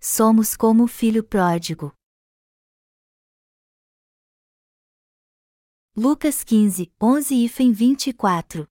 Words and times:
somos 0.00 0.56
como 0.56 0.84
o 0.84 0.88
filho 0.88 1.24
pródigo. 1.24 1.92
Lucas 5.96 6.44
15, 6.44 6.92
11 7.02 7.34
e 7.34 7.48
24 7.72 8.68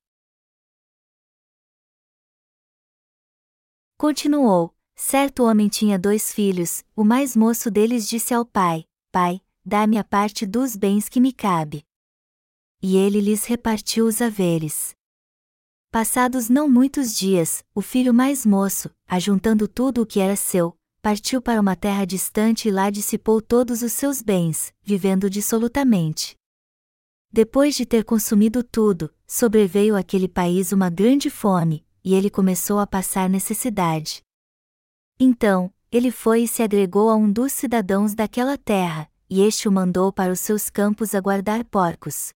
Continuou: 3.98 4.74
Certo 4.96 5.44
homem 5.44 5.68
tinha 5.68 6.00
dois 6.00 6.32
filhos, 6.32 6.84
o 6.96 7.04
mais 7.04 7.36
moço 7.36 7.70
deles 7.70 8.08
disse 8.08 8.34
ao 8.34 8.46
pai: 8.46 8.86
Pai, 9.12 9.42
dá-me 9.66 9.98
a 9.98 10.04
parte 10.04 10.46
dos 10.46 10.76
bens 10.76 11.10
que 11.10 11.20
me 11.20 11.34
cabe. 11.34 11.84
E 12.82 12.96
ele 12.96 13.20
lhes 13.20 13.44
repartiu 13.44 14.06
os 14.06 14.22
haveres. 14.22 14.96
Passados 15.92 16.48
não 16.48 16.70
muitos 16.70 17.18
dias, 17.18 17.66
o 17.74 17.82
filho 17.82 18.14
mais 18.14 18.46
moço, 18.46 18.94
ajuntando 19.08 19.68
tudo 19.68 20.04
o 20.04 20.06
que 20.06 20.20
era 20.20 20.36
seu, 20.36 20.77
partiu 21.08 21.42
para 21.42 21.62
uma 21.62 21.74
terra 21.74 22.04
distante 22.04 22.68
e 22.68 22.72
lá 22.72 22.90
dissipou 22.90 23.42
todos 23.42 23.82
os 23.82 23.94
seus 23.94 24.22
bens, 24.22 24.74
vivendo 24.84 25.30
dissolutamente. 25.30 26.36
Depois 27.32 27.76
de 27.76 27.86
ter 27.86 28.04
consumido 28.04 28.62
tudo, 28.62 29.10
sobreveio 29.26 29.96
àquele 29.96 30.28
país 30.28 30.74
uma 30.74 30.90
grande 30.90 31.30
fome, 31.30 31.86
e 32.04 32.14
ele 32.14 32.30
começou 32.30 32.78
a 32.78 32.86
passar 32.86 33.30
necessidade. 33.30 34.22
Então, 35.18 35.74
ele 35.90 36.12
foi 36.12 36.42
e 36.42 36.48
se 36.48 36.62
agregou 36.62 37.10
a 37.10 37.16
um 37.16 37.32
dos 37.32 37.54
cidadãos 37.54 38.14
daquela 38.14 38.58
terra, 38.58 39.10
e 39.30 39.40
este 39.40 39.70
o 39.70 39.72
mandou 39.72 40.12
para 40.12 40.34
os 40.34 40.42
seus 40.42 40.70
campos 40.70 41.16
a 41.16 41.22
guardar 41.22 41.64
porcos. 41.64 42.34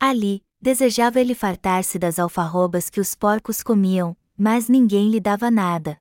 Ali, 0.00 0.42
desejava 0.58 1.20
ele 1.20 1.34
fartar-se 1.34 1.98
das 1.98 2.18
alfarrobas 2.18 2.88
que 2.88 3.00
os 3.00 3.14
porcos 3.14 3.62
comiam, 3.62 4.16
mas 4.34 4.66
ninguém 4.66 5.10
lhe 5.10 5.20
dava 5.20 5.50
nada. 5.50 5.98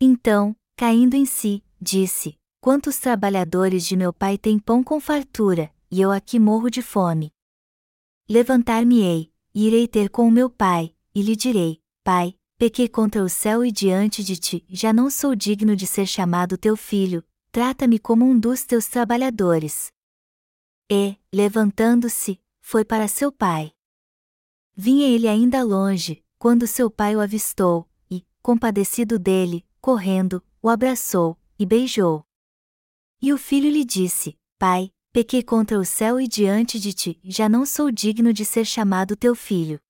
Então, 0.00 0.56
caindo 0.82 1.14
em 1.14 1.24
si, 1.24 1.62
disse: 1.80 2.36
Quantos 2.60 2.98
trabalhadores 2.98 3.86
de 3.86 3.96
meu 3.96 4.12
pai 4.12 4.36
têm 4.36 4.58
pão 4.58 4.82
com 4.82 4.98
fartura, 4.98 5.72
e 5.88 6.00
eu 6.00 6.10
aqui 6.10 6.40
morro 6.40 6.68
de 6.68 6.82
fome. 6.82 7.32
Levantar-me-ei, 8.28 9.32
e 9.54 9.68
irei 9.68 9.86
ter 9.86 10.10
com 10.10 10.26
o 10.26 10.30
meu 10.30 10.50
pai, 10.50 10.92
e 11.14 11.22
lhe 11.22 11.36
direi: 11.36 11.80
Pai, 12.02 12.36
pequei 12.58 12.88
contra 12.88 13.22
o 13.22 13.28
céu 13.28 13.64
e 13.64 13.70
diante 13.70 14.24
de 14.24 14.36
ti, 14.36 14.64
já 14.68 14.92
não 14.92 15.08
sou 15.08 15.36
digno 15.36 15.76
de 15.76 15.86
ser 15.86 16.04
chamado 16.04 16.58
teu 16.58 16.76
filho, 16.76 17.22
trata-me 17.52 18.00
como 18.00 18.24
um 18.24 18.36
dos 18.36 18.64
teus 18.64 18.88
trabalhadores. 18.88 19.92
E, 20.90 21.16
levantando-se, 21.32 22.40
foi 22.60 22.84
para 22.84 23.06
seu 23.06 23.30
pai. 23.30 23.70
Vinha 24.74 25.06
ele 25.06 25.28
ainda 25.28 25.62
longe, 25.62 26.24
quando 26.40 26.66
seu 26.66 26.90
pai 26.90 27.14
o 27.14 27.20
avistou, 27.20 27.88
e, 28.10 28.26
compadecido 28.42 29.16
dele, 29.16 29.64
correndo, 29.80 30.42
o 30.62 30.68
abraçou, 30.68 31.36
e 31.58 31.66
beijou. 31.66 32.24
E 33.20 33.32
o 33.32 33.38
filho 33.38 33.68
lhe 33.68 33.84
disse: 33.84 34.38
Pai, 34.58 34.92
pequei 35.12 35.42
contra 35.42 35.78
o 35.78 35.84
céu 35.84 36.20
e 36.20 36.28
diante 36.28 36.78
de 36.78 36.92
ti, 36.92 37.20
já 37.24 37.48
não 37.48 37.66
sou 37.66 37.90
digno 37.90 38.32
de 38.32 38.44
ser 38.44 38.64
chamado 38.64 39.16
teu 39.16 39.34
filho. 39.34 39.80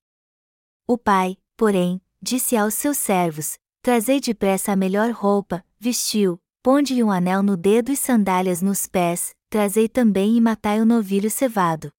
O 0.86 0.96
pai, 0.96 1.36
porém, 1.56 2.00
disse 2.22 2.56
aos 2.56 2.74
seus 2.74 2.96
servos: 2.96 3.58
Trazei 3.82 4.18
depressa 4.18 4.72
a 4.72 4.76
melhor 4.76 5.10
roupa, 5.10 5.64
vestiu, 5.78 6.40
ponde-lhe 6.62 7.02
um 7.04 7.10
anel 7.10 7.42
no 7.42 7.56
dedo 7.56 7.92
e 7.92 7.96
sandálias 7.96 8.62
nos 8.62 8.86
pés, 8.86 9.34
trazei 9.50 9.88
também 9.88 10.36
e 10.36 10.40
matai 10.40 10.80
o 10.80 10.86
novilho 10.86 11.30
cevado. 11.30 11.92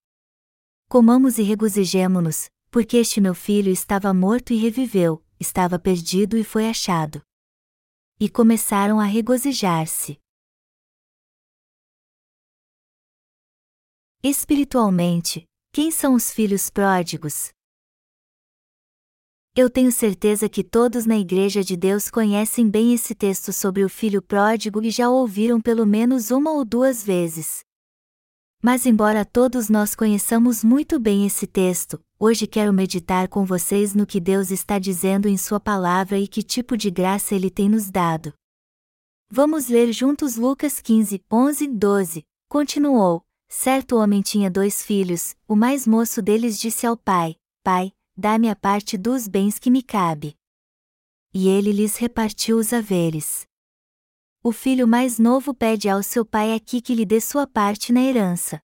Comamos 0.89 1.37
e 1.37 1.43
regozijemo-nos, 1.43 2.49
porque 2.71 2.97
este 2.97 3.21
meu 3.21 3.35
filho 3.35 3.71
estava 3.71 4.13
morto 4.13 4.53
e 4.53 4.57
reviveu, 4.57 5.23
estava 5.39 5.77
perdido 5.77 6.37
e 6.37 6.43
foi 6.43 6.67
achado. 6.67 7.21
E 8.19 8.29
começaram 8.29 8.99
a 8.99 9.05
regozijar-se. 9.05 10.19
Espiritualmente, 14.23 15.45
quem 15.73 15.91
são 15.91 16.13
os 16.13 16.31
filhos 16.31 16.69
pródigos? 16.69 17.51
Eu 19.55 19.69
tenho 19.69 19.91
certeza 19.91 20.47
que 20.47 20.63
todos 20.63 21.05
na 21.05 21.17
Igreja 21.17 21.63
de 21.63 21.75
Deus 21.75 22.09
conhecem 22.09 22.69
bem 22.69 22.93
esse 22.93 23.13
texto 23.13 23.51
sobre 23.51 23.83
o 23.83 23.89
filho 23.89 24.21
pródigo 24.21 24.81
e 24.81 24.89
já 24.89 25.09
o 25.09 25.13
ouviram 25.13 25.59
pelo 25.59 25.85
menos 25.85 26.31
uma 26.31 26.51
ou 26.51 26.63
duas 26.63 27.03
vezes. 27.03 27.63
Mas, 28.65 28.85
embora 28.85 29.25
todos 29.25 29.67
nós 29.67 29.93
conheçamos 29.93 30.63
muito 30.63 30.97
bem 30.97 31.25
esse 31.25 31.45
texto, 31.45 32.01
hoje 32.17 32.47
quero 32.47 32.71
meditar 32.71 33.27
com 33.27 33.43
vocês 33.43 33.93
no 33.93 34.05
que 34.05 34.21
Deus 34.21 34.51
está 34.51 34.79
dizendo 34.79 35.27
em 35.27 35.35
Sua 35.35 35.59
palavra 35.59 36.17
e 36.17 36.29
que 36.29 36.41
tipo 36.41 36.77
de 36.77 36.89
graça 36.89 37.35
Ele 37.35 37.49
tem 37.49 37.67
nos 37.67 37.91
dado. 37.91 38.33
Vamos 39.29 39.67
ler 39.67 39.91
juntos 39.91 40.37
Lucas 40.37 40.79
15, 40.79 41.21
11 41.29 41.65
e 41.65 41.67
12. 41.67 42.23
Continuou: 42.47 43.25
Certo 43.49 43.97
homem 43.97 44.21
tinha 44.21 44.49
dois 44.49 44.81
filhos, 44.81 45.35
o 45.45 45.57
mais 45.57 45.85
moço 45.85 46.21
deles 46.21 46.57
disse 46.57 46.87
ao 46.87 46.95
pai: 46.95 47.35
Pai, 47.65 47.91
dá-me 48.15 48.49
a 48.49 48.55
parte 48.55 48.97
dos 48.97 49.27
bens 49.27 49.59
que 49.59 49.69
me 49.69 49.83
cabe. 49.83 50.37
E 51.33 51.49
ele 51.49 51.73
lhes 51.73 51.97
repartiu 51.97 52.59
os 52.59 52.71
haveres. 52.71 53.45
O 54.45 54.51
filho 54.51 54.85
mais 54.85 55.17
novo 55.17 55.53
pede 55.53 55.87
ao 55.87 56.03
seu 56.03 56.25
pai 56.25 56.53
aqui 56.53 56.81
que 56.81 56.93
lhe 56.93 57.05
dê 57.05 57.21
sua 57.21 57.47
parte 57.47 57.93
na 57.93 58.01
herança. 58.01 58.59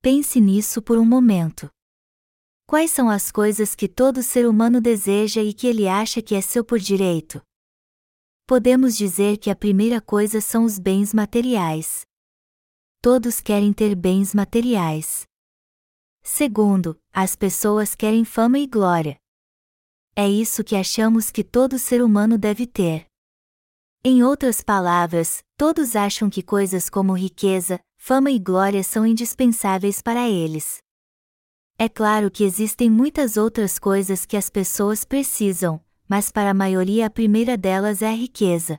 Pense 0.00 0.40
nisso 0.40 0.80
por 0.80 0.96
um 0.96 1.04
momento. 1.04 1.68
Quais 2.66 2.90
são 2.90 3.10
as 3.10 3.30
coisas 3.30 3.74
que 3.74 3.86
todo 3.86 4.22
ser 4.22 4.48
humano 4.48 4.80
deseja 4.80 5.42
e 5.42 5.52
que 5.52 5.66
ele 5.66 5.86
acha 5.86 6.22
que 6.22 6.34
é 6.34 6.40
seu 6.40 6.64
por 6.64 6.78
direito? 6.78 7.42
Podemos 8.46 8.96
dizer 8.96 9.36
que 9.36 9.50
a 9.50 9.56
primeira 9.56 10.00
coisa 10.00 10.40
são 10.40 10.64
os 10.64 10.78
bens 10.78 11.12
materiais. 11.12 12.06
Todos 13.02 13.42
querem 13.42 13.74
ter 13.74 13.94
bens 13.94 14.34
materiais. 14.34 15.26
Segundo, 16.22 16.98
as 17.12 17.36
pessoas 17.36 17.94
querem 17.94 18.24
fama 18.24 18.58
e 18.58 18.66
glória. 18.66 19.18
É 20.16 20.26
isso 20.26 20.64
que 20.64 20.74
achamos 20.74 21.30
que 21.30 21.44
todo 21.44 21.78
ser 21.78 22.02
humano 22.02 22.38
deve 22.38 22.66
ter. 22.66 23.07
Em 24.04 24.22
outras 24.22 24.62
palavras, 24.62 25.42
todos 25.56 25.96
acham 25.96 26.30
que 26.30 26.40
coisas 26.40 26.88
como 26.88 27.18
riqueza, 27.18 27.80
fama 27.96 28.30
e 28.30 28.38
glória 28.38 28.82
são 28.84 29.04
indispensáveis 29.04 30.00
para 30.00 30.28
eles. 30.28 30.78
É 31.76 31.88
claro 31.88 32.30
que 32.30 32.44
existem 32.44 32.88
muitas 32.88 33.36
outras 33.36 33.76
coisas 33.76 34.24
que 34.24 34.36
as 34.36 34.48
pessoas 34.48 35.04
precisam, 35.04 35.84
mas 36.08 36.30
para 36.30 36.50
a 36.50 36.54
maioria 36.54 37.06
a 37.06 37.10
primeira 37.10 37.56
delas 37.56 38.00
é 38.00 38.08
a 38.08 38.14
riqueza. 38.14 38.78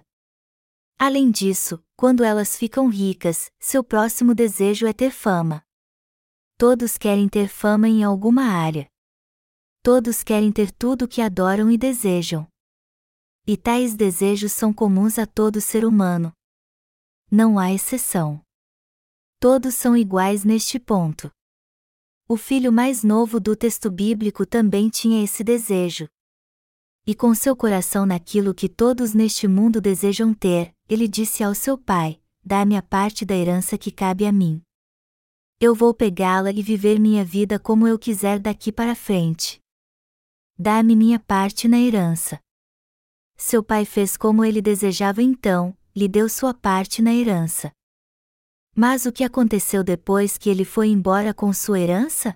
Além 0.97 1.30
disso, 1.31 1.84
quando 1.97 2.24
elas 2.24 2.56
ficam 2.56 2.88
ricas, 2.88 3.51
seu 3.59 3.84
próximo 3.84 4.34
desejo 4.34 4.88
é 4.88 4.94
ter 4.94 5.12
fama. 5.12 5.62
Todos 6.57 6.97
querem 6.97 7.28
ter 7.28 7.50
fama 7.50 7.90
em 7.90 8.03
alguma 8.03 8.44
área. 8.44 8.88
Todos 9.84 10.24
querem 10.24 10.51
ter 10.51 10.72
tudo 10.72 11.06
o 11.06 11.07
que 11.07 11.22
adoram 11.22 11.69
e 11.69 11.78
desejam. 11.78 12.47
E 13.52 13.58
tais 13.58 13.96
desejos 13.96 14.52
são 14.52 14.72
comuns 14.72 15.18
a 15.18 15.26
todo 15.26 15.60
ser 15.60 15.84
humano. 15.84 16.32
Não 17.32 17.58
há 17.58 17.74
exceção. 17.74 18.40
Todos 19.40 19.74
são 19.74 19.98
iguais 19.98 20.44
neste 20.44 20.78
ponto. 20.78 21.32
O 22.28 22.38
filho 22.38 22.72
mais 22.72 23.04
novo 23.04 23.40
do 23.40 23.56
texto 23.56 23.90
bíblico 23.90 24.46
também 24.46 24.88
tinha 24.88 25.24
esse 25.24 25.44
desejo. 25.44 26.08
E 27.08 27.16
com 27.16 27.34
seu 27.34 27.56
coração 27.56 28.06
naquilo 28.06 28.54
que 28.54 28.70
todos 28.70 29.16
neste 29.16 29.48
mundo 29.48 29.81
desejam 29.81 30.31
ter, 30.31 30.72
ele 30.88 31.08
disse 31.08 31.44
ao 31.44 31.56
seu 31.56 31.76
pai: 31.76 32.22
Dá-me 32.46 32.78
a 32.78 32.84
parte 32.84 33.26
da 33.26 33.34
herança 33.34 33.80
que 33.80 33.90
cabe 33.90 34.28
a 34.28 34.31
mim 34.31 34.62
eu 35.62 35.76
vou 35.76 35.94
pegá-la 35.94 36.52
e 36.52 36.62
viver 36.62 37.00
minha 37.00 37.26
vida 37.26 37.60
como 37.60 37.86
eu 37.86 38.00
quiser 38.00 38.40
daqui 38.40 38.72
para 38.72 38.96
frente. 38.96 39.60
Dá-me 40.58 40.96
minha 40.96 41.20
parte 41.20 41.68
na 41.68 41.78
herança. 41.78 42.40
Seu 43.41 43.63
pai 43.63 43.86
fez 43.86 44.18
como 44.18 44.44
ele 44.44 44.62
desejava 44.62 45.24
então, 45.24 45.74
lhe 45.95 46.09
deu 46.09 46.27
sua 46.27 46.53
parte 46.53 47.01
na 47.01 47.15
herança. 47.15 47.71
Mas 48.75 49.06
o 49.06 49.13
que 49.13 49.24
aconteceu 49.24 49.81
depois 49.81 50.38
que 50.38 50.50
ele 50.50 50.65
foi 50.65 50.89
embora 50.89 51.33
com 51.33 51.53
sua 51.53 51.80
herança? 51.80 52.36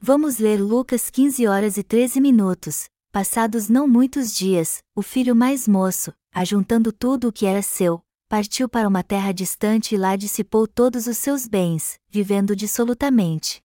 Vamos 0.00 0.38
ler 0.38 0.62
Lucas 0.62 1.10
15 1.10 1.48
horas 1.48 1.76
e 1.76 1.82
13 1.82 2.20
minutos. 2.20 2.84
Passados 3.10 3.68
não 3.68 3.88
muitos 3.88 4.32
dias, 4.32 4.78
o 4.94 5.02
filho 5.02 5.34
mais 5.34 5.66
moço, 5.66 6.12
ajuntando 6.32 6.92
tudo 6.92 7.28
o 7.28 7.32
que 7.32 7.44
era 7.44 7.60
seu, 7.60 8.00
partiu 8.28 8.68
para 8.68 8.86
uma 8.86 9.02
terra 9.02 9.32
distante 9.32 9.96
e 9.96 9.98
lá 9.98 10.14
dissipou 10.14 10.68
todos 10.68 11.08
os 11.08 11.18
seus 11.18 11.48
bens, 11.48 11.98
vivendo 12.08 12.54
dissolutamente. 12.54 13.60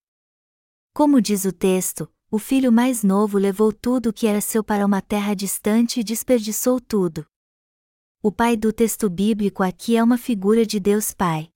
Como 0.92 1.22
diz 1.22 1.46
o 1.46 1.52
texto, 1.52 2.12
o 2.32 2.40
filho 2.40 2.72
mais 2.72 3.04
novo 3.04 3.38
levou 3.38 3.74
tudo 3.74 4.08
o 4.08 4.14
que 4.14 4.26
era 4.26 4.40
seu 4.40 4.64
para 4.64 4.86
uma 4.86 5.02
terra 5.02 5.34
distante 5.34 6.00
e 6.00 6.04
desperdiçou 6.04 6.80
tudo. 6.80 7.26
O 8.24 8.32
pai 8.32 8.56
do 8.56 8.72
texto 8.72 9.10
bíblico 9.10 9.62
aqui 9.62 9.98
é 9.98 10.04
uma 10.04 10.18
figura 10.18 10.66
de 10.66 10.80
Deus 10.80 11.14
Pai. 11.14 11.52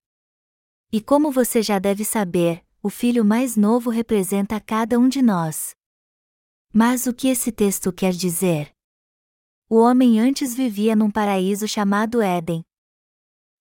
E 0.92 1.00
como 1.00 1.32
você 1.32 1.62
já 1.62 1.80
deve 1.80 2.04
saber, 2.04 2.62
o 2.84 2.90
filho 2.90 3.24
mais 3.24 3.56
novo 3.56 3.90
representa 3.90 4.60
cada 4.60 5.00
um 5.00 5.08
de 5.08 5.22
nós. 5.22 5.74
Mas 6.74 7.08
o 7.08 7.14
que 7.14 7.30
esse 7.30 7.54
texto 7.54 7.94
quer 7.94 8.12
dizer? 8.12 8.70
O 9.70 9.78
homem 9.78 10.20
antes 10.20 10.54
vivia 10.54 10.94
num 10.94 11.10
paraíso 11.10 11.70
chamado 11.70 12.22
Éden. 12.22 12.66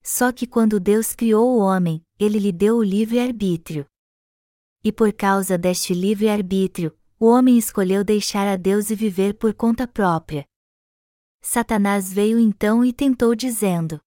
Só 0.02 0.32
que 0.32 0.48
quando 0.48 0.80
Deus 0.80 1.14
criou 1.14 1.56
o 1.56 1.58
homem, 1.58 2.04
ele 2.18 2.40
lhe 2.40 2.50
deu 2.50 2.78
o 2.78 2.82
livre-arbítrio. 2.82 3.86
E 4.82 4.90
por 4.90 5.12
causa 5.12 5.56
deste 5.56 5.94
livre-arbítrio, 5.94 6.94
o 7.18 7.26
homem 7.26 7.56
escolheu 7.56 8.02
deixar 8.04 8.46
a 8.46 8.56
Deus 8.56 8.90
e 8.90 8.94
viver 8.94 9.34
por 9.34 9.54
conta 9.54 9.86
própria. 9.86 10.46
Satanás 11.40 12.12
veio 12.12 12.38
então 12.38 12.84
e 12.84 12.92
tentou 12.92 13.34
dizendo: 13.34 14.00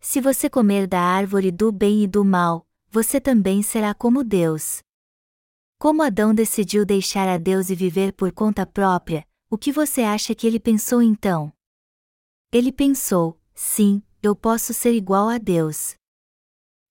Se 0.00 0.20
você 0.20 0.48
comer 0.48 0.86
da 0.86 1.00
árvore 1.00 1.50
do 1.50 1.70
bem 1.70 2.04
e 2.04 2.06
do 2.06 2.24
mal, 2.24 2.66
você 2.88 3.20
também 3.20 3.62
será 3.62 3.94
como 3.94 4.24
Deus. 4.24 4.82
Como 5.78 6.02
Adão 6.02 6.34
decidiu 6.34 6.84
deixar 6.84 7.28
a 7.28 7.38
Deus 7.38 7.70
e 7.70 7.74
viver 7.74 8.12
por 8.12 8.32
conta 8.32 8.66
própria, 8.66 9.26
o 9.48 9.56
que 9.56 9.72
você 9.72 10.02
acha 10.02 10.34
que 10.34 10.46
ele 10.46 10.60
pensou 10.60 11.02
então? 11.02 11.52
Ele 12.52 12.72
pensou: 12.72 13.40
sim, 13.54 14.02
eu 14.22 14.34
posso 14.34 14.74
ser 14.74 14.92
igual 14.92 15.28
a 15.28 15.38
Deus. 15.38 15.94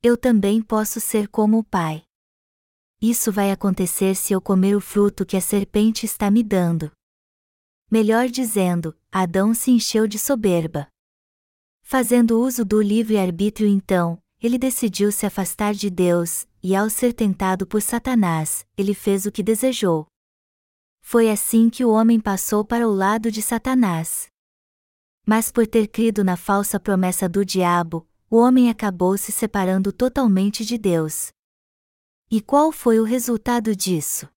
Eu 0.02 0.18
também 0.18 0.62
posso 0.62 1.00
ser 1.00 1.28
como 1.28 1.58
o 1.60 1.64
Pai. 1.64 2.09
Isso 3.02 3.32
vai 3.32 3.50
acontecer 3.50 4.14
se 4.14 4.34
eu 4.34 4.42
comer 4.42 4.76
o 4.76 4.82
fruto 4.82 5.26
que 5.26 5.38
a 5.38 5.42
serpente 5.42 6.06
está 6.06 6.30
me 6.30 6.44
dando. 6.44 6.92
Melhor 7.90 8.28
dizendo, 8.28 8.96
Adão 9.10 9.54
se 9.54 9.72
encheu 9.72 10.06
de 10.06 10.20
soberba. 10.20 10.88
Fazendo 11.82 12.42
uso 12.42 12.66
do 12.66 12.82
livre-arbítrio 12.82 13.68
então, 13.70 14.22
ele 14.42 14.58
decidiu 14.58 15.12
se 15.12 15.26
afastar 15.26 15.74
de 15.74 15.90
Deus, 15.90 16.46
e 16.62 16.76
ao 16.76 16.90
ser 16.90 17.14
tentado 17.14 17.66
por 17.66 17.82
Satanás, 17.82 18.66
ele 18.78 18.94
fez 18.94 19.26
o 19.26 19.32
que 19.32 19.42
desejou. 19.42 20.06
Foi 21.02 21.32
assim 21.32 21.70
que 21.70 21.86
o 21.86 21.90
homem 21.90 22.20
passou 22.20 22.66
para 22.66 22.88
o 22.88 22.94
lado 22.94 23.32
de 23.32 23.42
Satanás. 23.42 24.28
Mas 25.26 25.52
por 25.52 25.66
ter 25.66 25.88
crido 25.88 26.24
na 26.24 26.36
falsa 26.36 26.80
promessa 26.80 27.30
do 27.30 27.46
diabo, 27.46 28.06
o 28.30 28.38
homem 28.38 28.70
acabou 28.70 29.18
se 29.18 29.32
separando 29.32 29.92
totalmente 29.92 30.66
de 30.66 30.78
Deus. 30.78 31.32
E 32.32 32.40
qual 32.42 32.72
foi 32.72 33.00
o 33.00 33.04
resultado 33.04 33.76
disso? 33.76 34.30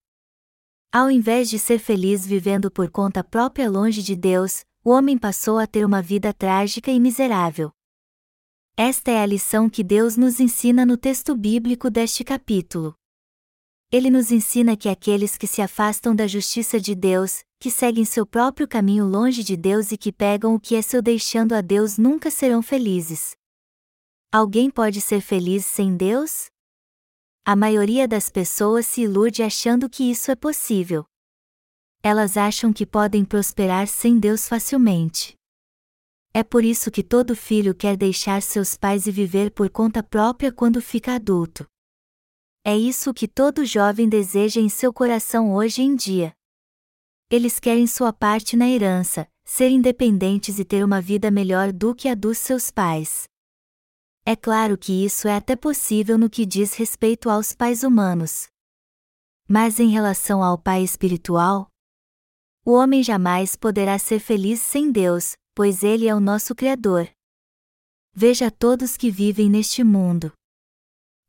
Ao 0.91 1.11
invés 1.11 1.51
de 1.51 1.59
ser 1.59 1.79
feliz 1.79 2.27
vivendo 2.27 2.71
por 2.71 2.91
conta 2.91 3.23
própria 3.23 3.69
longe 3.69 4.03
de 4.03 4.17
Deus, 4.17 4.65
o 4.83 4.89
homem 4.89 5.19
passou 5.19 5.59
a 5.59 5.67
ter 5.67 5.85
uma 5.85 6.01
vida 6.01 6.33
trágica 6.33 6.91
e 6.91 6.99
miserável. 6.99 7.71
Esta 8.79 9.11
é 9.11 9.21
a 9.21 9.27
lição 9.27 9.69
que 9.69 9.85
Deus 9.85 10.17
nos 10.17 10.41
ensina 10.41 10.87
no 10.87 10.97
texto 10.97 11.37
bíblico 11.37 11.91
deste 11.91 12.25
capítulo. 12.25 12.95
Ele 13.91 14.09
nos 14.09 14.33
ensina 14.33 14.75
que 14.75 14.89
aqueles 14.89 15.37
que 15.37 15.47
se 15.47 15.61
afastam 15.61 16.17
da 16.17 16.27
justiça 16.27 16.81
de 16.81 16.95
Deus, 16.95 17.45
que 17.61 17.71
seguem 17.71 18.07
seu 18.07 18.25
próprio 18.25 18.67
caminho 18.67 19.05
longe 19.05 19.45
de 19.45 19.55
Deus 19.55 19.93
e 19.93 19.99
que 19.99 20.11
pegam 20.11 20.55
o 20.55 20.61
que 20.61 20.77
é 20.77 20.81
seu 20.81 21.03
deixando 21.03 21.53
a 21.53 21.61
Deus 21.61 21.99
nunca 21.99 22.31
serão 22.31 22.63
felizes. 22.63 23.37
Alguém 24.33 24.71
pode 24.71 24.99
ser 24.99 25.21
feliz 25.21 25.67
sem 25.67 25.95
Deus? 25.95 26.52
A 27.45 27.57
maioria 27.57 28.07
das 28.07 28.31
pessoas 28.31 28.87
se 28.87 29.01
ilude 29.01 29.43
achando 29.43 29.91
que 29.91 30.09
isso 30.09 30.31
é 30.31 30.37
possível. 30.37 31.05
Elas 32.01 32.37
acham 32.37 32.73
que 32.73 32.87
podem 32.87 33.25
prosperar 33.25 33.89
sem 33.89 34.17
Deus 34.17 34.49
facilmente. 34.49 35.35
É 36.33 36.45
por 36.45 36.65
isso 36.65 36.89
que 36.89 37.03
todo 37.03 37.35
filho 37.35 37.75
quer 37.75 37.97
deixar 37.97 38.41
seus 38.43 38.77
pais 38.77 39.09
e 39.09 39.11
viver 39.11 39.51
por 39.51 39.69
conta 39.69 40.05
própria 40.05 40.53
quando 40.53 40.81
fica 40.81 41.17
adulto. 41.17 41.67
É 42.65 42.77
isso 42.77 43.13
que 43.13 43.27
todo 43.27 43.65
jovem 43.65 44.09
deseja 44.09 44.61
em 44.61 44.69
seu 44.69 44.93
coração 44.93 45.53
hoje 45.53 45.83
em 45.83 45.97
dia. 45.97 46.33
Eles 47.29 47.59
querem 47.59 47.89
sua 47.89 48.13
parte 48.13 48.57
na 48.57 48.69
herança, 48.69 49.29
ser 49.45 49.69
independentes 49.69 50.61
e 50.61 50.65
ter 50.65 50.85
uma 50.85 51.01
vida 51.01 51.29
melhor 51.29 51.73
do 51.73 51.93
que 51.93 52.09
a 52.09 52.15
dos 52.15 52.39
seus 52.39 52.71
pais. 52.71 53.25
É 54.25 54.37
claro 54.37 54.79
que 54.79 55.05
isso 55.05 55.27
é 55.27 55.35
até 55.35 55.57
possível 55.57 56.17
no 56.17 56.31
que 56.31 56.47
diz 56.47 56.75
respeito 56.75 57.29
aos 57.29 57.53
pais 57.53 57.83
humanos. 57.83 58.47
Mas 59.49 59.81
em 59.81 59.89
relação 59.89 60.45
ao 60.45 60.57
pai 60.57 60.85
espiritual, 60.85 61.69
o 62.65 62.73
homem 62.73 63.03
jamais 63.03 63.57
poderá 63.57 63.99
ser 63.99 64.21
feliz 64.21 64.61
sem 64.61 64.93
Deus, 64.93 65.35
pois 65.55 65.83
Ele 65.83 66.07
é 66.07 66.15
o 66.15 66.21
nosso 66.21 66.55
Criador. 66.55 67.11
Veja 68.15 68.49
todos 68.49 68.97
que 68.97 69.11
vivem 69.11 69.51
neste 69.51 69.83
mundo. 69.83 70.33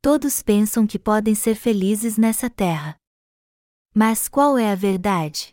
Todos 0.00 0.40
pensam 0.40 0.86
que 0.86 0.98
podem 0.98 1.34
ser 1.34 1.56
felizes 1.56 2.16
nessa 2.16 2.48
terra. 2.48 2.96
Mas 3.92 4.28
qual 4.28 4.56
é 4.56 4.70
a 4.70 4.76
verdade? 4.76 5.52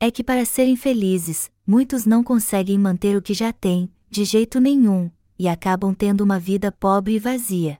É 0.00 0.10
que 0.10 0.24
para 0.24 0.44
serem 0.44 0.74
felizes, 0.74 1.52
muitos 1.64 2.04
não 2.04 2.24
conseguem 2.24 2.76
manter 2.76 3.16
o 3.16 3.22
que 3.22 3.34
já 3.34 3.52
têm, 3.52 3.92
de 4.10 4.24
jeito 4.24 4.58
nenhum, 4.58 5.08
e 5.42 5.48
acabam 5.48 5.92
tendo 5.92 6.20
uma 6.20 6.38
vida 6.38 6.70
pobre 6.70 7.14
e 7.14 7.18
vazia. 7.18 7.76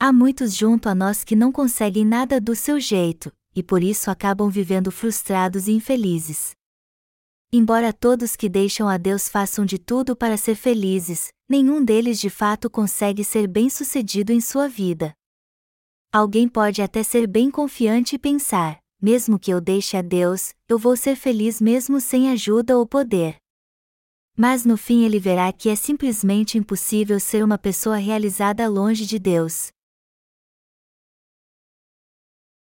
Há 0.00 0.12
muitos 0.12 0.52
junto 0.52 0.88
a 0.88 0.96
nós 0.96 1.22
que 1.22 1.36
não 1.36 1.52
conseguem 1.52 2.04
nada 2.04 2.40
do 2.40 2.56
seu 2.56 2.80
jeito, 2.80 3.32
e 3.54 3.62
por 3.62 3.84
isso 3.84 4.10
acabam 4.10 4.50
vivendo 4.50 4.90
frustrados 4.90 5.68
e 5.68 5.72
infelizes. 5.72 6.56
Embora 7.52 7.92
todos 7.92 8.34
que 8.34 8.48
deixam 8.48 8.88
a 8.88 8.96
Deus 8.96 9.28
façam 9.28 9.64
de 9.64 9.78
tudo 9.78 10.16
para 10.16 10.36
ser 10.36 10.56
felizes, 10.56 11.28
nenhum 11.48 11.84
deles 11.84 12.18
de 12.18 12.28
fato 12.28 12.68
consegue 12.68 13.22
ser 13.22 13.46
bem-sucedido 13.46 14.32
em 14.32 14.40
sua 14.40 14.68
vida. 14.68 15.14
Alguém 16.12 16.48
pode 16.48 16.82
até 16.82 17.04
ser 17.04 17.28
bem 17.28 17.48
confiante 17.48 18.16
e 18.16 18.18
pensar: 18.18 18.80
mesmo 19.00 19.38
que 19.38 19.52
eu 19.52 19.60
deixe 19.60 19.96
a 19.96 20.02
Deus, 20.02 20.52
eu 20.68 20.80
vou 20.80 20.96
ser 20.96 21.14
feliz 21.14 21.60
mesmo 21.60 22.00
sem 22.00 22.28
ajuda 22.28 22.76
ou 22.76 22.84
poder. 22.84 23.36
Mas 24.36 24.66
no 24.66 24.76
fim 24.76 25.04
ele 25.04 25.18
verá 25.18 25.50
que 25.50 25.70
é 25.70 25.74
simplesmente 25.74 26.58
impossível 26.58 27.18
ser 27.18 27.42
uma 27.42 27.56
pessoa 27.56 27.96
realizada 27.96 28.68
longe 28.68 29.06
de 29.06 29.18
Deus. 29.18 29.68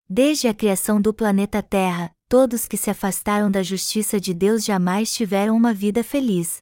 Desde 0.08 0.48
a 0.48 0.54
criação 0.54 1.00
do 1.00 1.14
planeta 1.14 1.62
Terra, 1.62 2.10
todos 2.28 2.66
que 2.66 2.76
se 2.76 2.90
afastaram 2.90 3.48
da 3.48 3.62
justiça 3.62 4.18
de 4.18 4.34
Deus 4.34 4.64
jamais 4.64 5.12
tiveram 5.12 5.56
uma 5.56 5.72
vida 5.72 6.02
feliz. 6.02 6.58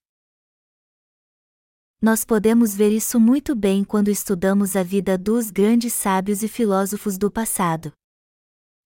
Nós 2.01 2.25
podemos 2.27 2.77
ver 2.77 2.93
isso 2.93 3.19
muito 3.19 3.57
bem 3.57 3.83
quando 3.85 4.11
estudamos 4.11 4.77
a 4.77 4.83
vida 4.83 5.17
dos 5.17 5.51
grandes 5.51 5.95
sábios 5.95 6.43
e 6.43 6.49
filósofos 6.49 7.17
do 7.17 7.31
passado. 7.31 7.91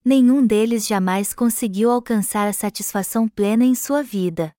Nenhum 0.05 0.47
deles 0.47 0.87
jamais 0.87 1.35
conseguiu 1.35 1.91
alcançar 1.91 2.47
a 2.47 2.53
satisfação 2.53 3.29
plena 3.29 3.65
em 3.65 3.75
sua 3.75 4.03
vida. 4.03 4.53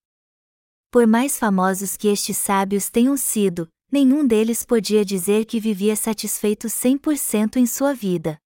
Por 0.94 1.08
mais 1.08 1.40
famosos 1.40 1.98
que 1.98 2.08
estes 2.08 2.38
sábios 2.38 2.88
tenham 2.88 3.18
sido, 3.18 3.68
nenhum 3.92 4.28
deles 4.28 4.64
podia 4.64 5.04
dizer 5.04 5.44
que 5.44 5.60
vivia 5.60 5.96
satisfeito 5.96 6.68
100% 6.68 7.56
em 7.56 7.66
sua 7.66 7.96
vida. 7.96 8.38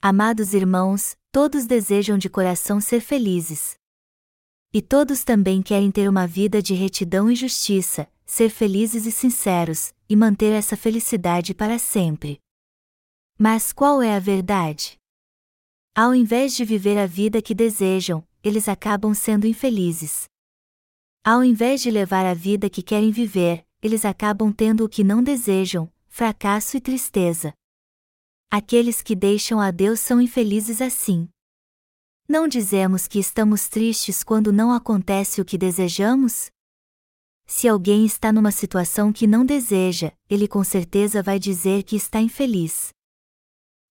Amados 0.00 0.54
irmãos, 0.54 1.14
todos 1.30 1.66
desejam 1.66 2.16
de 2.16 2.30
coração 2.30 2.80
ser 2.80 3.02
felizes. 3.02 3.74
E 4.72 4.80
todos 4.80 5.22
também 5.22 5.60
querem 5.60 5.90
ter 5.90 6.08
uma 6.08 6.26
vida 6.26 6.62
de 6.62 6.72
retidão 6.72 7.30
e 7.30 7.34
justiça, 7.34 8.10
ser 8.24 8.48
felizes 8.48 9.04
e 9.04 9.12
sinceros, 9.12 9.92
e 10.08 10.16
manter 10.16 10.54
essa 10.54 10.78
felicidade 10.78 11.52
para 11.52 11.78
sempre. 11.78 12.40
Mas 13.38 13.70
qual 13.70 14.00
é 14.00 14.16
a 14.16 14.18
verdade? 14.18 14.96
Ao 15.94 16.14
invés 16.14 16.56
de 16.56 16.64
viver 16.64 16.96
a 16.96 17.04
vida 17.04 17.42
que 17.42 17.54
desejam, 17.54 18.26
eles 18.42 18.66
acabam 18.66 19.12
sendo 19.12 19.46
infelizes. 19.46 20.29
Ao 21.22 21.44
invés 21.44 21.82
de 21.82 21.90
levar 21.90 22.24
a 22.24 22.32
vida 22.32 22.70
que 22.70 22.82
querem 22.82 23.10
viver, 23.10 23.66
eles 23.82 24.06
acabam 24.06 24.50
tendo 24.50 24.86
o 24.86 24.88
que 24.88 25.04
não 25.04 25.22
desejam, 25.22 25.92
fracasso 26.08 26.78
e 26.78 26.80
tristeza. 26.80 27.52
Aqueles 28.50 29.02
que 29.02 29.14
deixam 29.14 29.60
a 29.60 29.70
Deus 29.70 30.00
são 30.00 30.18
infelizes 30.18 30.80
assim. 30.80 31.28
Não 32.26 32.48
dizemos 32.48 33.06
que 33.06 33.18
estamos 33.18 33.68
tristes 33.68 34.24
quando 34.24 34.50
não 34.50 34.72
acontece 34.72 35.42
o 35.42 35.44
que 35.44 35.58
desejamos? 35.58 36.50
Se 37.46 37.68
alguém 37.68 38.06
está 38.06 38.32
numa 38.32 38.50
situação 38.50 39.12
que 39.12 39.26
não 39.26 39.44
deseja, 39.44 40.12
ele 40.28 40.48
com 40.48 40.64
certeza 40.64 41.22
vai 41.22 41.38
dizer 41.38 41.82
que 41.82 41.96
está 41.96 42.18
infeliz. 42.18 42.94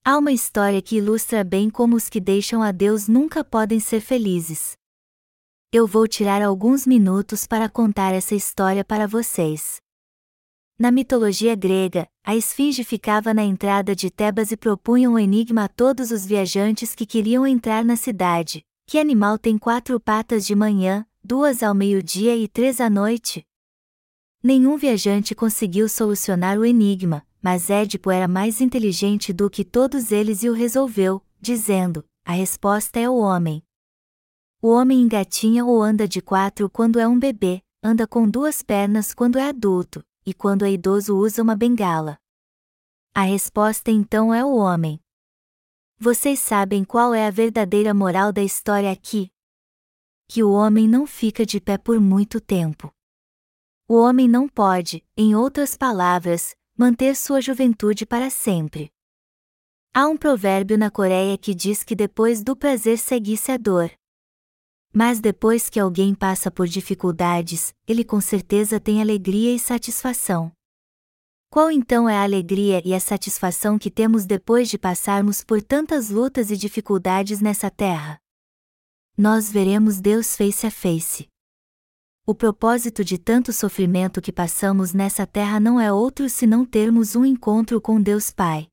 Há 0.04 0.18
uma 0.18 0.32
história 0.32 0.82
que 0.82 0.98
ilustra 0.98 1.44
bem 1.44 1.70
como 1.70 1.96
os 1.96 2.10
que 2.10 2.20
deixam 2.20 2.64
a 2.64 2.72
Deus 2.72 3.08
nunca 3.08 3.44
podem 3.44 3.80
ser 3.80 4.02
felizes. 4.02 4.79
Eu 5.72 5.86
vou 5.86 6.08
tirar 6.08 6.42
alguns 6.42 6.88
minutos 6.88 7.46
para 7.46 7.70
contar 7.70 8.12
essa 8.12 8.34
história 8.34 8.84
para 8.84 9.06
vocês. 9.06 9.80
Na 10.80 10.90
mitologia 10.90 11.54
grega, 11.54 12.08
a 12.26 12.36
esfinge 12.36 12.84
ficava 12.84 13.36
na 13.36 13.44
entrada 13.44 13.96
de 13.96 14.10
Tebas 14.10 14.52
e 14.52 14.58
propunha 14.58 15.08
um 15.08 15.20
enigma 15.20 15.66
a 15.66 15.68
todos 15.68 16.10
os 16.10 16.26
viajantes 16.26 16.96
que 16.96 17.06
queriam 17.06 17.46
entrar 17.46 17.86
na 17.86 17.96
cidade: 17.96 18.66
que 18.88 18.98
animal 18.98 19.38
tem 19.38 19.60
quatro 19.60 20.00
patas 20.00 20.44
de 20.44 20.56
manhã, 20.56 21.06
duas 21.24 21.62
ao 21.62 21.76
meio-dia 21.76 22.36
e 22.36 22.48
três 22.48 22.82
à 22.82 22.90
noite? 22.90 23.46
Nenhum 24.42 24.76
viajante 24.76 25.36
conseguiu 25.36 25.88
solucionar 25.88 26.58
o 26.58 26.66
enigma, 26.66 27.24
mas 27.40 27.70
Édipo 27.70 28.10
era 28.10 28.28
mais 28.28 28.60
inteligente 28.60 29.32
do 29.32 29.48
que 29.52 29.64
todos 29.64 30.12
eles 30.12 30.42
e 30.42 30.50
o 30.50 30.54
resolveu, 30.54 31.22
dizendo: 31.40 32.04
a 32.26 32.32
resposta 32.32 33.00
é 33.00 33.08
o 33.08 33.18
homem. 33.18 33.62
O 34.62 34.72
homem 34.72 35.00
engatinha 35.00 35.64
ou 35.64 35.82
anda 35.82 36.06
de 36.06 36.22
quatro 36.22 36.70
quando 36.70 37.00
é 37.00 37.08
um 37.08 37.18
bebê, 37.18 37.64
anda 37.82 38.06
com 38.06 38.30
duas 38.30 38.62
pernas 38.62 39.14
quando 39.14 39.40
é 39.40 39.48
adulto, 39.48 40.06
e 40.26 40.34
quando 40.34 40.66
é 40.66 40.72
idoso 40.72 41.16
usa 41.16 41.42
uma 41.42 41.56
bengala. 41.56 42.18
A 43.16 43.22
resposta 43.22 43.90
então 43.90 44.34
é 44.34 44.44
o 44.44 44.54
homem. 44.56 45.00
Vocês 45.98 46.40
sabem 46.40 46.84
qual 46.84 47.14
é 47.14 47.26
a 47.26 47.32
verdadeira 47.32 47.94
moral 47.94 48.34
da 48.34 48.44
história 48.44 48.92
aqui? 48.92 49.32
Que 50.28 50.44
o 50.44 50.52
homem 50.52 50.90
não 50.90 51.08
fica 51.08 51.46
de 51.46 51.62
pé 51.62 51.78
por 51.78 51.98
muito 52.02 52.42
tempo. 52.42 52.94
O 53.88 53.96
homem 53.96 54.28
não 54.28 54.48
pode, 54.48 55.06
em 55.16 55.36
outras 55.36 55.78
palavras, 55.78 56.54
manter 56.78 57.16
sua 57.16 57.40
juventude 57.40 58.06
para 58.06 58.30
sempre. 58.30 58.92
Há 59.94 60.06
um 60.06 60.18
provérbio 60.18 60.78
na 60.78 60.92
Coreia 60.92 61.38
que 61.38 61.56
diz 61.56 61.82
que 61.82 61.96
depois 61.96 62.44
do 62.44 62.58
prazer 62.58 62.98
segue-se 62.98 63.54
a 63.54 63.58
dor. 63.58 63.90
Mas 64.92 65.20
depois 65.20 65.70
que 65.70 65.80
alguém 65.80 66.16
passa 66.16 66.50
por 66.50 66.68
dificuldades, 66.68 67.74
ele 67.88 68.04
com 68.04 68.20
certeza 68.20 68.80
tem 68.80 69.02
alegria 69.02 69.54
e 69.54 69.60
satisfação. 69.60 70.52
Qual 71.52 71.72
então 71.72 72.08
é 72.08 72.16
a 72.16 72.24
alegria 72.24 72.82
e 72.86 72.94
a 72.94 73.00
satisfação 73.00 73.80
que 73.80 73.90
temos 73.90 74.26
depois 74.26 74.70
de 74.70 74.78
passarmos 74.78 75.44
por 75.44 75.62
tantas 75.62 76.10
lutas 76.10 76.52
e 76.52 76.58
dificuldades 76.58 77.42
nessa 77.42 77.72
terra? 77.72 78.20
Nós 79.18 79.52
veremos 79.52 80.00
Deus 80.00 80.36
face 80.36 80.68
a 80.68 80.72
face. 80.72 81.28
O 82.26 82.36
propósito 82.36 83.04
de 83.04 83.18
tanto 83.18 83.52
sofrimento 83.52 84.22
que 84.22 84.32
passamos 84.32 84.94
nessa 84.94 85.26
terra 85.26 85.60
não 85.60 85.82
é 85.82 85.92
outro 85.92 86.30
senão 86.30 86.64
termos 86.64 87.16
um 87.16 87.26
encontro 87.26 87.82
com 87.82 88.00
Deus 88.00 88.30
Pai. 88.30 88.68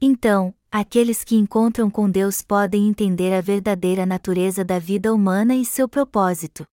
Então, 0.00 0.54
aqueles 0.76 1.24
que 1.24 1.36
encontram 1.36 1.90
com 1.90 2.10
Deus 2.10 2.42
podem 2.42 2.88
entender 2.88 3.32
a 3.32 3.40
verdadeira 3.40 4.04
natureza 4.04 4.64
da 4.64 4.78
vida 4.78 5.14
humana 5.14 5.54
e 5.54 5.64
seu 5.64 5.88
propósito 5.88 6.66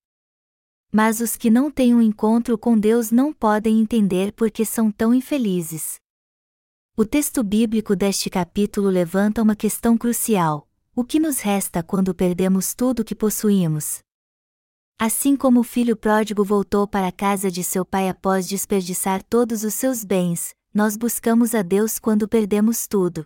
mas 0.91 1.21
os 1.21 1.37
que 1.37 1.49
não 1.49 1.71
têm 1.71 1.95
um 1.95 2.01
encontro 2.01 2.57
com 2.57 2.77
Deus 2.77 3.11
não 3.11 3.31
podem 3.31 3.79
entender 3.79 4.33
porque 4.33 4.65
são 4.65 4.91
tão 4.91 5.13
infelizes. 5.13 5.95
O 6.97 7.05
texto 7.05 7.41
bíblico 7.41 7.95
deste 7.95 8.29
capítulo 8.29 8.89
levanta 8.89 9.41
uma 9.41 9.55
questão 9.55 9.97
crucial: 9.97 10.67
o 10.93 11.03
que 11.03 11.19
nos 11.19 11.39
resta 11.39 11.81
quando 11.81 12.13
perdemos 12.13 12.73
tudo 12.73 12.99
o 12.99 13.05
que 13.05 13.15
possuímos? 13.15 13.99
Assim 14.99 15.35
como 15.35 15.61
o 15.61 15.63
filho 15.63 15.95
pródigo 15.95 16.43
voltou 16.43 16.85
para 16.85 17.07
a 17.07 17.11
casa 17.11 17.49
de 17.49 17.63
seu 17.63 17.85
pai 17.85 18.09
após 18.09 18.47
desperdiçar 18.47 19.23
todos 19.23 19.63
os 19.63 19.73
seus 19.73 20.03
bens, 20.03 20.53
nós 20.73 20.95
buscamos 20.95 21.55
a 21.55 21.61
Deus 21.63 21.97
quando 21.97 22.27
perdemos 22.27 22.85
tudo. 22.85 23.25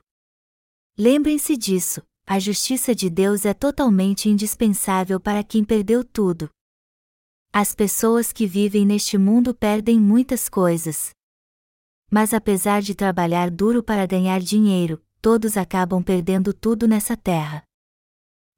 Lembrem-se 0.97 1.57
disso, 1.57 2.01
a 2.25 2.39
justiça 2.39 2.95
de 2.95 3.09
Deus 3.09 3.43
é 3.45 3.53
totalmente 3.53 4.29
indispensável 4.29 5.19
para 5.19 5.43
quem 5.43 5.61
perdeu 5.61 6.05
tudo. 6.05 6.49
As 7.51 7.75
pessoas 7.75 8.31
que 8.31 8.47
vivem 8.47 8.85
neste 8.85 9.17
mundo 9.17 9.53
perdem 9.53 9.99
muitas 9.99 10.47
coisas. 10.47 11.09
Mas 12.09 12.33
apesar 12.33 12.81
de 12.81 12.95
trabalhar 12.95 13.51
duro 13.51 13.83
para 13.83 14.05
ganhar 14.05 14.39
dinheiro, 14.39 15.03
todos 15.21 15.57
acabam 15.57 16.01
perdendo 16.01 16.53
tudo 16.53 16.87
nessa 16.87 17.17
terra. 17.17 17.61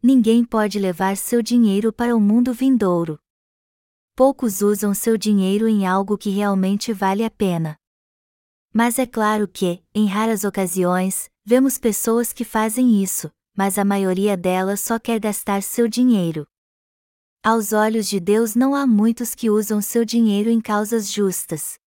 Ninguém 0.04 0.46
pode 0.46 0.78
levar 0.78 1.18
seu 1.18 1.42
dinheiro 1.42 1.92
para 1.92 2.16
o 2.16 2.20
mundo 2.20 2.54
vindouro. 2.54 3.18
Poucos 4.16 4.62
usam 4.62 4.94
seu 4.94 5.18
dinheiro 5.18 5.68
em 5.68 5.88
algo 5.88 6.16
que 6.16 6.30
realmente 6.30 6.94
vale 6.94 7.26
a 7.26 7.32
pena. 7.32 7.76
Mas 8.74 9.00
é 9.00 9.06
claro 9.06 9.48
que, 9.48 9.84
em 9.94 10.06
raras 10.06 10.44
ocasiões, 10.44 11.30
vemos 11.44 11.78
pessoas 11.78 12.34
que 12.34 12.44
fazem 12.44 13.02
isso, 13.02 13.32
mas 13.56 13.78
a 13.78 13.86
maioria 13.86 14.38
delas 14.38 14.82
só 14.82 15.00
quer 15.00 15.20
gastar 15.20 15.64
seu 15.64 15.88
dinheiro. 15.88 16.48
Aos 17.44 17.72
olhos 17.72 18.08
de 18.08 18.20
Deus 18.20 18.56
não 18.56 18.76
há 18.76 18.86
muitos 18.86 19.34
que 19.34 19.50
usam 19.50 19.82
seu 19.82 20.04
dinheiro 20.04 20.50
em 20.50 20.60
causas 20.60 21.12
justas. 21.12 21.80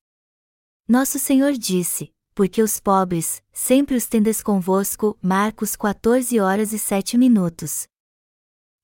Nosso 0.89 1.19
Senhor 1.19 1.53
disse: 1.53 2.13
Porque 2.35 2.63
os 2.63 2.81
pobres, 2.81 3.43
sempre 3.53 3.95
os 3.95 4.07
tendes 4.07 4.43
convosco. 4.43 5.17
Marcos 5.23 5.77
14 5.77 6.41
horas 6.41 6.73
e 6.73 6.79
7 6.79 7.19
minutos. 7.19 7.87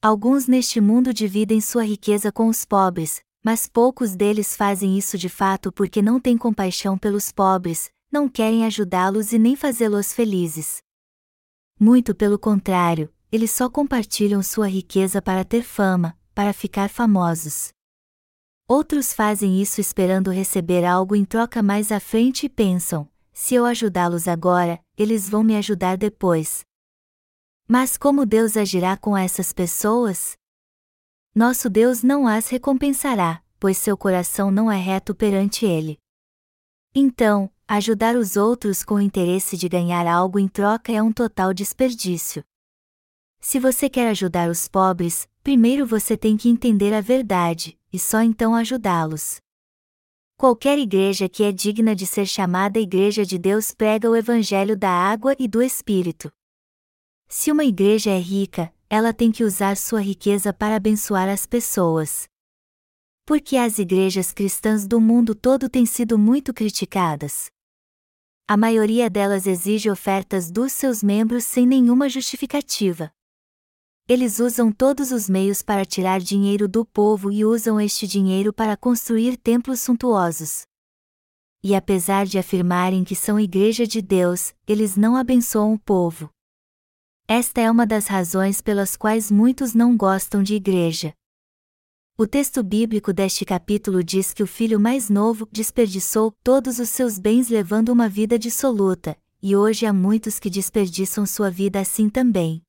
Alguns 0.02 0.46
neste 0.46 0.80
mundo 0.80 1.12
dividem 1.12 1.60
sua 1.60 1.84
riqueza 1.84 2.30
com 2.30 2.48
os 2.48 2.64
pobres, 2.64 3.22
mas 3.46 3.68
poucos 3.68 4.16
deles 4.16 4.56
fazem 4.56 4.98
isso 4.98 5.16
de 5.16 5.28
fato 5.28 5.70
porque 5.70 6.02
não 6.02 6.18
têm 6.18 6.36
compaixão 6.36 6.98
pelos 6.98 7.30
pobres, 7.30 7.92
não 8.10 8.28
querem 8.28 8.66
ajudá-los 8.66 9.32
e 9.32 9.38
nem 9.38 9.54
fazê-los 9.54 10.12
felizes. 10.12 10.78
Muito 11.78 12.12
pelo 12.12 12.40
contrário, 12.40 13.08
eles 13.30 13.52
só 13.52 13.70
compartilham 13.70 14.42
sua 14.42 14.66
riqueza 14.66 15.22
para 15.22 15.44
ter 15.44 15.62
fama, 15.62 16.18
para 16.34 16.52
ficar 16.52 16.88
famosos. 16.88 17.68
Outros 18.66 19.12
fazem 19.12 19.62
isso 19.62 19.80
esperando 19.80 20.32
receber 20.32 20.84
algo 20.84 21.14
em 21.14 21.24
troca 21.24 21.62
mais 21.62 21.92
à 21.92 22.00
frente 22.00 22.46
e 22.46 22.48
pensam: 22.48 23.08
se 23.32 23.54
eu 23.54 23.64
ajudá-los 23.64 24.26
agora, 24.26 24.80
eles 24.98 25.30
vão 25.30 25.44
me 25.44 25.54
ajudar 25.54 25.96
depois. 25.96 26.64
Mas 27.68 27.96
como 27.96 28.26
Deus 28.26 28.56
agirá 28.56 28.96
com 28.96 29.16
essas 29.16 29.52
pessoas? 29.52 30.36
Nosso 31.36 31.68
Deus 31.68 32.02
não 32.02 32.26
as 32.26 32.48
recompensará, 32.48 33.42
pois 33.60 33.76
seu 33.76 33.94
coração 33.94 34.50
não 34.50 34.72
é 34.72 34.78
reto 34.78 35.14
perante 35.14 35.66
Ele. 35.66 35.98
Então, 36.94 37.52
ajudar 37.68 38.16
os 38.16 38.38
outros 38.38 38.82
com 38.82 38.94
o 38.94 39.00
interesse 39.02 39.54
de 39.54 39.68
ganhar 39.68 40.06
algo 40.06 40.38
em 40.38 40.48
troca 40.48 40.90
é 40.90 41.02
um 41.02 41.12
total 41.12 41.52
desperdício. 41.52 42.42
Se 43.38 43.60
você 43.60 43.90
quer 43.90 44.08
ajudar 44.08 44.48
os 44.48 44.66
pobres, 44.66 45.28
primeiro 45.42 45.86
você 45.86 46.16
tem 46.16 46.38
que 46.38 46.48
entender 46.48 46.94
a 46.94 47.02
verdade, 47.02 47.78
e 47.92 47.98
só 47.98 48.22
então 48.22 48.54
ajudá-los. 48.54 49.36
Qualquer 50.38 50.78
igreja 50.78 51.28
que 51.28 51.44
é 51.44 51.52
digna 51.52 51.94
de 51.94 52.06
ser 52.06 52.24
chamada 52.24 52.78
Igreja 52.78 53.26
de 53.26 53.36
Deus 53.36 53.74
prega 53.74 54.08
o 54.08 54.16
Evangelho 54.16 54.74
da 54.74 54.90
água 54.90 55.36
e 55.38 55.46
do 55.46 55.62
Espírito. 55.62 56.32
Se 57.28 57.52
uma 57.52 57.66
igreja 57.66 58.10
é 58.10 58.18
rica, 58.18 58.72
ela 58.88 59.12
tem 59.12 59.32
que 59.32 59.44
usar 59.44 59.76
sua 59.76 60.00
riqueza 60.00 60.52
para 60.52 60.76
abençoar 60.76 61.28
as 61.28 61.44
pessoas. 61.46 62.28
Porque 63.24 63.56
as 63.56 63.78
igrejas 63.78 64.32
cristãs 64.32 64.86
do 64.86 65.00
mundo 65.00 65.34
todo 65.34 65.68
têm 65.68 65.84
sido 65.84 66.16
muito 66.16 66.54
criticadas. 66.54 67.50
A 68.48 68.56
maioria 68.56 69.10
delas 69.10 69.46
exige 69.46 69.90
ofertas 69.90 70.50
dos 70.52 70.72
seus 70.72 71.02
membros 71.02 71.44
sem 71.44 71.66
nenhuma 71.66 72.08
justificativa. 72.08 73.10
Eles 74.08 74.38
usam 74.38 74.70
todos 74.70 75.10
os 75.10 75.28
meios 75.28 75.62
para 75.62 75.84
tirar 75.84 76.20
dinheiro 76.20 76.68
do 76.68 76.84
povo 76.84 77.32
e 77.32 77.44
usam 77.44 77.80
este 77.80 78.06
dinheiro 78.06 78.52
para 78.52 78.76
construir 78.76 79.36
templos 79.36 79.80
suntuosos. 79.80 80.62
E 81.60 81.74
apesar 81.74 82.24
de 82.24 82.38
afirmarem 82.38 83.02
que 83.02 83.16
são 83.16 83.40
igreja 83.40 83.84
de 83.84 84.00
Deus, 84.00 84.54
eles 84.64 84.96
não 84.96 85.16
abençoam 85.16 85.74
o 85.74 85.78
povo. 85.80 86.30
Esta 87.28 87.60
é 87.60 87.68
uma 87.68 87.84
das 87.84 88.06
razões 88.06 88.60
pelas 88.60 88.96
quais 88.96 89.32
muitos 89.32 89.74
não 89.74 89.96
gostam 89.96 90.44
de 90.44 90.54
igreja. 90.54 91.12
O 92.16 92.24
texto 92.24 92.62
bíblico 92.62 93.12
deste 93.12 93.44
capítulo 93.44 94.04
diz 94.04 94.32
que 94.32 94.44
o 94.44 94.46
filho 94.46 94.78
mais 94.78 95.10
novo 95.10 95.48
desperdiçou 95.50 96.32
todos 96.44 96.78
os 96.78 96.88
seus 96.88 97.18
bens 97.18 97.48
levando 97.48 97.88
uma 97.88 98.08
vida 98.08 98.38
dissoluta, 98.38 99.18
e 99.42 99.56
hoje 99.56 99.86
há 99.86 99.92
muitos 99.92 100.38
que 100.38 100.48
desperdiçam 100.48 101.26
sua 101.26 101.50
vida 101.50 101.80
assim 101.80 102.08
também. 102.08 102.62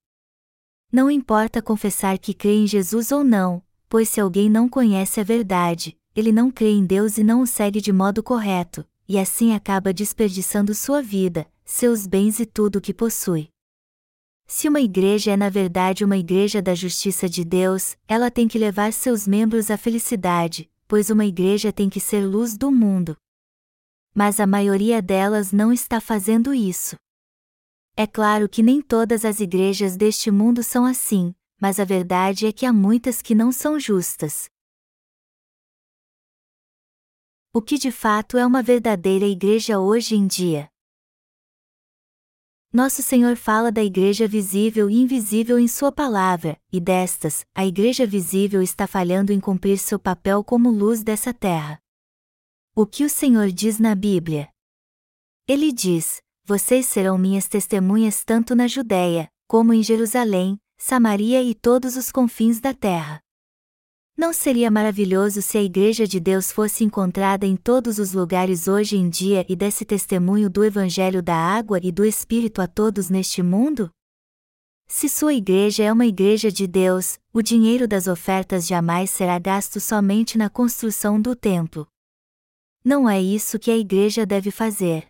Não 0.91 1.11
importa 1.11 1.61
confessar 1.61 2.17
que 2.17 2.33
crê 2.33 2.55
em 2.55 2.65
Jesus 2.65 3.11
ou 3.11 3.23
não, 3.23 3.61
pois 3.87 4.09
se 4.09 4.19
alguém 4.19 4.49
não 4.49 4.67
conhece 4.67 5.19
a 5.19 5.23
verdade, 5.23 5.95
ele 6.15 6.31
não 6.31 6.49
crê 6.49 6.71
em 6.71 6.83
Deus 6.83 7.19
e 7.19 7.23
não 7.23 7.41
o 7.41 7.47
segue 7.47 7.79
de 7.79 7.93
modo 7.93 8.23
correto, 8.23 8.83
e 9.07 9.19
assim 9.19 9.53
acaba 9.53 9.93
desperdiçando 9.93 10.73
sua 10.73 10.99
vida, 10.99 11.45
seus 11.63 12.07
bens 12.07 12.39
e 12.39 12.45
tudo 12.47 12.77
o 12.77 12.81
que 12.81 12.91
possui. 12.91 13.51
Se 14.49 14.69
uma 14.69 14.79
igreja 14.79 15.31
é 15.31 15.37
na 15.37 15.49
verdade 15.49 16.05
uma 16.05 16.17
igreja 16.17 16.61
da 16.61 16.73
justiça 16.73 17.27
de 17.27 17.43
Deus, 17.43 17.97
ela 18.07 18.31
tem 18.31 18.47
que 18.47 18.57
levar 18.57 18.93
seus 18.93 19.27
membros 19.27 19.69
à 19.69 19.77
felicidade, 19.77 20.71
pois 20.87 21.09
uma 21.09 21.25
igreja 21.25 21.73
tem 21.73 21.89
que 21.89 21.99
ser 21.99 22.25
luz 22.25 22.57
do 22.57 22.71
mundo. 22.71 23.17
Mas 24.15 24.39
a 24.39 24.47
maioria 24.47 25.01
delas 25.01 25.51
não 25.51 25.71
está 25.73 25.99
fazendo 25.99 26.53
isso. 26.53 26.95
É 27.95 28.07
claro 28.07 28.47
que 28.47 28.63
nem 28.63 28.81
todas 28.81 29.25
as 29.25 29.41
igrejas 29.41 29.97
deste 29.97 30.31
mundo 30.31 30.63
são 30.63 30.85
assim, 30.85 31.35
mas 31.59 31.77
a 31.77 31.83
verdade 31.83 32.47
é 32.47 32.51
que 32.53 32.65
há 32.65 32.71
muitas 32.71 33.21
que 33.21 33.35
não 33.35 33.51
são 33.51 33.77
justas. 33.77 34.49
O 37.51 37.61
que 37.61 37.77
de 37.77 37.91
fato 37.91 38.37
é 38.37 38.45
uma 38.45 38.63
verdadeira 38.63 39.25
igreja 39.25 39.77
hoje 39.77 40.15
em 40.15 40.25
dia? 40.25 40.69
Nosso 42.71 43.01
Senhor 43.01 43.35
fala 43.35 43.71
da 43.71 43.83
igreja 43.83 44.27
visível 44.27 44.89
e 44.89 44.95
invisível 44.95 45.57
em 45.57 45.67
Sua 45.67 45.91
palavra, 45.91 46.59
e 46.71 46.79
destas, 46.79 47.45
a 47.55 47.65
igreja 47.65 48.05
visível 48.05 48.61
está 48.61 48.85
falhando 48.85 49.31
em 49.31 49.39
cumprir 49.39 49.77
seu 49.77 49.97
papel 49.97 50.43
como 50.43 50.69
luz 50.69 51.01
dessa 51.01 51.33
terra. 51.33 51.79
O 52.75 52.85
que 52.85 53.05
o 53.05 53.09
Senhor 53.09 53.51
diz 53.51 53.79
na 53.79 53.95
Bíblia? 53.95 54.49
Ele 55.47 55.71
diz: 55.71 56.21
vocês 56.47 56.85
serão 56.85 57.17
minhas 57.17 57.47
testemunhas 57.47 58.23
tanto 58.23 58.55
na 58.55 58.67
Judéia, 58.67 59.29
como 59.47 59.73
em 59.73 59.83
Jerusalém, 59.83 60.57
Samaria 60.77 61.43
e 61.43 61.53
todos 61.53 61.97
os 61.97 62.09
confins 62.09 62.61
da 62.61 62.73
terra. 62.73 63.21
Não 64.17 64.33
seria 64.33 64.71
maravilhoso 64.71 65.43
se 65.43 65.59
a 65.59 65.61
Igreja 65.61 66.07
de 66.07 66.19
Deus 66.19 66.51
fosse 66.51 66.83
encontrada 66.83 67.45
em 67.45 67.55
todos 67.55 67.99
os 67.99 68.13
lugares 68.13 68.67
hoje 68.67 68.97
em 68.97 69.07
dia 69.07 69.45
e 69.47 69.55
desse 69.55 69.85
testemunho 69.85 70.49
do 70.49 70.65
Evangelho 70.65 71.21
da 71.21 71.35
água 71.35 71.79
e 71.83 71.91
do 71.91 72.03
Espírito 72.03 72.59
a 72.59 72.65
todos 72.65 73.11
neste 73.11 73.43
mundo? 73.43 73.91
Se 74.87 75.07
sua 75.07 75.35
igreja 75.35 75.83
é 75.83 75.93
uma 75.93 76.07
igreja 76.07 76.51
de 76.51 76.65
Deus, 76.65 77.19
o 77.31 77.43
dinheiro 77.43 77.87
das 77.87 78.07
ofertas 78.07 78.65
jamais 78.65 79.11
será 79.11 79.37
gasto 79.37 79.79
somente 79.79 80.35
na 80.35 80.49
construção 80.49 81.21
do 81.21 81.35
templo. 81.35 81.87
Não 82.83 83.07
é 83.07 83.21
isso 83.21 83.59
que 83.59 83.69
a 83.69 83.77
igreja 83.77 84.25
deve 84.25 84.49
fazer. 84.49 85.05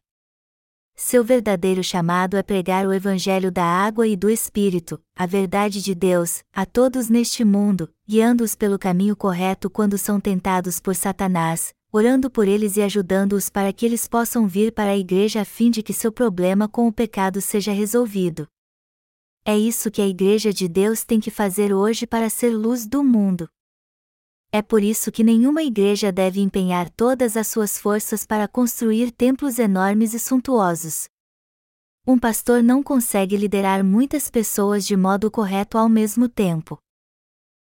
Seu 1.00 1.24
verdadeiro 1.24 1.84
chamado 1.84 2.38
é 2.38 2.42
pregar 2.42 2.88
o 2.88 2.92
Evangelho 2.92 3.51
da 3.51 3.63
água 3.63 4.08
e 4.08 4.16
do 4.16 4.32
Espírito, 4.32 5.00
a 5.16 5.27
verdade 5.27 5.80
de 5.80 5.94
Deus, 5.94 6.44
a 6.51 6.66
todos 6.66 7.08
neste 7.08 7.46
mundo, 7.46 7.88
guiando-os 8.10 8.56
pelo 8.56 8.80
caminho 8.80 9.16
correto 9.16 9.70
quando 9.70 9.96
são 9.96 10.20
tentados 10.20 10.80
por 10.80 10.96
Satanás, 10.96 11.72
orando 11.92 12.32
por 12.32 12.48
eles 12.48 12.77
e 12.77 12.82
ajudando-os 12.82 13.48
para 13.48 13.72
que 13.72 13.86
eles 13.86 14.08
possam 14.08 14.48
vir 14.48 14.72
para 14.72 14.89
a 14.89 14.98
igreja 14.98 15.42
a 15.42 15.46
fim 15.46 15.70
de 15.70 15.84
que 15.84 15.94
seu 15.94 16.12
problema 16.12 16.68
com 16.68 16.88
o 16.88 16.92
pecado 16.92 17.42
seja 17.42 17.72
resolvido. 17.72 18.48
É 19.46 19.56
isso 19.56 19.92
que 19.92 20.01
a 20.01 20.08
Igreja 20.08 20.51
de 20.51 20.68
Deus 20.68 21.04
tem 21.04 21.20
que 21.20 21.30
fazer 21.30 21.72
hoje 21.72 22.08
para 22.08 22.27
ser 22.27 22.50
luz 22.50 22.88
do 22.88 23.04
mundo. 23.04 23.48
É 24.51 24.62
por 24.62 24.82
isso 24.82 25.12
que 25.12 25.24
nenhuma 25.24 25.62
igreja 25.62 26.12
deve 26.12 26.39
empenhar 26.39 26.89
todas 26.89 27.36
as 27.36 27.48
suas 27.48 27.77
forças 27.77 28.25
para 28.25 28.48
construir 28.48 29.12
templos 29.12 29.60
enormes 29.60 30.13
e 30.13 30.20
suntuosos. 30.20 31.10
Um 32.08 32.18
pastor 32.18 32.63
não 32.63 32.82
consegue 32.82 33.36
liderar 33.36 33.84
muitas 33.84 34.30
pessoas 34.30 34.86
de 34.86 34.96
modo 34.96 35.30
correto 35.30 35.77
ao 35.77 35.89
mesmo 35.89 36.30
tempo. 36.30 36.80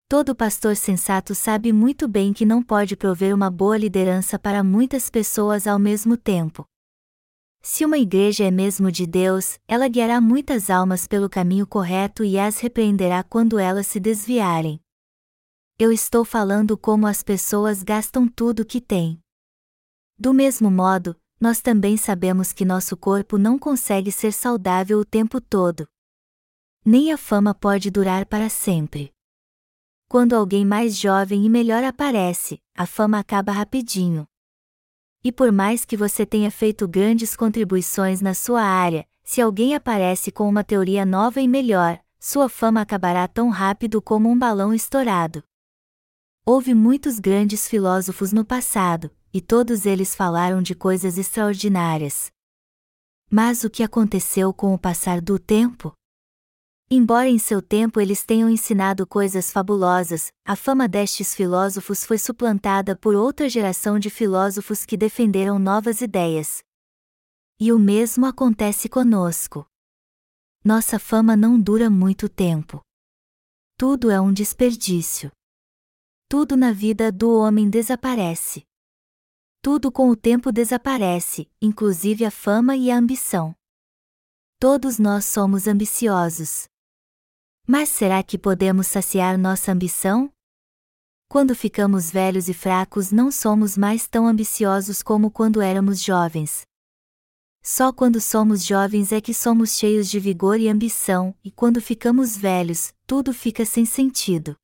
Todo 0.10 0.36
pastor 0.36 0.76
sensato 0.76 1.36
sabe 1.36 1.72
muito 1.72 2.08
bem 2.08 2.34
que 2.34 2.46
não 2.46 2.64
pode 2.64 2.98
prover 2.98 3.34
uma 3.34 3.52
boa 3.52 3.78
liderança 3.78 4.40
para 4.40 4.64
muitas 4.64 5.10
pessoas 5.10 5.68
ao 5.68 5.78
mesmo 5.78 6.18
tempo. 6.18 6.66
Se 7.62 7.86
uma 7.86 8.00
igreja 8.00 8.44
é 8.44 8.52
mesmo 8.52 8.92
de 8.92 9.06
Deus, 9.06 9.60
ela 9.68 9.88
guiará 9.88 10.20
muitas 10.20 10.72
almas 10.72 11.08
pelo 11.08 11.30
caminho 11.30 11.68
correto 11.68 12.24
e 12.24 12.40
as 12.40 12.60
repreenderá 12.60 13.24
quando 13.24 13.60
elas 13.60 13.86
se 13.86 14.00
desviarem 14.00 14.82
eu 15.84 15.92
estou 15.92 16.24
falando 16.24 16.78
como 16.78 17.08
as 17.08 17.24
pessoas 17.24 17.82
gastam 17.82 18.28
tudo 18.28 18.64
que 18.64 18.80
têm. 18.80 19.20
Do 20.16 20.32
mesmo 20.32 20.70
modo, 20.70 21.20
nós 21.40 21.60
também 21.60 21.98
sabemos 21.98 22.54
que 22.54 22.64
nosso 22.64 22.96
corpo 22.96 23.36
não 23.36 23.58
consegue 23.58 24.12
ser 24.12 24.32
saudável 24.32 25.00
o 25.00 25.04
tempo 25.04 25.42
todo. 25.42 25.88
Nem 26.86 27.12
a 27.12 27.18
fama 27.18 27.56
pode 27.56 27.90
durar 27.90 28.28
para 28.28 28.48
sempre. 28.48 29.12
Quando 30.08 30.36
alguém 30.36 30.64
mais 30.64 30.96
jovem 30.96 31.48
e 31.48 31.50
melhor 31.50 31.84
aparece, 31.84 32.62
a 32.78 32.86
fama 32.86 33.18
acaba 33.18 33.52
rapidinho. 33.52 34.28
E 35.24 35.32
por 35.32 35.52
mais 35.52 35.84
que 35.84 35.98
você 35.98 36.28
tenha 36.28 36.52
feito 36.52 36.88
grandes 36.88 37.36
contribuições 37.36 38.22
na 38.22 38.36
sua 38.36 38.62
área, 38.62 39.08
se 39.24 39.42
alguém 39.42 39.74
aparece 39.74 40.32
com 40.32 40.48
uma 40.48 40.64
teoria 40.64 41.08
nova 41.08 41.42
e 41.42 41.48
melhor, 41.48 42.00
sua 42.20 42.48
fama 42.48 42.82
acabará 42.82 43.28
tão 43.28 43.50
rápido 43.50 44.00
como 44.00 44.30
um 44.30 44.38
balão 44.38 44.76
estourado. 44.76 45.44
Houve 46.44 46.74
muitos 46.74 47.20
grandes 47.20 47.68
filósofos 47.68 48.34
no 48.34 48.44
passado, 48.44 49.16
e 49.32 49.40
todos 49.40 49.86
eles 49.86 50.16
falaram 50.16 50.60
de 50.60 50.74
coisas 50.74 51.20
extraordinárias. 51.20 52.32
Mas 53.30 53.64
o 53.64 53.70
que 53.70 53.84
aconteceu 53.84 54.52
com 54.52 54.74
o 54.74 54.80
passar 54.80 55.22
do 55.22 55.38
tempo? 55.38 55.94
Embora 56.90 57.30
em 57.30 57.38
seu 57.38 57.62
tempo 57.62 58.02
eles 58.02 58.26
tenham 58.26 58.50
ensinado 58.50 59.06
coisas 59.06 59.52
fabulosas, 59.52 60.32
a 60.44 60.56
fama 60.56 60.88
destes 60.88 61.34
filósofos 61.34 62.04
foi 62.04 62.18
suplantada 62.18 62.98
por 62.98 63.14
outra 63.14 63.48
geração 63.48 64.00
de 64.00 64.10
filósofos 64.10 64.84
que 64.84 64.98
defenderam 64.98 65.60
novas 65.60 66.02
ideias. 66.02 66.64
E 67.60 67.72
o 67.72 67.78
mesmo 67.78 68.26
acontece 68.26 68.90
conosco. 68.90 69.66
Nossa 70.66 70.98
fama 70.98 71.38
não 71.38 71.62
dura 71.62 71.88
muito 71.88 72.28
tempo. 72.28 72.82
Tudo 73.78 74.10
é 74.10 74.20
um 74.20 74.34
desperdício. 74.34 75.32
Tudo 76.32 76.56
na 76.56 76.72
vida 76.72 77.12
do 77.12 77.38
homem 77.38 77.70
desaparece. 77.70 78.64
Tudo 79.62 79.92
com 79.92 80.10
o 80.10 80.16
tempo 80.16 80.50
desaparece, 80.50 81.52
inclusive 81.62 82.24
a 82.24 82.32
fama 82.32 82.74
e 82.74 82.90
a 82.90 82.96
ambição. 82.96 83.54
Todos 84.58 84.98
nós 84.98 85.26
somos 85.26 85.68
ambiciosos. 85.68 86.70
Mas 87.68 87.90
será 87.90 88.24
que 88.24 88.38
podemos 88.38 88.88
saciar 88.88 89.38
nossa 89.38 89.74
ambição? 89.74 90.32
Quando 91.28 91.54
ficamos 91.54 92.10
velhos 92.10 92.48
e 92.48 92.54
fracos, 92.54 93.12
não 93.12 93.30
somos 93.30 93.78
mais 93.78 94.08
tão 94.08 94.26
ambiciosos 94.26 95.04
como 95.04 95.30
quando 95.30 95.62
éramos 95.62 96.02
jovens. 96.02 96.62
Só 97.62 97.92
quando 97.92 98.22
somos 98.22 98.64
jovens 98.64 99.12
é 99.12 99.20
que 99.20 99.34
somos 99.34 99.72
cheios 99.72 100.10
de 100.10 100.18
vigor 100.18 100.62
e 100.62 100.70
ambição, 100.70 101.36
e 101.44 101.52
quando 101.52 101.82
ficamos 101.82 102.38
velhos, 102.38 102.94
tudo 103.06 103.34
fica 103.34 103.66
sem 103.66 103.84
sentido. 103.84 104.56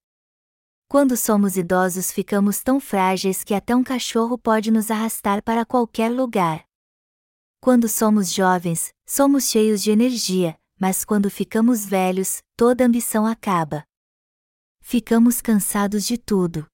Quando 0.89 1.17
somos 1.17 1.57
idosos, 1.57 2.13
ficamos 2.13 2.63
tão 2.63 2.79
frágeis 2.79 3.43
que 3.43 3.53
até 3.53 3.75
um 3.75 3.83
cachorro 3.83 4.37
pode 4.37 4.71
nos 4.71 4.89
arrastar 4.89 5.43
para 5.43 5.65
qualquer 5.65 6.09
lugar. 6.09 6.63
Quando 7.59 7.89
somos 7.89 8.31
jovens, 8.31 8.93
somos 9.05 9.49
cheios 9.49 9.83
de 9.83 9.91
energia, 9.91 10.57
mas 10.79 11.03
quando 11.03 11.29
ficamos 11.29 11.85
velhos, 11.85 12.41
toda 12.55 12.85
ambição 12.85 13.25
acaba. 13.25 13.83
Ficamos 14.79 15.41
cansados 15.41 16.05
de 16.05 16.17
tudo. 16.17 16.65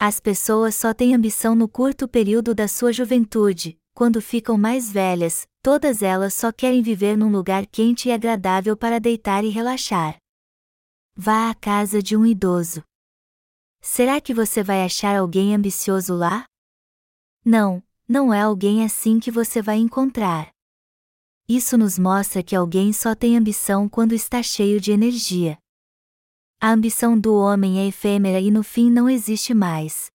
As 0.00 0.18
pessoas 0.18 0.74
só 0.74 0.92
têm 0.92 1.14
ambição 1.14 1.54
no 1.54 1.68
curto 1.68 2.08
período 2.08 2.52
da 2.52 2.66
sua 2.66 2.92
juventude, 2.92 3.78
quando 3.94 4.20
ficam 4.20 4.58
mais 4.58 4.90
velhas, 4.90 5.46
todas 5.62 6.02
elas 6.02 6.34
só 6.34 6.50
querem 6.50 6.82
viver 6.82 7.16
num 7.16 7.30
lugar 7.30 7.66
quente 7.68 8.08
e 8.08 8.12
agradável 8.12 8.76
para 8.76 8.98
deitar 8.98 9.44
e 9.44 9.48
relaxar. 9.48 10.16
Vá 11.14 11.50
à 11.50 11.54
casa 11.54 12.02
de 12.02 12.16
um 12.16 12.26
idoso. 12.26 12.82
Será 13.84 14.20
que 14.20 14.32
você 14.32 14.62
vai 14.62 14.84
achar 14.84 15.16
alguém 15.16 15.56
ambicioso 15.56 16.14
lá? 16.14 16.46
Não, 17.44 17.82
não 18.08 18.32
é 18.32 18.40
alguém 18.40 18.84
assim 18.84 19.18
que 19.18 19.28
você 19.28 19.60
vai 19.60 19.76
encontrar. 19.78 20.52
Isso 21.48 21.76
nos 21.76 21.98
mostra 21.98 22.44
que 22.44 22.54
alguém 22.54 22.92
só 22.92 23.12
tem 23.12 23.36
ambição 23.36 23.88
quando 23.88 24.14
está 24.14 24.40
cheio 24.40 24.80
de 24.80 24.92
energia. 24.92 25.58
A 26.60 26.70
ambição 26.70 27.18
do 27.18 27.34
homem 27.34 27.80
é 27.80 27.88
efêmera 27.88 28.38
e 28.38 28.52
no 28.52 28.62
fim 28.62 28.88
não 28.88 29.10
existe 29.10 29.52
mais. 29.52 30.12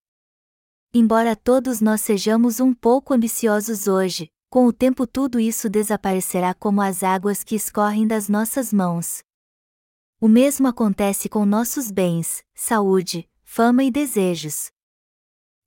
Embora 0.94 1.36
todos 1.36 1.82
nós 1.82 2.00
sejamos 2.00 2.60
um 2.60 2.72
pouco 2.72 3.12
ambiciosos 3.12 3.86
hoje, 3.86 4.30
com 4.48 4.66
o 4.66 4.72
tempo 4.72 5.06
tudo 5.06 5.38
isso 5.38 5.68
desaparecerá 5.68 6.54
como 6.54 6.80
as 6.80 7.02
águas 7.02 7.44
que 7.44 7.54
escorrem 7.54 8.06
das 8.06 8.30
nossas 8.30 8.72
mãos. 8.72 9.22
O 10.18 10.26
mesmo 10.26 10.66
acontece 10.66 11.28
com 11.28 11.44
nossos 11.44 11.90
bens, 11.90 12.42
saúde, 12.54 13.28
fama 13.58 13.82
e 13.82 13.90
desejos. 13.90 14.70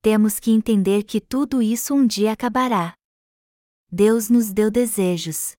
Temos 0.01 0.39
que 0.39 0.49
entender 0.49 1.03
que 1.03 1.19
tudo 1.19 1.61
isso 1.61 1.93
um 1.93 2.07
dia 2.07 2.31
acabará. 2.31 2.93
Deus 3.91 4.29
nos 4.29 4.49
deu 4.49 4.71
desejos. 4.71 5.57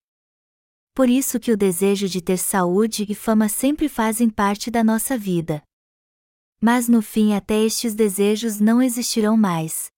Por 0.95 1.11
isso 1.11 1.38
que 1.38 1.53
o 1.53 1.59
desejo 1.59 2.09
de 2.09 2.23
ter 2.23 2.38
saúde 2.38 3.05
e 3.07 3.14
fama 3.14 3.51
sempre 3.51 3.87
fazem 3.87 4.31
parte 4.31 4.71
da 4.71 4.83
nossa 4.83 5.18
vida. 5.18 5.62
Mas 6.59 6.88
no 6.88 7.03
fim 7.03 7.35
até 7.35 7.62
estes 7.66 7.95
desejos 7.95 8.59
não 8.59 8.81
existirão 8.81 9.37
mais. 9.37 9.90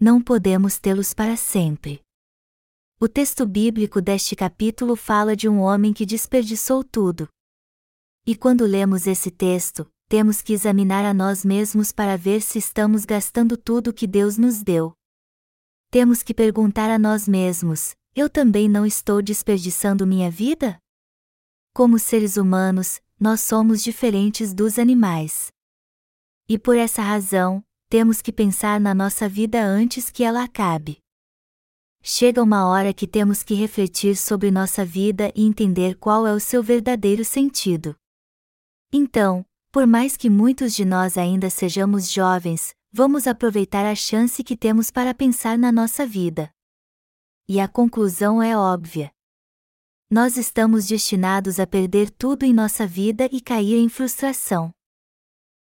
Não 0.00 0.22
podemos 0.22 0.78
tê-los 0.78 1.12
para 1.12 1.36
sempre. 1.36 2.00
O 2.98 3.06
texto 3.06 3.46
bíblico 3.46 4.00
deste 4.00 4.34
capítulo 4.34 4.96
fala 4.96 5.36
de 5.36 5.46
um 5.46 5.60
homem 5.60 5.92
que 5.92 6.06
desperdiçou 6.06 6.82
tudo. 6.82 7.28
E 8.26 8.34
quando 8.34 8.64
lemos 8.64 9.06
esse 9.06 9.30
texto, 9.30 9.86
temos 10.14 10.40
que 10.40 10.52
examinar 10.52 11.04
a 11.04 11.12
nós 11.12 11.44
mesmos 11.44 11.90
para 11.90 12.16
ver 12.16 12.40
se 12.40 12.56
estamos 12.56 13.04
gastando 13.04 13.56
tudo 13.56 13.92
que 13.92 14.06
Deus 14.06 14.38
nos 14.38 14.62
deu. 14.62 14.92
Temos 15.90 16.22
que 16.22 16.32
perguntar 16.32 16.88
a 16.88 17.00
nós 17.00 17.26
mesmos: 17.26 17.96
eu 18.14 18.30
também 18.30 18.68
não 18.68 18.86
estou 18.86 19.20
desperdiçando 19.20 20.06
minha 20.06 20.30
vida? 20.30 20.78
Como 21.74 21.98
seres 21.98 22.36
humanos, 22.36 23.00
nós 23.18 23.40
somos 23.40 23.82
diferentes 23.82 24.54
dos 24.54 24.78
animais. 24.78 25.48
E 26.48 26.60
por 26.60 26.76
essa 26.76 27.02
razão, 27.02 27.60
temos 27.88 28.22
que 28.22 28.30
pensar 28.30 28.78
na 28.78 28.94
nossa 28.94 29.28
vida 29.28 29.64
antes 29.64 30.10
que 30.10 30.22
ela 30.22 30.44
acabe. 30.44 30.98
Chega 32.00 32.40
uma 32.40 32.68
hora 32.68 32.94
que 32.94 33.08
temos 33.08 33.42
que 33.42 33.54
refletir 33.54 34.16
sobre 34.16 34.52
nossa 34.52 34.84
vida 34.84 35.32
e 35.34 35.44
entender 35.44 35.96
qual 35.96 36.24
é 36.24 36.32
o 36.32 36.38
seu 36.38 36.62
verdadeiro 36.62 37.24
sentido. 37.24 37.96
Então, 38.92 39.44
por 39.74 39.88
mais 39.88 40.16
que 40.16 40.30
muitos 40.30 40.72
de 40.72 40.84
nós 40.84 41.18
ainda 41.18 41.50
sejamos 41.50 42.08
jovens, 42.08 42.72
vamos 42.92 43.26
aproveitar 43.26 43.84
a 43.84 43.92
chance 43.96 44.44
que 44.44 44.56
temos 44.56 44.88
para 44.88 45.12
pensar 45.12 45.58
na 45.58 45.72
nossa 45.72 46.06
vida. 46.06 46.48
E 47.48 47.58
a 47.58 47.66
conclusão 47.66 48.40
é 48.40 48.56
óbvia. 48.56 49.10
nós 50.08 50.36
estamos 50.36 50.86
destinados 50.86 51.58
a 51.58 51.66
perder 51.66 52.08
tudo 52.08 52.44
em 52.44 52.52
nossa 52.52 52.86
vida 52.86 53.28
e 53.32 53.40
cair 53.40 53.74
em 53.74 53.88
frustração. 53.88 54.70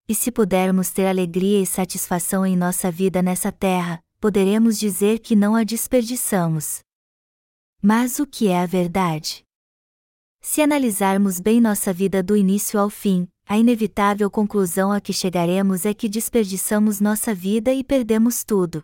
E 0.09 0.15
se 0.17 0.33
pudermos 0.33 0.91
ter 0.91 1.07
alegria 1.07 1.63
e 1.63 1.67
satisfação 1.67 2.45
em 2.45 2.57
nossa 2.57 2.91
vida 2.91 3.23
nessa 3.23 3.53
terra, 3.53 4.03
poderemos 4.21 4.77
dizer 4.77 5.21
que 5.21 5.37
não 5.37 5.55
a 5.55 5.63
desperdiçamos. 5.63 6.81
Mas 7.81 8.19
o 8.19 8.27
que 8.27 8.49
é 8.49 8.61
a 8.61 8.67
verdade? 8.67 9.45
Se 10.43 10.61
analisarmos 10.63 11.39
bem 11.39 11.61
nossa 11.61 11.93
vida 11.93 12.25
do 12.25 12.37
início 12.37 12.81
ao 12.81 12.91
fim, 12.91 13.29
a 13.51 13.59
inevitável 13.59 14.31
conclusão 14.31 14.93
a 14.93 15.01
que 15.01 15.13
chegaremos 15.13 15.85
é 15.85 15.93
que 15.93 16.09
desperdiçamos 16.09 17.01
nossa 17.01 17.35
vida 17.35 17.75
e 17.75 17.83
perdemos 17.83 18.45
tudo. 18.45 18.81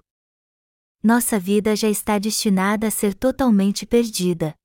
Nossa 1.01 1.39
vida 1.39 1.77
já 1.77 1.89
está 1.89 2.19
destinada 2.19 2.89
a 2.89 2.91
ser 2.91 3.15
totalmente 3.15 3.87
perdida. 3.87 4.57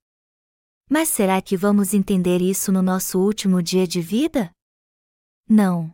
Mas 0.90 1.08
será 1.08 1.40
que 1.40 1.56
vamos 1.56 1.94
entender 1.94 2.42
isso 2.42 2.72
no 2.72 2.82
nosso 2.82 3.20
último 3.20 3.62
dia 3.62 3.86
de 3.86 4.00
vida? 4.00 4.50
Não. 5.48 5.92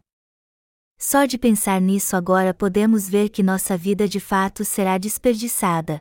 Só 0.99 1.27
de 1.27 1.37
pensar 1.37 1.79
nisso 1.79 2.17
agora 2.17 2.55
podemos 2.55 3.07
ver 3.07 3.29
que 3.29 3.43
nossa 3.43 3.77
vida 3.77 4.09
de 4.09 4.21
fato 4.21 4.65
será 4.65 4.97
desperdiçada. 4.97 6.01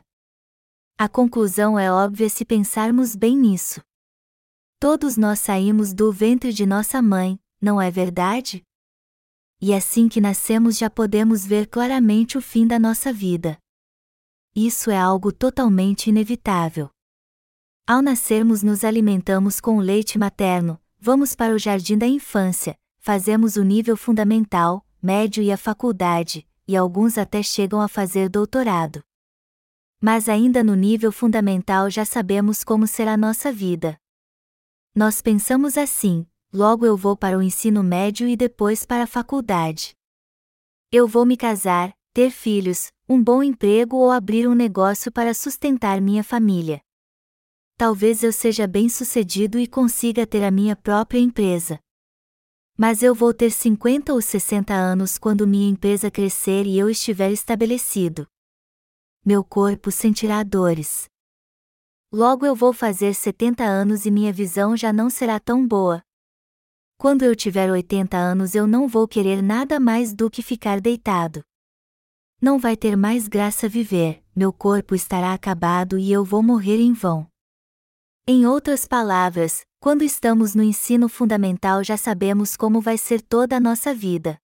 A 0.96 1.10
conclusão 1.10 1.78
é 1.78 1.92
óbvia 1.92 2.30
se 2.30 2.46
pensarmos 2.46 3.14
bem 3.14 3.36
nisso. 3.36 3.82
Todos 4.80 5.18
nós 5.18 5.40
saímos 5.40 5.92
do 5.92 6.10
ventre 6.10 6.54
de 6.54 6.64
nossa 6.64 7.02
mãe, 7.02 7.38
não 7.60 7.80
é 7.80 7.90
verdade? 7.90 8.62
E 9.60 9.74
assim 9.74 10.08
que 10.08 10.20
nascemos 10.20 10.78
já 10.78 10.88
podemos 10.88 11.44
ver 11.44 11.66
claramente 11.66 12.38
o 12.38 12.40
fim 12.40 12.66
da 12.66 12.78
nossa 12.78 13.12
vida. 13.12 13.58
Isso 14.54 14.90
é 14.90 14.96
algo 14.96 15.32
totalmente 15.32 16.08
inevitável. 16.08 16.90
Ao 17.86 18.02
nascermos, 18.02 18.62
nos 18.62 18.84
alimentamos 18.84 19.60
com 19.60 19.78
o 19.78 19.80
leite 19.80 20.18
materno, 20.18 20.80
vamos 20.98 21.34
para 21.34 21.54
o 21.54 21.58
jardim 21.58 21.96
da 21.96 22.06
infância, 22.06 22.78
fazemos 22.98 23.56
o 23.56 23.64
nível 23.64 23.96
fundamental, 23.96 24.86
médio 25.02 25.42
e 25.42 25.50
a 25.50 25.56
faculdade, 25.56 26.46
e 26.66 26.76
alguns 26.76 27.16
até 27.16 27.42
chegam 27.42 27.80
a 27.80 27.88
fazer 27.88 28.28
doutorado. 28.28 29.02
Mas 30.00 30.28
ainda 30.28 30.62
no 30.62 30.74
nível 30.74 31.10
fundamental 31.10 31.90
já 31.90 32.04
sabemos 32.04 32.62
como 32.62 32.86
será 32.86 33.16
nossa 33.16 33.50
vida. 33.50 33.98
Nós 34.94 35.22
pensamos 35.22 35.78
assim: 35.78 36.26
logo 36.52 36.86
eu 36.86 36.96
vou 36.96 37.16
para 37.16 37.36
o 37.36 37.42
ensino 37.42 37.82
médio 37.82 38.26
e 38.28 38.36
depois 38.36 38.86
para 38.86 39.04
a 39.04 39.06
faculdade. 39.06 39.94
Eu 40.90 41.06
vou 41.06 41.26
me 41.26 41.36
casar, 41.36 41.94
ter 42.12 42.30
filhos, 42.30 42.90
um 43.08 43.22
bom 43.22 43.42
emprego 43.42 43.96
ou 43.96 44.10
abrir 44.10 44.48
um 44.48 44.54
negócio 44.54 45.12
para 45.12 45.34
sustentar 45.34 46.00
minha 46.00 46.24
família. 46.24 46.80
Talvez 47.76 48.22
eu 48.22 48.32
seja 48.32 48.66
bem-sucedido 48.66 49.58
e 49.58 49.66
consiga 49.66 50.26
ter 50.26 50.42
a 50.42 50.50
minha 50.50 50.74
própria 50.74 51.20
empresa. 51.20 51.78
Mas 52.76 53.02
eu 53.02 53.14
vou 53.14 53.34
ter 53.34 53.50
50 53.50 54.12
ou 54.12 54.22
60 54.22 54.72
anos 54.72 55.18
quando 55.18 55.46
minha 55.46 55.68
empresa 55.68 56.10
crescer 56.10 56.66
e 56.66 56.78
eu 56.78 56.88
estiver 56.88 57.30
estabelecido. 57.30 58.26
Meu 59.24 59.44
corpo 59.44 59.90
sentirá 59.90 60.42
dores. 60.42 61.08
Logo 62.12 62.46
eu 62.46 62.54
vou 62.54 62.72
fazer 62.72 63.14
70 63.14 63.62
anos 63.62 64.06
e 64.06 64.10
minha 64.10 64.32
visão 64.32 64.76
já 64.76 64.92
não 64.92 65.10
será 65.10 65.38
tão 65.38 65.66
boa. 65.66 66.02
Quando 67.00 67.22
eu 67.22 67.36
tiver 67.36 67.70
80 67.70 68.16
anos 68.16 68.56
eu 68.56 68.66
não 68.66 68.88
vou 68.88 69.06
querer 69.06 69.40
nada 69.40 69.78
mais 69.78 70.12
do 70.12 70.28
que 70.28 70.42
ficar 70.42 70.80
deitado. 70.80 71.44
Não 72.42 72.58
vai 72.58 72.76
ter 72.76 72.96
mais 72.96 73.28
graça 73.28 73.68
viver, 73.68 74.20
meu 74.34 74.52
corpo 74.52 74.96
estará 74.96 75.32
acabado 75.32 75.96
e 75.96 76.10
eu 76.10 76.24
vou 76.24 76.42
morrer 76.42 76.80
em 76.80 76.92
vão. 76.92 77.24
Em 78.26 78.44
outras 78.44 78.84
palavras, 78.84 79.64
quando 79.78 80.02
estamos 80.02 80.56
no 80.56 80.62
ensino 80.62 81.08
fundamental 81.08 81.84
já 81.84 81.96
sabemos 81.96 82.56
como 82.56 82.80
vai 82.80 82.98
ser 82.98 83.22
toda 83.22 83.56
a 83.56 83.60
nossa 83.60 83.94
vida. 83.94 84.36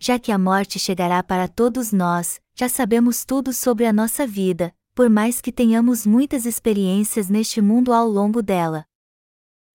Já 0.00 0.18
que 0.18 0.32
a 0.32 0.38
morte 0.38 0.80
chegará 0.80 1.22
para 1.22 1.46
todos 1.46 1.92
nós, 1.92 2.40
já 2.56 2.68
sabemos 2.68 3.24
tudo 3.24 3.52
sobre 3.52 3.86
a 3.86 3.92
nossa 3.92 4.26
vida, 4.26 4.74
por 4.96 5.08
mais 5.08 5.40
que 5.40 5.52
tenhamos 5.52 6.04
muitas 6.04 6.44
experiências 6.44 7.30
neste 7.30 7.60
mundo 7.60 7.92
ao 7.92 8.08
longo 8.08 8.42
dela. 8.42 8.84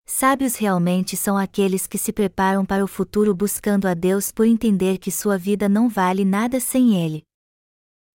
Sábios 0.10 0.56
realmente 0.56 1.17
são 1.17 1.38
aqueles 1.38 1.86
que 1.86 1.98
se 1.98 2.13
preparam 2.13 2.65
para 2.65 2.82
o 2.82 2.88
futuro 2.88 3.36
buscando 3.36 3.88
a 3.88 3.93
Deus 3.93 4.32
por 4.32 4.46
entender 4.46 4.98
que 5.00 5.12
sua 5.12 5.38
vida 5.38 5.67
não 5.67 5.89
vale 5.89 6.24
nada 6.24 6.62
sem 6.62 6.96
Ele. 7.04 7.24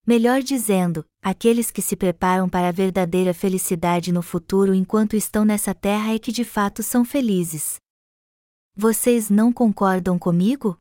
Melhor 0.06 0.42
dizendo, 0.42 1.04
aqueles 1.22 1.70
que 1.70 1.82
se 1.82 1.94
preparam 1.94 2.48
para 2.48 2.70
a 2.70 2.72
verdadeira 2.72 3.34
felicidade 3.34 4.10
no 4.10 4.22
futuro 4.22 4.74
enquanto 4.74 5.14
estão 5.14 5.44
nessa 5.44 5.74
terra 5.74 6.14
é 6.14 6.18
que 6.18 6.32
de 6.32 6.44
fato 6.44 6.82
são 6.82 7.04
felizes. 7.04 7.76
Vocês 8.74 9.28
não 9.28 9.52
concordam 9.52 10.18
comigo? 10.18 10.78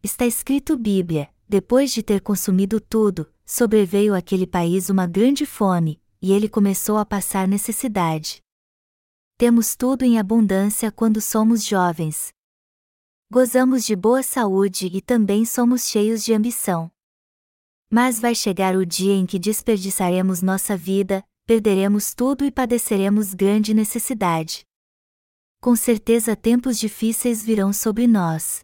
Está 0.00 0.24
escrito 0.24 0.78
Bíblia: 0.78 1.28
depois 1.48 1.92
de 1.92 2.04
ter 2.04 2.20
consumido 2.20 2.80
tudo, 2.80 3.28
sobreveio 3.44 4.14
àquele 4.14 4.46
país 4.46 4.88
uma 4.88 5.08
grande 5.08 5.44
fome, 5.44 6.00
e 6.22 6.32
ele 6.32 6.48
começou 6.48 6.98
a 6.98 7.04
passar 7.04 7.48
necessidade. 7.48 8.43
Temos 9.36 9.74
tudo 9.74 10.04
em 10.04 10.16
abundância 10.16 10.92
quando 10.92 11.20
somos 11.20 11.64
jovens. 11.64 12.32
Gozamos 13.28 13.84
de 13.84 13.96
boa 13.96 14.22
saúde 14.22 14.86
e 14.86 15.00
também 15.00 15.44
somos 15.44 15.88
cheios 15.88 16.24
de 16.24 16.32
ambição. 16.32 16.88
Mas 17.90 18.20
vai 18.20 18.32
chegar 18.32 18.76
o 18.76 18.86
dia 18.86 19.12
em 19.12 19.26
que 19.26 19.40
desperdiçaremos 19.40 20.40
nossa 20.40 20.76
vida, 20.76 21.24
perderemos 21.44 22.14
tudo 22.14 22.44
e 22.44 22.50
padeceremos 22.52 23.34
grande 23.34 23.74
necessidade. 23.74 24.64
Com 25.60 25.74
certeza 25.74 26.36
tempos 26.36 26.78
difíceis 26.78 27.42
virão 27.42 27.72
sobre 27.72 28.06
nós. 28.06 28.60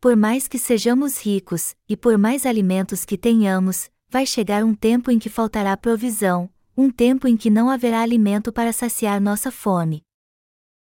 Por 0.00 0.16
mais 0.16 0.48
que 0.48 0.58
sejamos 0.58 1.18
ricos, 1.22 1.74
e 1.86 1.94
por 1.94 2.16
mais 2.16 2.46
alimentos 2.46 3.04
que 3.04 3.18
tenhamos, 3.18 3.90
vai 4.08 4.24
chegar 4.24 4.64
um 4.64 4.74
tempo 4.74 5.10
em 5.10 5.18
que 5.18 5.28
faltará 5.28 5.76
provisão, 5.76 6.50
um 6.80 6.92
tempo 6.92 7.26
em 7.26 7.36
que 7.36 7.50
não 7.50 7.68
haverá 7.68 8.02
alimento 8.02 8.52
para 8.52 8.72
saciar 8.72 9.20
nossa 9.20 9.50
fome. 9.50 10.04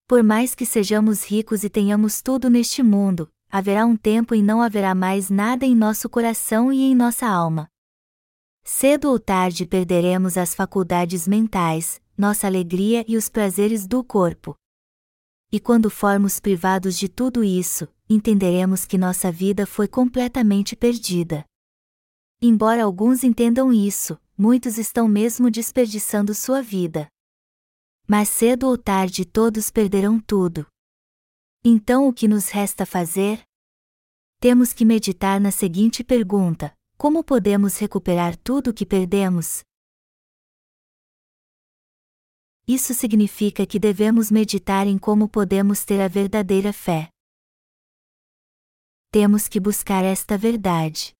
Por 0.08 0.24
mais 0.24 0.56
que 0.56 0.66
sejamos 0.66 1.24
ricos 1.24 1.64
e 1.64 1.70
tenhamos 1.70 2.24
tudo 2.24 2.50
neste 2.50 2.82
mundo, 2.82 3.32
haverá 3.52 3.86
um 3.86 3.96
tempo 3.96 4.34
e 4.34 4.42
não 4.42 4.64
haverá 4.64 4.96
mais 4.96 5.30
nada 5.30 5.64
em 5.64 5.76
nosso 5.76 6.10
coração 6.10 6.74
e 6.74 6.82
em 6.82 6.96
nossa 6.96 7.28
alma. 7.28 7.70
Cedo 8.64 9.12
ou 9.12 9.20
tarde 9.20 9.68
perderemos 9.68 10.40
as 10.40 10.56
faculdades 10.56 11.28
mentais, 11.28 12.02
nossa 12.18 12.48
alegria 12.48 13.06
e 13.08 13.16
os 13.16 13.30
prazeres 13.30 13.86
do 13.86 14.04
corpo. 14.04 14.56
E 15.52 15.60
quando 15.60 15.92
formos 15.92 16.40
privados 16.40 16.98
de 16.98 17.08
tudo 17.08 17.44
isso, 17.44 17.88
entenderemos 18.10 18.88
que 18.88 18.98
nossa 18.98 19.32
vida 19.32 19.68
foi 19.68 19.88
completamente 19.88 20.76
perdida. 20.76 21.46
Embora 22.42 22.84
alguns 22.84 23.24
entendam 23.24 23.72
isso, 23.72 24.20
muitos 24.38 24.78
estão 24.78 25.08
mesmo 25.08 25.50
desperdiçando 25.50 26.34
sua 26.34 26.62
vida. 26.62 27.08
Mas 28.08 28.30
cedo 28.30 28.68
ou 28.68 28.78
tarde 28.78 29.26
todos 29.26 29.72
perderão 29.72 30.20
tudo. 30.20 30.68
Então 31.64 32.08
o 32.08 32.14
que 32.14 32.28
nos 32.28 32.50
resta 32.50 32.86
fazer? 32.86 33.44
Temos 34.40 34.74
que 34.74 34.86
meditar 34.86 35.40
na 35.42 35.52
seguinte 35.52 36.04
pergunta: 36.04 36.76
como 36.98 37.24
podemos 37.24 37.78
recuperar 37.78 38.38
tudo 38.38 38.70
o 38.70 38.74
que 38.74 38.86
perdemos? 38.86 39.64
Isso 42.68 42.94
significa 42.94 43.66
que 43.66 43.80
devemos 43.80 44.32
meditar 44.32 44.88
em 44.88 44.98
como 44.98 45.30
podemos 45.30 45.86
ter 45.86 46.02
a 46.02 46.08
verdadeira 46.08 46.74
fé. 46.74 47.10
Temos 49.12 49.48
que 49.48 49.60
buscar 49.60 50.04
esta 50.04 50.38
verdade. 50.38 51.14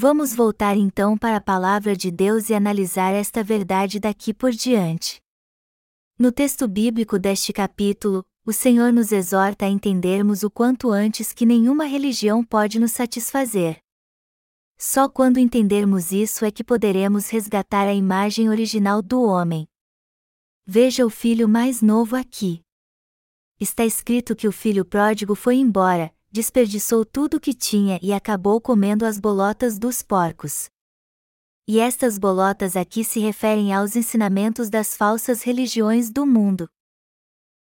Vamos 0.00 0.32
voltar 0.32 0.76
então 0.76 1.18
para 1.18 1.38
a 1.38 1.40
palavra 1.40 1.96
de 1.96 2.08
Deus 2.08 2.50
e 2.50 2.54
analisar 2.54 3.12
esta 3.12 3.42
verdade 3.42 3.98
daqui 3.98 4.32
por 4.32 4.52
diante. 4.52 5.20
No 6.16 6.30
texto 6.30 6.68
bíblico 6.68 7.18
deste 7.18 7.52
capítulo, 7.52 8.24
o 8.46 8.52
Senhor 8.52 8.92
nos 8.92 9.10
exorta 9.10 9.66
a 9.66 9.68
entendermos 9.68 10.44
o 10.44 10.50
quanto 10.52 10.92
antes 10.92 11.32
que 11.32 11.44
nenhuma 11.44 11.84
religião 11.84 12.44
pode 12.44 12.78
nos 12.78 12.92
satisfazer. 12.92 13.80
Só 14.78 15.08
quando 15.08 15.40
entendermos 15.40 16.12
isso 16.12 16.44
é 16.44 16.52
que 16.52 16.62
poderemos 16.62 17.28
resgatar 17.28 17.88
a 17.88 17.92
imagem 17.92 18.48
original 18.48 19.02
do 19.02 19.20
homem. 19.24 19.66
Veja 20.64 21.04
o 21.04 21.10
filho 21.10 21.48
mais 21.48 21.82
novo 21.82 22.14
aqui. 22.14 22.62
Está 23.58 23.84
escrito 23.84 24.36
que 24.36 24.46
o 24.46 24.52
filho 24.52 24.84
pródigo 24.84 25.34
foi 25.34 25.56
embora, 25.56 26.14
desperdiçou 26.30 27.04
tudo 27.04 27.36
o 27.38 27.40
que 27.40 27.54
tinha 27.54 27.98
e 28.02 28.12
acabou 28.12 28.60
comendo 28.60 29.04
as 29.04 29.18
bolotas 29.18 29.78
dos 29.78 30.02
porcos. 30.02 30.68
E 31.66 31.80
estas 31.80 32.18
bolotas 32.18 32.76
aqui 32.76 33.04
se 33.04 33.20
referem 33.20 33.72
aos 33.72 33.96
ensinamentos 33.96 34.70
das 34.70 34.96
falsas 34.96 35.42
religiões 35.42 36.10
do 36.10 36.24
mundo. 36.26 36.68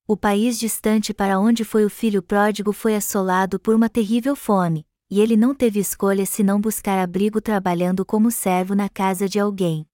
O 0.06 0.16
país 0.16 0.58
distante 0.58 1.14
para 1.14 1.40
onde 1.40 1.64
foi 1.64 1.84
o 1.84 1.90
filho 1.90 2.22
pródigo 2.22 2.72
foi 2.72 2.94
assolado 2.94 3.58
por 3.58 3.74
uma 3.74 3.88
terrível 3.88 4.36
fome, 4.36 4.86
e 5.10 5.20
ele 5.20 5.36
não 5.36 5.54
teve 5.54 5.80
escolha 5.80 6.26
senão 6.26 6.60
buscar 6.60 6.98
abrigo 6.98 7.40
trabalhando 7.40 8.04
como 8.04 8.30
servo 8.30 8.74
na 8.74 8.88
casa 8.88 9.26
de 9.26 9.40
alguém. 9.40 9.86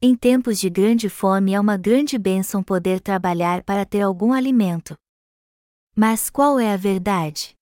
Em 0.00 0.16
tempos 0.16 0.58
de 0.58 0.70
grande 0.70 1.10
fome 1.10 1.52
é 1.52 1.60
uma 1.60 1.76
grande 1.76 2.16
bênção 2.16 2.62
poder 2.62 3.00
trabalhar 3.00 3.62
para 3.62 3.84
ter 3.84 4.00
algum 4.00 4.32
alimento. 4.32 4.96
Mas 5.94 6.30
qual 6.30 6.58
é 6.58 6.72
a 6.72 6.76
verdade? 6.78 7.54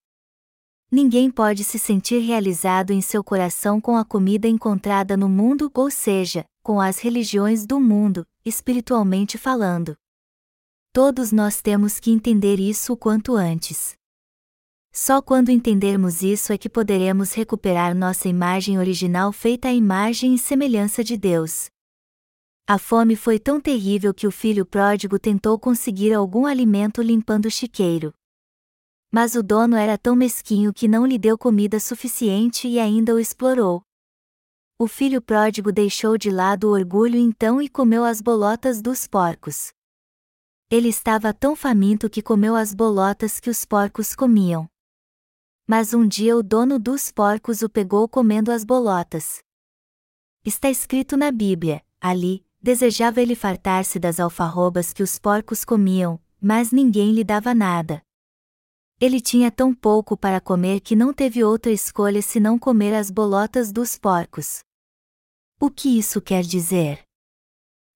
Ninguém 0.91 1.31
pode 1.31 1.65
se 1.65 1.79
sentir 1.79 2.21
realizado 2.21 2.93
em 2.93 3.03
seu 3.03 3.23
coração 3.23 3.79
com 3.79 3.95
a 3.95 4.05
comida 4.05 4.49
encontrada 4.49 5.19
no 5.19 5.29
mundo, 5.29 5.71
ou 5.75 5.91
seja, 5.91 6.47
com 6.63 6.81
as 6.81 6.99
religiões 6.99 7.67
do 7.67 7.79
mundo, 7.79 8.27
espiritualmente 8.43 9.37
falando. 9.37 9.95
Todos 10.91 11.31
nós 11.31 11.61
temos 11.61 12.01
que 12.01 12.11
entender 12.11 12.59
isso 12.59 12.95
o 12.95 12.97
quanto 12.97 13.35
antes. 13.35 13.95
Só 14.91 15.21
quando 15.21 15.51
entendermos 15.51 16.23
isso 16.23 16.55
é 16.55 16.59
que 16.59 16.71
poderemos 16.71 17.35
recuperar 17.35 17.95
nossa 17.95 18.27
imagem 18.27 18.79
original 18.79 19.31
feita 19.31 19.69
à 19.69 19.73
imagem 19.73 20.35
e 20.35 20.39
semelhança 20.39 21.05
de 21.05 21.19
Deus. 21.19 21.69
A 22.67 22.79
fome 22.79 23.15
foi 23.15 23.39
tão 23.39 23.61
terrível 23.61 24.13
que 24.15 24.27
o 24.27 24.31
filho 24.31 24.65
pródigo 24.65 25.19
tentou 25.19 25.59
conseguir 25.59 26.15
algum 26.15 26.47
alimento 26.47 27.03
limpando 27.03 27.47
o 27.47 27.51
chiqueiro. 27.51 28.13
Mas 29.11 29.35
o 29.35 29.43
dono 29.43 29.77
era 29.77 29.97
tão 29.97 30.15
mesquinho 30.15 30.73
que 30.73 30.87
não 30.87 31.07
lhe 31.07 31.19
deu 31.19 31.39
comida 31.39 31.81
suficiente 31.81 32.69
e 32.69 32.79
ainda 32.79 33.15
o 33.15 33.19
explorou. 33.19 33.83
O 34.79 34.87
filho 34.87 35.21
pródigo 35.21 35.73
deixou 35.73 36.17
de 36.17 36.31
lado 36.31 36.69
o 36.69 36.73
orgulho 36.73 37.17
então 37.17 37.61
e 37.61 37.69
comeu 37.69 38.05
as 38.05 38.21
bolotas 38.21 38.81
dos 38.81 39.09
porcos. 39.09 39.73
Ele 40.71 40.89
estava 40.89 41.33
tão 41.33 41.57
faminto 41.57 42.11
que 42.11 42.23
comeu 42.23 42.55
as 42.55 42.75
bolotas 42.75 43.41
que 43.41 43.49
os 43.49 43.65
porcos 43.65 44.15
comiam. 44.15 44.69
Mas 45.67 45.95
um 45.95 46.07
dia 46.07 46.37
o 46.37 46.43
dono 46.43 46.79
dos 46.79 47.11
porcos 47.11 47.63
o 47.63 47.69
pegou 47.69 48.09
comendo 48.09 48.53
as 48.53 48.65
bolotas. 48.65 49.39
Está 50.45 50.71
escrito 50.71 51.17
na 51.17 51.31
Bíblia: 51.31 51.83
ali, 52.01 52.45
desejava 52.61 53.21
ele 53.21 53.35
fartar-se 53.35 53.99
das 53.99 54.21
alfarrobas 54.21 54.93
que 54.93 55.03
os 55.03 55.19
porcos 55.19 55.65
comiam, 55.65 56.21
mas 56.41 56.71
ninguém 56.71 57.13
lhe 57.13 57.25
dava 57.25 57.55
nada. 57.55 58.03
Ele 59.01 59.21
tinha 59.21 59.51
tão 59.51 59.73
pouco 59.73 60.17
para 60.17 60.41
comer 60.41 60.81
que 60.81 60.97
não 60.97 61.15
teve 61.15 61.45
outra 61.45 61.71
escolha 61.71 62.21
senão 62.21 62.59
comer 62.59 62.95
as 62.95 63.11
bolotas 63.11 63.71
dos 63.71 63.97
porcos. 63.97 64.61
O 65.61 65.71
que 65.71 65.97
isso 65.99 66.21
quer 66.21 66.43
dizer? 66.43 67.05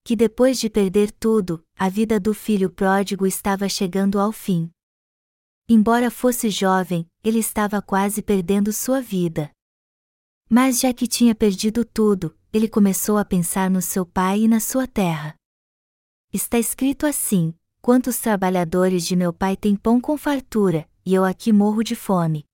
Que 0.04 0.14
depois 0.14 0.60
de 0.60 0.70
perder 0.70 1.10
tudo, 1.10 1.64
a 1.76 1.88
vida 1.88 2.20
do 2.20 2.32
filho 2.32 2.70
pródigo 2.70 3.26
estava 3.26 3.68
chegando 3.68 4.20
ao 4.20 4.30
fim. 4.30 4.70
Embora 5.68 6.10
fosse 6.10 6.50
jovem, 6.50 7.08
ele 7.24 7.38
estava 7.40 7.82
quase 7.82 8.22
perdendo 8.22 8.72
sua 8.72 9.00
vida. 9.00 9.50
Mas 10.48 10.80
já 10.80 10.92
que 10.92 11.08
tinha 11.08 11.34
perdido 11.34 11.84
tudo, 11.84 12.36
ele 12.52 12.68
começou 12.68 13.16
a 13.16 13.24
pensar 13.24 13.70
no 13.70 13.82
seu 13.82 14.04
pai 14.04 14.42
e 14.42 14.48
na 14.48 14.60
sua 14.60 14.86
terra. 14.86 15.34
Está 16.32 16.58
escrito 16.58 17.06
assim: 17.06 17.54
Quantos 17.80 18.18
trabalhadores 18.18 19.04
de 19.04 19.16
meu 19.16 19.32
pai 19.32 19.56
têm 19.56 19.74
pão 19.74 20.00
com 20.00 20.16
fartura, 20.16 20.88
e 21.04 21.14
eu 21.14 21.24
aqui 21.24 21.52
morro 21.52 21.82
de 21.82 21.96
fome. 21.96 22.46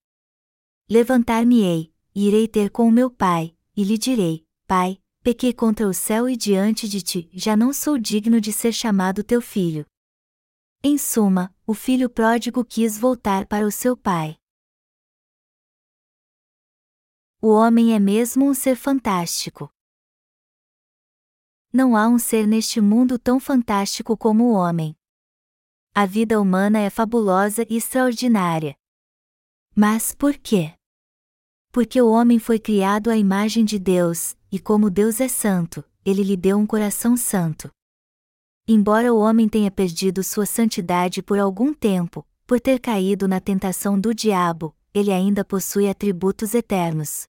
Levantar-me-ei, 0.88 1.92
e 2.14 2.26
irei 2.26 2.48
ter 2.48 2.70
com 2.70 2.88
o 2.88 2.92
meu 2.92 3.10
pai, 3.10 3.54
e 3.76 3.84
lhe 3.84 3.98
direi: 3.98 4.46
Pai, 4.66 5.00
pequei 5.22 5.52
contra 5.52 5.86
o 5.86 5.92
céu 5.92 6.28
e 6.28 6.36
diante 6.36 6.88
de 6.88 7.02
ti, 7.02 7.30
já 7.32 7.56
não 7.56 7.72
sou 7.72 7.98
digno 7.98 8.40
de 8.40 8.52
ser 8.52 8.72
chamado 8.72 9.22
teu 9.22 9.40
filho. 9.40 9.86
Em 10.82 10.96
suma, 10.96 11.54
o 11.66 11.74
filho 11.74 12.08
pródigo 12.08 12.64
quis 12.64 12.96
voltar 12.96 13.46
para 13.46 13.66
o 13.66 13.70
seu 13.70 13.96
pai. 13.96 14.36
O 17.40 17.48
homem 17.48 17.94
é 17.94 17.98
mesmo 17.98 18.46
um 18.46 18.54
ser 18.54 18.76
fantástico. 18.76 19.70
Não 21.72 21.96
há 21.96 22.08
um 22.08 22.18
ser 22.18 22.46
neste 22.46 22.80
mundo 22.80 23.18
tão 23.18 23.38
fantástico 23.38 24.16
como 24.16 24.44
o 24.44 24.52
homem 24.52 24.97
a 26.00 26.06
vida 26.06 26.40
humana 26.40 26.78
é 26.78 26.88
fabulosa 26.88 27.66
e 27.68 27.76
extraordinária. 27.76 28.76
Mas 29.74 30.14
por 30.14 30.38
quê? 30.38 30.74
Porque 31.72 32.00
o 32.00 32.08
homem 32.08 32.38
foi 32.38 32.60
criado 32.60 33.10
à 33.10 33.16
imagem 33.16 33.64
de 33.64 33.80
Deus, 33.80 34.36
e 34.48 34.60
como 34.60 34.90
Deus 34.90 35.20
é 35.20 35.26
santo, 35.26 35.84
ele 36.04 36.22
lhe 36.22 36.36
deu 36.36 36.56
um 36.56 36.64
coração 36.64 37.16
santo. 37.16 37.68
Embora 38.68 39.12
o 39.12 39.18
homem 39.18 39.48
tenha 39.48 39.72
perdido 39.72 40.22
sua 40.22 40.46
santidade 40.46 41.20
por 41.20 41.36
algum 41.36 41.74
tempo, 41.74 42.24
por 42.46 42.60
ter 42.60 42.78
caído 42.78 43.26
na 43.26 43.40
tentação 43.40 43.98
do 43.98 44.14
diabo, 44.14 44.72
ele 44.94 45.10
ainda 45.10 45.44
possui 45.44 45.88
atributos 45.88 46.54
eternos. 46.54 47.24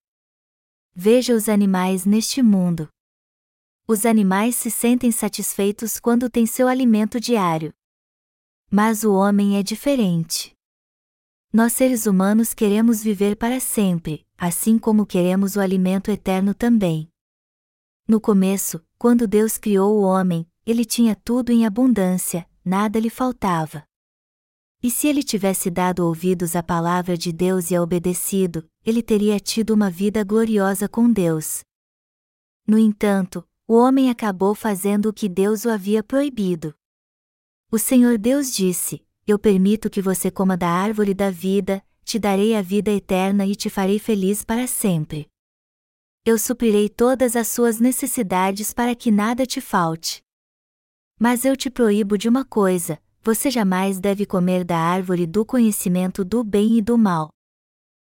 Veja 0.93 1.33
os 1.33 1.49
animais 1.49 2.05
neste 2.05 2.43
mundo. 2.43 2.87
Os 3.87 4.05
animais 4.05 4.53
se 4.53 4.69
sentem 4.69 5.11
satisfeitos 5.11 5.99
quando 5.99 6.29
têm 6.29 6.45
seu 6.45 6.67
alimento 6.67 7.19
diário. 7.19 7.73
Mas 8.71 9.03
o 9.03 9.13
homem 9.13 9.57
é 9.57 9.63
diferente. 9.63 10.53
Nós 11.51 11.73
seres 11.73 12.05
humanos 12.05 12.53
queremos 12.53 13.01
viver 13.01 13.35
para 13.35 13.59
sempre, 13.59 14.27
assim 14.37 14.77
como 14.77 15.05
queremos 15.05 15.55
o 15.55 15.59
alimento 15.59 16.11
eterno 16.11 16.53
também. 16.53 17.09
No 18.07 18.21
começo, 18.21 18.85
quando 18.97 19.27
Deus 19.27 19.57
criou 19.57 19.97
o 19.97 20.03
homem, 20.03 20.47
ele 20.65 20.85
tinha 20.85 21.15
tudo 21.15 21.51
em 21.51 21.65
abundância, 21.65 22.47
nada 22.63 22.99
lhe 22.99 23.09
faltava. 23.09 23.83
E 24.83 24.91
se 24.91 25.07
ele 25.07 25.23
tivesse 25.23 25.71
dado 25.71 26.05
ouvidos 26.05 26.55
à 26.55 26.61
palavra 26.61 27.17
de 27.17 27.33
Deus 27.33 27.71
e 27.71 27.75
a 27.75 27.81
obedecido, 27.81 28.69
ele 28.85 29.01
teria 29.01 29.39
tido 29.39 29.71
uma 29.71 29.89
vida 29.89 30.23
gloriosa 30.23 30.87
com 30.87 31.11
Deus. 31.11 31.63
No 32.67 32.77
entanto, 32.77 33.43
o 33.67 33.75
homem 33.75 34.09
acabou 34.09 34.53
fazendo 34.53 35.09
o 35.09 35.13
que 35.13 35.27
Deus 35.27 35.65
o 35.65 35.69
havia 35.69 36.03
proibido. 36.03 36.73
O 37.71 37.77
Senhor 37.77 38.17
Deus 38.17 38.51
disse: 38.51 39.05
Eu 39.27 39.37
permito 39.37 39.91
que 39.91 40.01
você 40.01 40.31
coma 40.31 40.57
da 40.57 40.67
árvore 40.67 41.13
da 41.13 41.29
vida, 41.29 41.83
te 42.03 42.17
darei 42.17 42.55
a 42.55 42.63
vida 42.63 42.89
eterna 42.89 43.45
e 43.45 43.55
te 43.55 43.69
farei 43.69 43.99
feliz 43.99 44.43
para 44.43 44.65
sempre. 44.65 45.27
Eu 46.25 46.39
suprirei 46.39 46.89
todas 46.89 47.35
as 47.35 47.47
suas 47.47 47.79
necessidades 47.79 48.73
para 48.73 48.95
que 48.95 49.11
nada 49.11 49.45
te 49.45 49.61
falte. 49.61 50.23
Mas 51.19 51.45
eu 51.45 51.55
te 51.55 51.69
proíbo 51.69 52.17
de 52.17 52.27
uma 52.27 52.43
coisa: 52.43 52.99
você 53.21 53.51
jamais 53.51 53.99
deve 53.99 54.25
comer 54.25 54.63
da 54.63 54.79
árvore 54.79 55.27
do 55.27 55.45
conhecimento 55.45 56.25
do 56.25 56.43
bem 56.43 56.79
e 56.79 56.81
do 56.81 56.97
mal. 56.97 57.29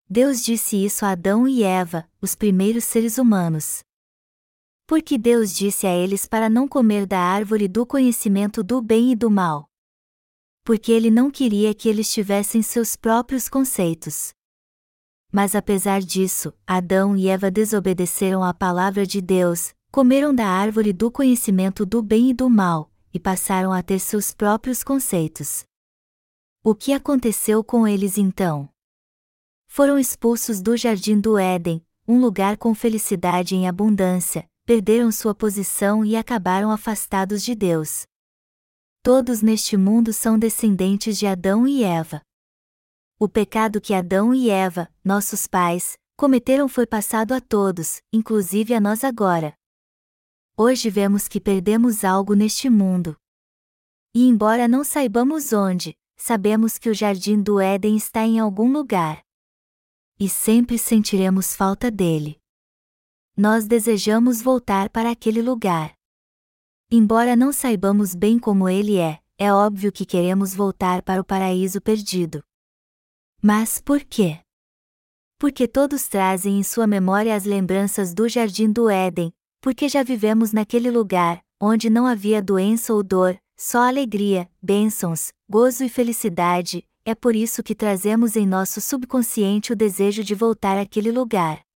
Deus 0.09 0.41
disse 0.41 0.77
isso 0.85 1.05
a 1.05 1.11
Adão 1.11 1.49
e 1.49 1.65
Eva, 1.65 2.09
os 2.23 2.37
primeiros 2.37 2.85
seres 2.85 3.19
humanos. 3.19 3.81
Porque 4.89 5.19
Deus 5.19 5.55
disse 5.55 5.87
a 5.87 5.95
eles 5.95 6.25
para 6.25 6.49
não 6.49 6.67
comer 6.67 7.05
da 7.05 7.21
árvore 7.21 7.69
do 7.69 7.85
conhecimento 7.85 8.63
do 8.63 8.81
bem 8.81 9.13
e 9.13 9.15
do 9.15 9.31
mal. 9.31 9.69
Porque 10.65 10.91
ele 10.91 11.11
não 11.11 11.31
queria 11.31 11.75
que 11.75 11.91
eles 11.91 12.11
tivessem 12.11 12.63
seus 12.63 12.97
próprios 12.97 13.51
conceitos. 13.51 14.33
Mas 15.31 15.55
apesar 15.55 16.01
disso, 16.01 16.55
Adão 16.67 17.15
e 17.15 17.29
Eva 17.29 17.51
desobedeceram 17.51 18.43
à 18.43 18.55
palavra 18.55 19.07
de 19.07 19.21
Deus, 19.21 19.75
comeram 19.93 20.35
da 20.35 20.47
árvore 20.47 20.95
do 20.95 21.11
conhecimento 21.11 21.85
do 21.85 22.01
bem 22.01 22.31
e 22.31 22.33
do 22.33 22.49
mal, 22.49 22.91
e 23.13 23.21
passaram 23.21 23.75
a 23.75 23.83
ter 23.83 23.99
seus 23.99 24.33
próprios 24.33 24.83
conceitos. 24.83 25.67
O 26.65 26.75
que 26.75 26.95
aconteceu 26.95 27.63
com 27.63 27.87
eles 27.87 28.17
então? 28.17 28.67
Foram 29.67 29.99
expulsos 29.99 30.63
do 30.63 30.79
jardim 30.79 31.21
do 31.21 31.37
Éden, 31.37 31.85
um 32.07 32.19
lugar 32.19 32.57
com 32.57 32.75
felicidade 32.75 33.55
em 33.55 33.69
abundância, 33.69 34.49
perderam 34.69 35.11
sua 35.11 35.35
posição 35.35 36.05
e 36.05 36.15
acabaram 36.15 36.71
afastados 36.71 37.43
de 37.43 37.55
Deus. 37.55 38.03
Todos 39.03 39.41
neste 39.41 39.79
mundo 39.79 40.13
são 40.13 40.39
descendentes 40.39 41.19
de 41.19 41.27
Adão 41.27 41.67
e 41.67 41.83
Eva. 41.83 42.21
O 43.19 43.27
pecado 43.31 43.81
que 43.81 43.95
Adão 43.95 44.35
e 44.35 44.51
Eva, 44.51 44.93
nossos 45.03 45.47
pais, 45.47 45.97
cometeram 46.19 46.69
foi 46.69 46.87
passado 46.87 47.33
a 47.33 47.41
todos, 47.41 48.03
inclusive 48.13 48.75
a 48.75 48.81
nós 48.81 49.05
agora. 49.05 49.55
Hoje 50.55 50.91
vemos 50.91 51.29
que 51.29 51.41
perdemos 51.41 52.05
algo 52.05 52.35
neste 52.35 52.69
mundo. 52.69 53.17
E 54.15 54.29
embora 54.29 54.69
não 54.69 54.85
saibamos 54.85 55.51
onde, 55.55 55.97
sabemos 56.15 56.77
que 56.77 56.91
o 56.91 56.95
jardim 56.95 57.41
do 57.41 57.59
Éden 57.59 57.97
está 57.97 58.21
em 58.27 58.39
algum 58.39 58.71
lugar. 58.71 59.23
E 60.21 60.29
sempre 60.29 60.77
sentiremos 60.77 61.57
falta 61.57 61.91
dele 61.91 62.38
nós 63.39 63.69
desejamos 63.69 64.43
voltar 64.43 64.91
para 64.91 65.13
aquele 65.13 65.41
lugar. 65.41 65.93
Embora 66.91 67.37
não 67.37 67.53
saibamos 67.53 68.13
bem 68.13 68.37
como 68.37 68.69
ele 68.69 68.99
é, 68.99 69.21
é 69.39 69.53
óbvio 69.53 69.93
que 69.93 70.05
queremos 70.05 70.53
voltar 70.53 71.03
para 71.03 71.21
o 71.21 71.25
paraíso 71.25 71.81
perdido. 71.81 72.43
Mas 73.41 73.81
por 73.81 74.01
quê? 74.01 74.41
Porque 75.39 75.69
todos 75.69 76.09
trazem 76.09 76.59
em 76.59 76.65
sua 76.65 76.85
memória 76.85 77.33
as 77.33 77.45
lembranças 77.45 78.13
do 78.13 78.29
jardim 78.29 78.73
do 78.73 78.91
Éden, 78.91 79.33
porque 79.61 79.89
já 79.89 80.03
vivemos 80.03 80.51
naquele 80.51 80.91
lugar, 80.91 81.41
onde 81.61 81.89
não 81.89 82.07
havia 82.09 82.43
doença 82.43 82.93
ou 82.93 83.05
dor, 83.05 83.39
só 83.57 83.83
alegria, 83.87 84.51
bênçãos, 84.61 85.29
gozo 85.49 85.85
e 85.85 85.89
felicidade, 85.89 86.85
é 87.05 87.15
por 87.15 87.37
isso 87.37 87.63
que 87.63 87.77
trazemos 87.77 88.35
em 88.35 88.45
nosso 88.45 88.81
subconsciente 88.81 89.73
o 89.73 89.77
desejo 89.77 90.25
de 90.25 90.35
voltar 90.35 90.77
àquele 90.77 91.13
lugar. 91.13 91.68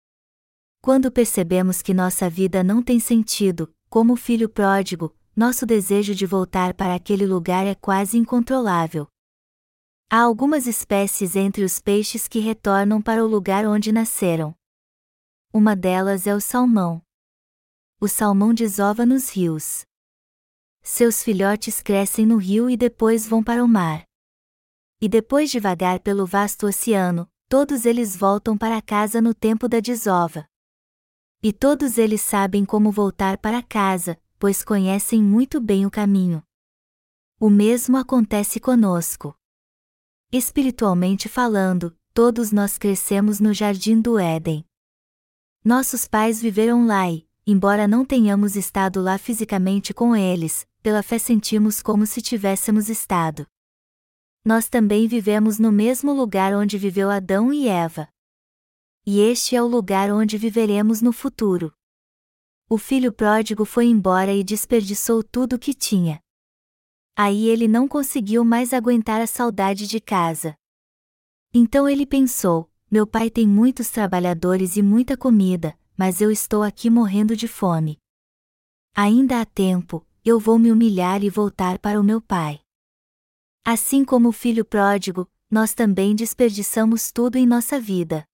Quando 0.83 1.11
percebemos 1.11 1.83
que 1.83 1.93
nossa 1.93 2.27
vida 2.27 2.63
não 2.63 2.81
tem 2.81 2.99
sentido, 2.99 3.71
como 3.87 4.13
o 4.13 4.17
filho 4.17 4.49
pródigo, 4.49 5.15
nosso 5.35 5.63
desejo 5.63 6.15
de 6.15 6.25
voltar 6.25 6.73
para 6.73 6.95
aquele 6.95 7.27
lugar 7.27 7.67
é 7.67 7.75
quase 7.75 8.17
incontrolável. 8.17 9.07
Há 10.09 10.21
algumas 10.21 10.65
espécies 10.65 11.35
entre 11.35 11.63
os 11.63 11.77
peixes 11.79 12.27
que 12.27 12.39
retornam 12.39 12.99
para 12.99 13.23
o 13.23 13.27
lugar 13.27 13.63
onde 13.63 13.91
nasceram. 13.91 14.55
Uma 15.53 15.75
delas 15.75 16.25
é 16.25 16.33
o 16.33 16.41
salmão. 16.41 16.99
O 17.99 18.07
salmão 18.07 18.51
desova 18.51 19.05
nos 19.05 19.29
rios. 19.29 19.85
Seus 20.81 21.21
filhotes 21.21 21.79
crescem 21.83 22.25
no 22.25 22.37
rio 22.37 22.67
e 22.67 22.75
depois 22.75 23.27
vão 23.27 23.43
para 23.43 23.63
o 23.63 23.67
mar. 23.67 24.03
E 24.99 25.07
depois 25.07 25.51
de 25.51 25.59
vagar 25.59 25.99
pelo 25.99 26.25
vasto 26.25 26.65
oceano, 26.65 27.29
todos 27.47 27.85
eles 27.85 28.17
voltam 28.17 28.57
para 28.57 28.81
casa 28.81 29.21
no 29.21 29.35
tempo 29.35 29.69
da 29.69 29.79
desova. 29.79 30.49
E 31.43 31.51
todos 31.51 31.97
eles 31.97 32.21
sabem 32.21 32.63
como 32.63 32.91
voltar 32.91 33.37
para 33.39 33.63
casa, 33.63 34.15
pois 34.37 34.63
conhecem 34.63 35.23
muito 35.23 35.59
bem 35.59 35.87
o 35.87 35.89
caminho. 35.89 36.43
O 37.39 37.49
mesmo 37.49 37.97
acontece 37.97 38.59
conosco. 38.59 39.35
Espiritualmente 40.31 41.27
falando, 41.27 41.97
todos 42.13 42.51
nós 42.51 42.77
crescemos 42.77 43.39
no 43.39 43.55
jardim 43.55 43.99
do 43.99 44.19
Éden. 44.19 44.63
Nossos 45.65 46.07
pais 46.07 46.39
viveram 46.39 46.85
lá 46.85 47.09
e, 47.09 47.27
embora 47.45 47.87
não 47.87 48.05
tenhamos 48.05 48.55
estado 48.55 49.01
lá 49.01 49.17
fisicamente 49.17 49.95
com 49.95 50.15
eles, 50.15 50.67
pela 50.83 51.01
fé 51.01 51.17
sentimos 51.17 51.81
como 51.81 52.05
se 52.05 52.21
tivéssemos 52.21 52.87
estado. 52.87 53.47
Nós 54.45 54.69
também 54.69 55.07
vivemos 55.07 55.57
no 55.57 55.71
mesmo 55.71 56.13
lugar 56.13 56.53
onde 56.53 56.77
viveu 56.77 57.09
Adão 57.09 57.51
e 57.51 57.67
Eva. 57.67 58.07
E 59.05 59.19
este 59.19 59.55
é 59.55 59.61
o 59.61 59.67
lugar 59.67 60.11
onde 60.11 60.37
viveremos 60.37 61.01
no 61.01 61.11
futuro. 61.11 61.73
O 62.69 62.77
filho 62.77 63.11
pródigo 63.11 63.65
foi 63.65 63.85
embora 63.85 64.31
e 64.31 64.43
desperdiçou 64.43 65.23
tudo 65.23 65.55
o 65.55 65.59
que 65.59 65.73
tinha. 65.73 66.21
Aí 67.15 67.47
ele 67.47 67.67
não 67.67 67.87
conseguiu 67.87 68.45
mais 68.45 68.73
aguentar 68.73 69.19
a 69.19 69.27
saudade 69.27 69.87
de 69.87 69.99
casa. 69.99 70.55
Então 71.53 71.89
ele 71.89 72.05
pensou: 72.05 72.71
meu 72.89 73.07
pai 73.07 73.29
tem 73.29 73.47
muitos 73.47 73.89
trabalhadores 73.89 74.77
e 74.77 74.81
muita 74.81 75.17
comida, 75.17 75.77
mas 75.97 76.21
eu 76.21 76.31
estou 76.31 76.61
aqui 76.61 76.89
morrendo 76.89 77.35
de 77.35 77.47
fome. 77.47 77.97
Ainda 78.95 79.41
há 79.41 79.45
tempo, 79.45 80.05
eu 80.23 80.39
vou 80.39 80.59
me 80.59 80.71
humilhar 80.71 81.23
e 81.23 81.29
voltar 81.29 81.79
para 81.79 81.99
o 81.99 82.03
meu 82.03 82.21
pai. 82.21 82.61
Assim 83.65 84.05
como 84.05 84.29
o 84.29 84.33
filho 84.33 84.63
pródigo, 84.63 85.29
nós 85.49 85.73
também 85.73 86.15
desperdiçamos 86.15 87.11
tudo 87.11 87.37
em 87.37 87.45
nossa 87.45 87.79
vida. 87.79 88.25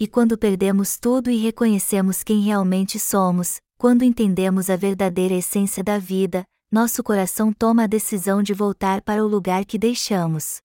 E 0.00 0.06
quando 0.06 0.38
perdemos 0.38 0.96
tudo 0.96 1.28
e 1.28 1.36
reconhecemos 1.36 2.22
quem 2.22 2.40
realmente 2.40 3.00
somos, 3.00 3.60
quando 3.76 4.04
entendemos 4.04 4.70
a 4.70 4.76
verdadeira 4.76 5.34
essência 5.34 5.82
da 5.82 5.98
vida, 5.98 6.44
nosso 6.70 7.02
coração 7.02 7.52
toma 7.52 7.82
a 7.82 7.86
decisão 7.88 8.40
de 8.40 8.54
voltar 8.54 9.02
para 9.02 9.24
o 9.24 9.28
lugar 9.28 9.64
que 9.64 9.76
deixamos. 9.76 10.58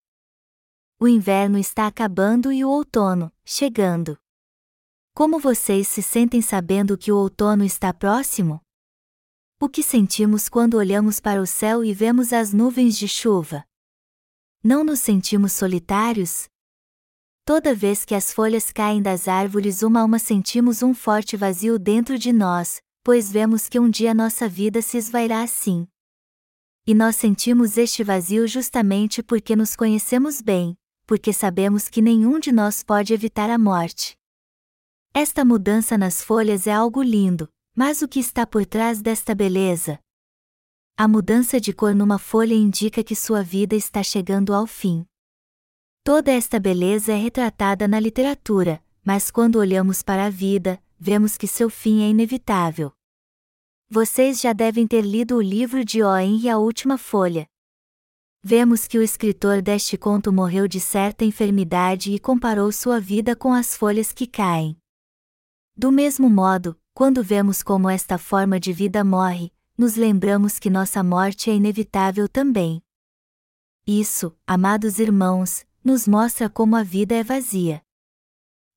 O 1.00 1.08
inverno 1.08 1.58
está 1.58 1.88
acabando 1.88 2.52
e 2.52 2.64
o 2.64 2.70
outono, 2.70 3.32
chegando. 3.44 4.18
Como 5.16 5.40
vocês 5.40 5.88
se 5.88 6.04
sentem 6.04 6.42
sabendo 6.42 6.96
que 6.96 7.12
o 7.12 7.18
outono 7.18 7.64
está 7.64 7.92
próximo? 7.92 8.62
O 9.60 9.68
que 9.68 9.82
sentimos 9.82 10.48
quando 10.48 10.76
olhamos 10.76 11.20
para 11.20 11.42
o 11.42 11.48
céu 11.48 11.84
e 11.84 11.92
vemos 11.92 12.34
as 12.34 12.54
nuvens 12.54 12.96
de 12.98 13.08
chuva? 13.08 13.66
Não 14.64 14.84
nos 14.84 15.00
sentimos 15.00 15.54
solitários? 15.54 16.48
Toda 17.46 17.76
vez 17.76 18.06
que 18.06 18.16
as 18.16 18.32
folhas 18.32 18.72
caem 18.72 19.02
das 19.02 19.28
árvores 19.28 19.84
uma 19.84 20.00
a 20.00 20.06
uma 20.06 20.18
sentimos 20.18 20.82
um 20.82 20.94
forte 20.94 21.36
vazio 21.36 21.78
dentro 21.78 22.18
de 22.18 22.32
nós, 22.32 22.82
pois 23.04 23.30
vemos 23.30 23.68
que 23.68 23.78
um 23.78 23.90
dia 23.90 24.14
nossa 24.14 24.48
vida 24.48 24.82
se 24.82 24.96
esvairá 24.96 25.42
assim. 25.44 25.86
E 26.88 26.94
nós 26.94 27.18
sentimos 27.18 27.78
este 27.78 28.02
vazio 28.02 28.48
justamente 28.48 29.22
porque 29.22 29.58
nos 29.58 29.76
conhecemos 29.76 30.42
bem, 30.42 30.78
porque 31.06 31.34
sabemos 31.34 31.90
que 31.90 32.02
nenhum 32.02 32.40
de 32.40 32.50
nós 32.50 32.82
pode 32.82 33.14
evitar 33.14 33.50
a 33.50 33.58
morte. 33.58 34.16
Esta 35.14 35.44
mudança 35.44 35.98
nas 35.98 36.24
folhas 36.24 36.66
é 36.66 36.72
algo 36.72 37.04
lindo, 37.04 37.50
mas 37.76 38.02
o 38.02 38.08
que 38.08 38.22
está 38.22 38.48
por 38.48 38.66
trás 38.66 39.02
desta 39.02 39.36
beleza? 39.36 40.00
A 40.96 41.10
mudança 41.10 41.60
de 41.60 41.74
cor 41.74 41.94
numa 41.94 42.18
folha 42.18 42.54
indica 42.54 43.04
que 43.04 43.18
sua 43.18 43.44
vida 43.44 43.76
está 43.76 44.02
chegando 44.02 44.54
ao 44.54 44.66
fim. 44.66 45.06
Toda 46.06 46.34
esta 46.34 46.60
beleza 46.60 47.14
é 47.14 47.16
retratada 47.16 47.88
na 47.88 47.98
literatura, 47.98 48.84
mas 49.06 49.32
quando 49.32 49.56
olhamos 49.56 50.04
para 50.04 50.26
a 50.26 50.30
vida, 50.30 50.84
vemos 51.00 51.38
que 51.38 51.48
seu 51.48 51.70
fim 51.70 52.04
é 52.04 52.10
inevitável. 52.10 52.92
Vocês 53.90 54.42
já 54.42 54.52
devem 54.52 54.86
ter 54.86 55.00
lido 55.00 55.38
o 55.38 55.42
livro 55.42 55.86
de 55.86 56.04
Owen 56.04 56.42
e 56.42 56.50
a 56.50 56.58
última 56.58 56.98
folha. 56.98 57.48
Vemos 58.44 58.86
que 58.86 58.98
o 58.98 59.02
escritor 59.02 59.62
deste 59.62 59.98
conto 59.98 60.34
morreu 60.34 60.68
de 60.68 60.78
certa 60.78 61.24
enfermidade 61.24 62.12
e 62.12 62.20
comparou 62.20 62.70
sua 62.74 63.00
vida 63.00 63.34
com 63.34 63.54
as 63.54 63.78
folhas 63.78 64.12
que 64.12 64.28
caem. 64.28 64.78
Do 65.74 65.90
mesmo 65.90 66.30
modo, 66.30 66.78
quando 66.94 67.24
vemos 67.24 67.64
como 67.64 67.90
esta 67.90 68.18
forma 68.18 68.60
de 68.60 68.74
vida 68.74 69.06
morre, 69.06 69.54
nos 69.78 69.96
lembramos 69.96 70.60
que 70.60 70.70
nossa 70.70 71.02
morte 71.02 71.50
é 71.50 71.56
inevitável 71.56 72.28
também. 72.28 72.82
Isso, 73.88 74.36
amados 74.46 75.00
irmãos, 75.00 75.66
nos 75.84 76.08
mostra 76.08 76.50
como 76.50 76.76
a 76.76 76.84
vida 76.84 77.14
é 77.16 77.24
vazia. 77.24 77.82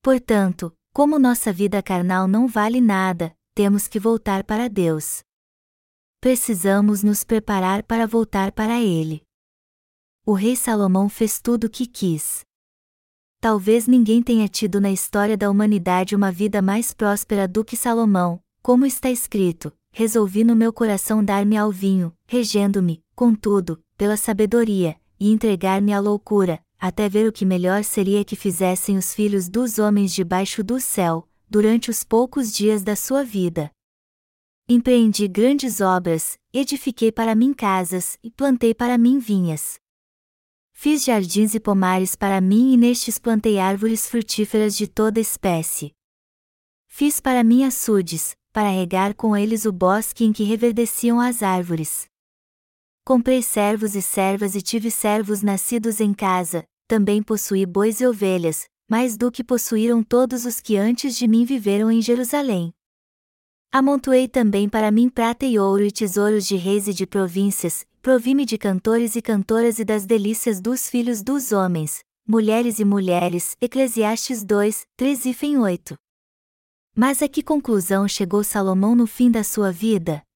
Portanto, 0.01 0.75
como 0.93 1.17
nossa 1.17 1.53
vida 1.53 1.81
carnal 1.81 2.27
não 2.27 2.47
vale 2.47 2.81
nada, 2.81 3.35
temos 3.53 3.87
que 3.87 3.99
voltar 3.99 4.43
para 4.43 4.67
Deus. 4.67 5.21
Precisamos 6.19 7.03
nos 7.03 7.23
preparar 7.23 7.83
para 7.83 8.07
voltar 8.07 8.51
para 8.51 8.81
Ele. 8.81 9.21
O 10.25 10.33
rei 10.33 10.55
Salomão 10.55 11.07
fez 11.07 11.39
tudo 11.39 11.65
o 11.65 11.69
que 11.69 11.85
quis. 11.85 12.45
Talvez 13.39 13.87
ninguém 13.87 14.21
tenha 14.21 14.47
tido 14.47 14.81
na 14.81 14.91
história 14.91 15.37
da 15.37 15.49
humanidade 15.49 16.15
uma 16.15 16.31
vida 16.31 16.61
mais 16.61 16.93
próspera 16.93 17.47
do 17.47 17.63
que 17.63 17.77
Salomão, 17.77 18.41
como 18.61 18.85
está 18.85 19.09
escrito: 19.09 19.71
resolvi 19.91 20.43
no 20.43 20.55
meu 20.55 20.73
coração 20.73 21.23
dar-me 21.23 21.55
ao 21.55 21.71
vinho, 21.71 22.13
regendo-me, 22.25 23.03
contudo, 23.15 23.81
pela 23.95 24.17
sabedoria, 24.17 24.99
e 25.19 25.31
entregar-me 25.31 25.93
à 25.93 25.99
loucura, 25.99 26.59
até 26.79 27.09
ver 27.09 27.27
o 27.27 27.31
que 27.31 27.45
melhor 27.45 27.83
seria 27.83 28.23
que 28.23 28.35
fizessem 28.35 28.97
os 28.97 29.13
filhos 29.13 29.49
dos 29.49 29.79
homens 29.79 30.13
debaixo 30.13 30.63
do 30.63 30.79
céu, 30.79 31.27
durante 31.49 31.89
os 31.89 32.03
poucos 32.03 32.53
dias 32.53 32.83
da 32.83 32.95
sua 32.95 33.23
vida. 33.23 33.71
Empreendi 34.69 35.27
grandes 35.27 35.79
obras, 35.79 36.37
edifiquei 36.51 37.11
para 37.11 37.33
mim 37.33 37.53
casas 37.53 38.17
e 38.21 38.29
plantei 38.29 38.73
para 38.73 38.97
mim 38.97 39.17
vinhas. 39.17 39.79
Fiz 40.73 41.05
jardins 41.05 41.55
e 41.55 41.59
pomares 41.59 42.15
para 42.15 42.39
mim 42.39 42.73
e 42.73 42.77
nestes 42.77 43.17
plantei 43.17 43.57
árvores 43.57 44.07
frutíferas 44.07 44.75
de 44.75 44.87
toda 44.87 45.19
espécie. 45.19 45.91
Fiz 46.87 47.19
para 47.19 47.43
mim 47.43 47.63
açudes, 47.63 48.35
para 48.51 48.69
regar 48.69 49.15
com 49.15 49.35
eles 49.35 49.65
o 49.65 49.71
bosque 49.71 50.25
em 50.25 50.33
que 50.33 50.43
reverdeciam 50.43 51.19
as 51.19 51.41
árvores. 51.41 52.07
Comprei 53.07 53.41
servos 53.41 53.95
e 53.95 54.01
servas 54.01 54.53
e 54.53 54.61
tive 54.61 54.91
servos 54.91 55.41
nascidos 55.41 56.01
em 56.01 56.13
casa, 56.13 56.65
também 56.89 57.23
possuí 57.23 57.65
bois 57.65 58.01
e 58.01 58.05
ovelhas, 58.05 58.65
mais 58.85 59.15
do 59.15 59.31
que 59.31 59.45
possuíram 59.45 60.03
todos 60.03 60.43
os 60.43 60.59
que 60.59 60.75
antes 60.75 61.15
de 61.15 61.25
mim 61.25 61.45
viveram 61.45 61.89
em 61.89 62.01
Jerusalém. 62.01 62.73
Amontoei 63.71 64.27
também 64.27 64.67
para 64.67 64.91
mim 64.91 65.07
prata 65.07 65.45
e 65.45 65.57
ouro 65.57 65.85
e 65.85 65.89
tesouros 65.89 66.45
de 66.45 66.57
reis 66.57 66.89
e 66.89 66.93
de 66.93 67.07
províncias, 67.07 67.85
provi-me 68.01 68.43
de 68.43 68.57
cantores 68.57 69.15
e 69.15 69.21
cantoras 69.21 69.79
e 69.79 69.85
das 69.85 70.05
delícias 70.05 70.59
dos 70.59 70.89
filhos 70.89 71.23
dos 71.23 71.53
homens, 71.53 72.01
mulheres 72.27 72.77
e 72.77 72.83
mulheres. 72.83 73.55
Eclesiastes 73.61 74.43
2, 74.43 74.85
3 74.97 75.25
e 75.27 75.57
8. 75.57 75.95
Mas 76.93 77.21
a 77.21 77.29
que 77.29 77.41
conclusão 77.41 78.05
chegou 78.05 78.43
Salomão 78.43 78.93
no 78.97 79.07
fim 79.07 79.31
da 79.31 79.45
sua 79.45 79.71
vida? 79.71 80.26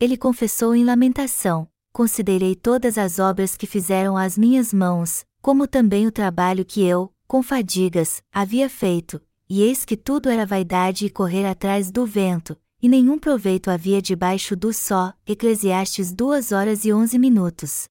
Ele 0.00 0.16
confessou 0.16 0.74
em 0.74 0.82
lamentação: 0.82 1.68
Considerei 1.92 2.54
todas 2.54 2.96
as 2.96 3.18
obras 3.18 3.54
que 3.54 3.66
fizeram 3.66 4.16
as 4.16 4.38
minhas 4.38 4.72
mãos, 4.72 5.26
como 5.42 5.68
também 5.68 6.06
o 6.06 6.12
trabalho 6.12 6.64
que 6.64 6.82
eu, 6.82 7.12
com 7.26 7.42
fadigas, 7.42 8.22
havia 8.32 8.70
feito, 8.70 9.20
e 9.46 9.60
eis 9.62 9.84
que 9.84 9.98
tudo 9.98 10.30
era 10.30 10.46
vaidade 10.46 11.04
e 11.04 11.10
correr 11.10 11.44
atrás 11.44 11.90
do 11.90 12.06
vento, 12.06 12.56
e 12.80 12.88
nenhum 12.88 13.18
proveito 13.18 13.70
havia 13.70 14.00
debaixo 14.00 14.56
do 14.56 14.72
só. 14.72 15.12
Eclesiastes 15.26 16.12
2 16.12 16.50
horas 16.50 16.86
e 16.86 16.92
11 16.94 17.18
minutos. 17.18 17.84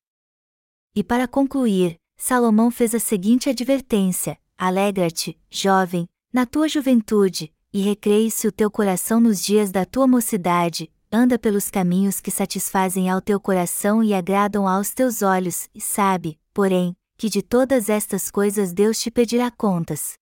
E 0.95 1.03
para 1.03 1.27
concluir, 1.27 1.95
Salomão 2.17 2.71
fez 2.71 2.95
a 2.95 2.99
seguinte 2.99 3.51
advertência: 3.51 4.35
Alegra-te, 4.57 5.39
jovem, 5.47 6.09
na 6.33 6.47
tua 6.47 6.67
juventude, 6.67 7.53
e 7.71 7.81
recreie-se 7.81 8.47
o 8.47 8.51
teu 8.51 8.71
coração 8.71 9.19
nos 9.19 9.43
dias 9.43 9.71
da 9.71 9.85
tua 9.85 10.07
mocidade, 10.07 10.91
anda 11.11 11.39
pelos 11.39 11.69
caminhos 11.71 12.21
que 12.21 12.29
satisfazem 12.29 13.09
ao 13.09 13.21
teu 13.21 13.39
coração 13.39 14.03
e 14.03 14.13
agradam 14.13 14.67
aos 14.67 14.93
teus 14.93 15.21
olhos, 15.21 15.67
e 15.73 15.81
sabe, 15.81 16.39
porém, 16.53 16.95
que 17.17 17.29
de 17.29 17.41
todas 17.41 17.89
estas 17.89 18.29
coisas 18.29 18.71
Deus 18.71 18.99
te 18.99 19.09
pedirá 19.09 19.49
contas. 19.49 20.13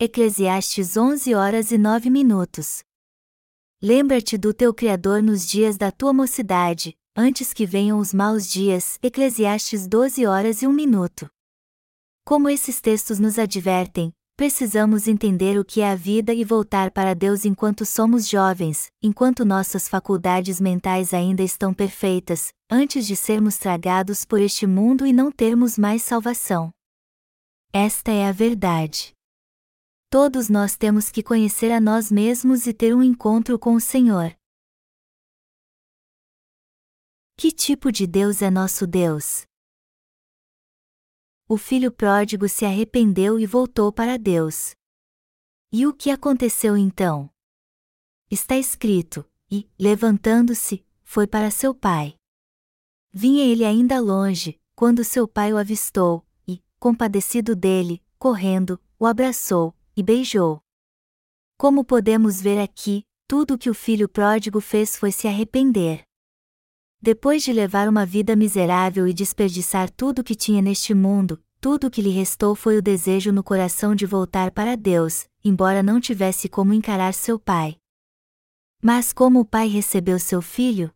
Eclesiastes 0.00 0.96
11 0.96 1.34
horas 1.34 1.70
e 1.70 1.78
9 1.78 2.10
minutos. 2.10 2.82
Lembra-te 3.80 4.36
do 4.36 4.52
teu 4.52 4.74
Criador 4.74 5.22
nos 5.22 5.46
dias 5.46 5.76
da 5.76 5.92
tua 5.92 6.12
mocidade, 6.12 6.96
antes 7.16 7.52
que 7.52 7.64
venham 7.64 7.98
os 7.98 8.12
maus 8.12 8.50
dias. 8.50 8.98
Eclesiastes 9.02 9.86
12 9.86 10.26
horas 10.26 10.62
e 10.62 10.66
1 10.66 10.72
minuto. 10.72 11.30
Como 12.24 12.48
esses 12.48 12.80
textos 12.80 13.18
nos 13.20 13.38
advertem, 13.38 14.12
precisamos 14.36 15.06
entender 15.06 15.58
o 15.58 15.64
que 15.64 15.80
é 15.80 15.90
a 15.90 15.94
vida 15.94 16.34
e 16.34 16.44
voltar 16.44 16.90
para 16.90 17.14
Deus 17.14 17.44
enquanto 17.44 17.84
somos 17.84 18.28
jovens, 18.28 18.88
enquanto 19.02 19.44
nossas 19.44 19.88
faculdades 19.88 20.60
mentais 20.60 21.14
ainda 21.14 21.42
estão 21.42 21.72
perfeitas, 21.72 22.52
antes 22.70 23.06
de 23.06 23.14
sermos 23.14 23.56
tragados 23.56 24.24
por 24.24 24.40
este 24.40 24.66
mundo 24.66 25.06
e 25.06 25.12
não 25.12 25.30
termos 25.30 25.78
mais 25.78 26.02
salvação. 26.02 26.70
Esta 27.72 28.10
é 28.10 28.28
a 28.28 28.32
verdade. 28.32 29.12
Todos 30.10 30.48
nós 30.48 30.76
temos 30.76 31.10
que 31.10 31.22
conhecer 31.22 31.72
a 31.72 31.80
nós 31.80 32.10
mesmos 32.10 32.66
e 32.66 32.72
ter 32.72 32.94
um 32.94 33.02
encontro 33.02 33.58
com 33.58 33.74
o 33.74 33.80
Senhor. 33.80 34.32
Que 37.36 37.50
tipo 37.50 37.90
de 37.90 38.06
Deus 38.06 38.40
é 38.40 38.50
nosso 38.50 38.86
Deus? 38.86 39.44
O 41.46 41.58
filho 41.58 41.92
pródigo 41.92 42.48
se 42.48 42.64
arrependeu 42.64 43.38
e 43.38 43.44
voltou 43.44 43.92
para 43.92 44.18
Deus. 44.18 44.74
E 45.70 45.86
o 45.86 45.92
que 45.92 46.10
aconteceu 46.10 46.74
então? 46.74 47.28
Está 48.30 48.56
escrito: 48.56 49.24
e, 49.50 49.68
levantando-se, 49.78 50.84
foi 51.02 51.26
para 51.26 51.50
seu 51.50 51.74
pai. 51.74 52.16
Vinha 53.12 53.44
ele 53.44 53.64
ainda 53.64 54.00
longe, 54.00 54.58
quando 54.74 55.04
seu 55.04 55.28
pai 55.28 55.52
o 55.52 55.58
avistou, 55.58 56.26
e, 56.48 56.62
compadecido 56.80 57.54
dele, 57.54 58.02
correndo, 58.18 58.80
o 58.98 59.06
abraçou, 59.06 59.74
e 59.94 60.02
beijou. 60.02 60.62
Como 61.58 61.84
podemos 61.84 62.40
ver 62.40 62.58
aqui, 62.58 63.04
tudo 63.28 63.54
o 63.54 63.58
que 63.58 63.68
o 63.68 63.74
filho 63.74 64.08
pródigo 64.08 64.60
fez 64.60 64.96
foi 64.96 65.12
se 65.12 65.28
arrepender. 65.28 66.03
Depois 67.04 67.42
de 67.42 67.52
levar 67.52 67.86
uma 67.86 68.06
vida 68.06 68.34
miserável 68.34 69.06
e 69.06 69.12
desperdiçar 69.12 69.90
tudo 69.90 70.20
o 70.20 70.24
que 70.24 70.34
tinha 70.34 70.62
neste 70.62 70.94
mundo, 70.94 71.38
tudo 71.60 71.88
o 71.88 71.90
que 71.90 72.00
lhe 72.00 72.08
restou 72.08 72.54
foi 72.54 72.78
o 72.78 72.82
desejo 72.82 73.30
no 73.30 73.44
coração 73.44 73.94
de 73.94 74.06
voltar 74.06 74.50
para 74.50 74.74
Deus, 74.74 75.28
embora 75.44 75.82
não 75.82 76.00
tivesse 76.00 76.48
como 76.48 76.72
encarar 76.72 77.12
seu 77.12 77.38
pai. 77.38 77.76
Mas 78.82 79.12
como 79.12 79.40
o 79.40 79.44
pai 79.44 79.68
recebeu 79.68 80.18
seu 80.18 80.40
filho? 80.40 80.90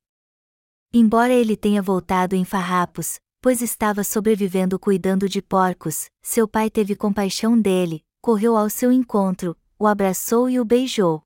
Embora 0.94 1.34
ele 1.34 1.54
tenha 1.54 1.82
voltado 1.82 2.34
em 2.34 2.42
farrapos, 2.42 3.20
pois 3.42 3.60
estava 3.60 4.02
sobrevivendo 4.02 4.78
cuidando 4.78 5.28
de 5.28 5.42
porcos, 5.42 6.08
seu 6.22 6.48
pai 6.48 6.70
teve 6.70 6.96
compaixão 6.96 7.60
dele, 7.60 8.02
correu 8.22 8.56
ao 8.56 8.70
seu 8.70 8.90
encontro, 8.90 9.54
o 9.78 9.86
abraçou 9.86 10.48
e 10.48 10.58
o 10.58 10.64
beijou. 10.64 11.22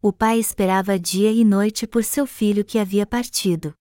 O 0.00 0.12
pai 0.12 0.38
esperava 0.38 0.96
dia 0.96 1.32
e 1.32 1.44
noite 1.44 1.88
por 1.88 2.04
seu 2.04 2.24
filho 2.24 2.64
que 2.64 2.78
havia 2.78 3.04
partido. 3.04 3.74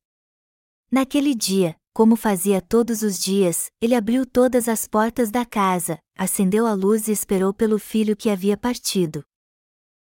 Naquele 0.91 1.35
dia, 1.35 1.79
como 1.93 2.15
fazia 2.15 2.61
todos 2.61 3.03
os 3.03 3.19
dias, 3.19 3.71
ele 3.79 3.93
abriu 3.93 4.25
todas 4.25 4.67
as 4.67 4.87
portas 4.87 5.29
da 5.29 5.45
casa, 5.45 5.99
acendeu 6.17 6.65
a 6.65 6.73
luz 6.73 7.07
e 7.07 7.11
esperou 7.11 7.53
pelo 7.53 7.77
filho 7.77 8.15
que 8.15 8.29
havia 8.29 8.57
partido. 8.57 9.23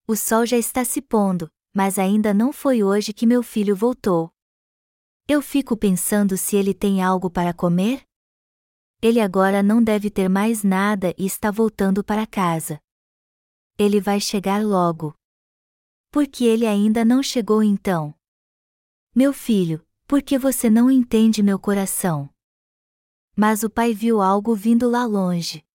O 0.05 0.15
sol 0.15 0.45
já 0.45 0.57
está 0.57 0.84
se 0.84 1.01
pondo, 1.01 1.49
mas 1.73 1.97
ainda 1.97 2.34
não 2.34 2.51
foi 2.51 2.84
hoje 2.84 3.13
que 3.13 3.26
meu 3.26 3.41
filho 3.41 3.76
voltou. 3.76 4.32
Eu 5.28 5.41
fico 5.41 5.78
pensando 5.78 6.38
se 6.38 6.55
ele 6.55 6.73
tem 6.73 7.01
algo 7.01 7.30
para 7.30 7.53
comer? 7.53 8.03
Ele 9.01 9.19
agora 9.19 9.63
não 9.63 9.84
deve 9.84 10.09
ter 10.09 10.28
mais 10.28 10.63
nada 10.63 11.13
e 11.17 11.26
está 11.26 11.51
voltando 11.51 12.03
para 12.03 12.28
casa. 12.28 12.82
Ele 13.78 14.01
vai 14.01 14.19
chegar 14.19 14.63
logo. 14.63 15.15
Por 16.11 16.28
que 16.28 16.45
ele 16.45 16.65
ainda 16.65 17.05
não 17.05 17.21
chegou 17.21 17.61
então? 17.61 18.13
Meu 19.13 19.32
filho, 19.34 19.85
por 20.08 20.22
que 20.22 20.38
você 20.38 20.70
não 20.70 20.89
entende 20.91 21.41
meu 21.41 21.58
coração? 21.58 22.30
Mas 23.36 23.64
o 23.64 23.70
pai 23.70 23.93
viu 23.93 24.22
algo 24.22 24.56
vindo 24.56 24.89
lá 24.89 25.03
longe. 25.06 25.66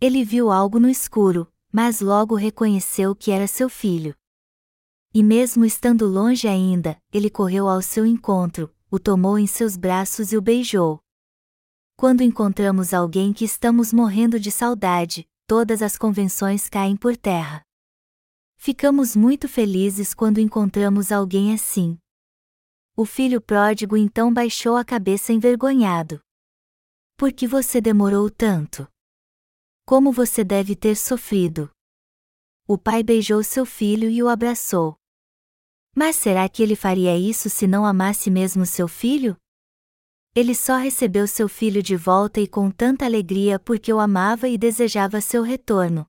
Ele 0.00 0.24
viu 0.24 0.50
algo 0.50 0.80
no 0.80 0.88
escuro, 0.88 1.52
mas 1.70 2.00
logo 2.00 2.34
reconheceu 2.34 3.14
que 3.14 3.30
era 3.30 3.46
seu 3.46 3.68
filho. 3.68 4.14
E 5.12 5.22
mesmo 5.22 5.64
estando 5.64 6.06
longe 6.06 6.48
ainda, 6.48 7.00
ele 7.12 7.30
correu 7.30 7.68
ao 7.68 7.82
seu 7.82 8.04
encontro, 8.06 8.74
o 8.90 8.98
tomou 8.98 9.38
em 9.38 9.46
seus 9.46 9.76
braços 9.76 10.32
e 10.32 10.36
o 10.36 10.42
beijou. 10.42 11.00
Quando 11.96 12.22
encontramos 12.22 12.92
alguém 12.92 13.32
que 13.32 13.44
estamos 13.44 13.92
morrendo 13.92 14.40
de 14.40 14.50
saudade, 14.50 15.28
todas 15.46 15.82
as 15.82 15.96
convenções 15.96 16.68
caem 16.68 16.96
por 16.96 17.16
terra. 17.16 17.62
Ficamos 18.56 19.14
muito 19.14 19.48
felizes 19.48 20.14
quando 20.14 20.40
encontramos 20.40 21.12
alguém 21.12 21.52
assim. 21.52 21.98
O 22.96 23.04
filho 23.04 23.40
pródigo 23.40 23.96
então 23.96 24.32
baixou 24.32 24.76
a 24.76 24.84
cabeça 24.84 25.32
envergonhado. 25.32 26.20
Por 27.16 27.32
que 27.32 27.44
você 27.44 27.80
demorou 27.80 28.30
tanto? 28.30 28.86
Como 29.84 30.12
você 30.12 30.44
deve 30.44 30.76
ter 30.76 30.94
sofrido? 30.94 31.68
O 32.68 32.78
pai 32.78 33.02
beijou 33.02 33.42
seu 33.42 33.66
filho 33.66 34.08
e 34.08 34.22
o 34.22 34.28
abraçou. 34.28 34.96
Mas 35.92 36.14
será 36.14 36.48
que 36.48 36.62
ele 36.62 36.76
faria 36.76 37.18
isso 37.18 37.50
se 37.50 37.66
não 37.66 37.84
amasse 37.84 38.30
mesmo 38.30 38.64
seu 38.64 38.86
filho? 38.86 39.36
Ele 40.32 40.54
só 40.54 40.76
recebeu 40.76 41.26
seu 41.26 41.48
filho 41.48 41.82
de 41.82 41.96
volta 41.96 42.40
e 42.40 42.46
com 42.46 42.70
tanta 42.70 43.04
alegria 43.04 43.58
porque 43.58 43.92
o 43.92 43.98
amava 43.98 44.48
e 44.48 44.56
desejava 44.56 45.20
seu 45.20 45.42
retorno. 45.42 46.06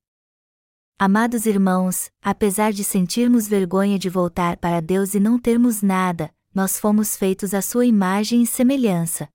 Amados 1.00 1.48
irmãos, 1.48 2.12
apesar 2.22 2.72
de 2.72 2.84
sentirmos 2.84 3.48
vergonha 3.48 3.98
de 3.98 4.08
voltar 4.08 4.58
para 4.58 4.80
Deus 4.82 5.16
e 5.16 5.20
não 5.20 5.40
termos 5.40 5.82
nada, 5.82 6.35
nós 6.56 6.80
fomos 6.80 7.18
feitos 7.18 7.54
à 7.54 7.62
sua 7.62 7.86
imagem 7.86 8.42
e 8.42 8.48
semelhança. 8.48 9.28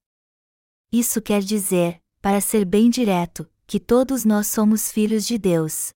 Isso 0.91 1.21
quer 1.21 1.43
dizer, 1.43 2.01
para 2.23 2.41
ser 2.41 2.65
bem 2.65 2.89
direto, 2.89 3.47
que 3.67 3.79
todos 3.79 4.25
nós 4.25 4.47
somos 4.47 4.91
filhos 4.91 5.27
de 5.27 5.37
Deus. 5.37 5.93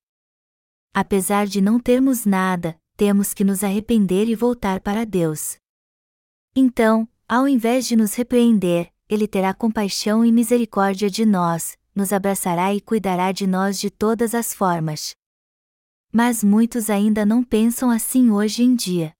Apesar 0.92 1.46
de 1.46 1.62
não 1.62 1.80
termos 1.80 2.26
nada, 2.26 2.78
temos 2.96 3.32
que 3.32 3.42
nos 3.42 3.64
arrepender 3.64 4.28
e 4.28 4.34
voltar 4.34 4.80
para 4.80 5.04
Deus. 5.04 5.56
Então, 6.54 7.08
ao 7.26 7.48
invés 7.48 7.86
de 7.86 7.96
nos 7.96 8.14
repreender, 8.14 8.92
ele 9.08 9.26
terá 9.26 9.52
compaixão 9.52 10.24
e 10.24 10.30
misericórdia 10.30 11.10
de 11.10 11.24
nós, 11.24 11.76
nos 11.94 12.12
abraçará 12.12 12.74
e 12.74 12.80
cuidará 12.80 13.32
de 13.32 13.46
nós 13.46 13.80
de 13.80 13.90
todas 13.90 14.34
as 14.34 14.52
formas. 14.52 15.14
Mas 16.12 16.44
muitos 16.44 16.90
ainda 16.90 17.26
não 17.26 17.42
pensam 17.42 17.90
assim 17.90 18.30
hoje 18.30 18.62
em 18.62 18.74
dia. 18.76 19.12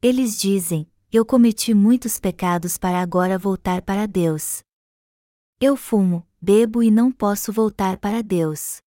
Eles 0.00 0.38
dizem: 0.38 0.88
Eu 1.18 1.24
cometi 1.24 1.72
muitos 1.72 2.20
pecados 2.20 2.76
para 2.76 3.00
agora 3.00 3.38
voltar 3.38 3.80
para 3.80 4.06
Deus. 4.06 4.62
Eu 5.58 5.74
fumo, 5.74 6.22
bebo 6.38 6.82
e 6.82 6.90
não 6.90 7.10
posso 7.10 7.50
voltar 7.50 7.96
para 7.96 8.22
Deus. 8.22 8.82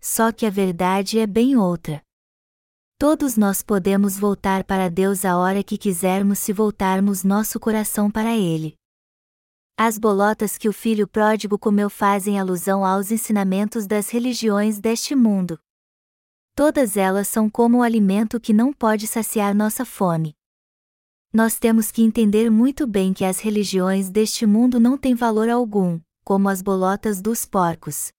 Só 0.00 0.32
que 0.32 0.44
a 0.44 0.50
verdade 0.50 1.20
é 1.20 1.28
bem 1.28 1.56
outra. 1.56 2.02
Todos 2.98 3.36
nós 3.36 3.62
podemos 3.62 4.18
voltar 4.18 4.64
para 4.64 4.90
Deus 4.90 5.24
a 5.24 5.38
hora 5.38 5.62
que 5.62 5.78
quisermos 5.78 6.40
se 6.40 6.52
voltarmos 6.52 7.22
nosso 7.22 7.60
coração 7.60 8.10
para 8.10 8.36
Ele. 8.36 8.74
As 9.76 9.96
bolotas 9.96 10.58
que 10.58 10.68
o 10.68 10.72
filho 10.72 11.06
pródigo 11.06 11.56
comeu 11.56 11.88
fazem 11.88 12.40
alusão 12.40 12.84
aos 12.84 13.12
ensinamentos 13.12 13.86
das 13.86 14.10
religiões 14.10 14.80
deste 14.80 15.14
mundo. 15.14 15.56
Todas 16.56 16.96
elas 16.96 17.28
são 17.28 17.48
como 17.48 17.78
o 17.78 17.82
alimento 17.84 18.40
que 18.40 18.52
não 18.52 18.72
pode 18.72 19.06
saciar 19.06 19.54
nossa 19.54 19.84
fome. 19.84 20.36
Nós 21.32 21.58
temos 21.58 21.90
que 21.90 22.02
entender 22.02 22.50
muito 22.50 22.86
bem 22.86 23.12
que 23.12 23.24
as 23.24 23.38
religiões 23.38 24.08
deste 24.08 24.46
mundo 24.46 24.80
não 24.80 24.96
têm 24.96 25.14
valor 25.14 25.50
algum, 25.50 26.00
como 26.24 26.48
as 26.48 26.62
bolotas 26.62 27.20
dos 27.20 27.44
porcos. 27.44 28.10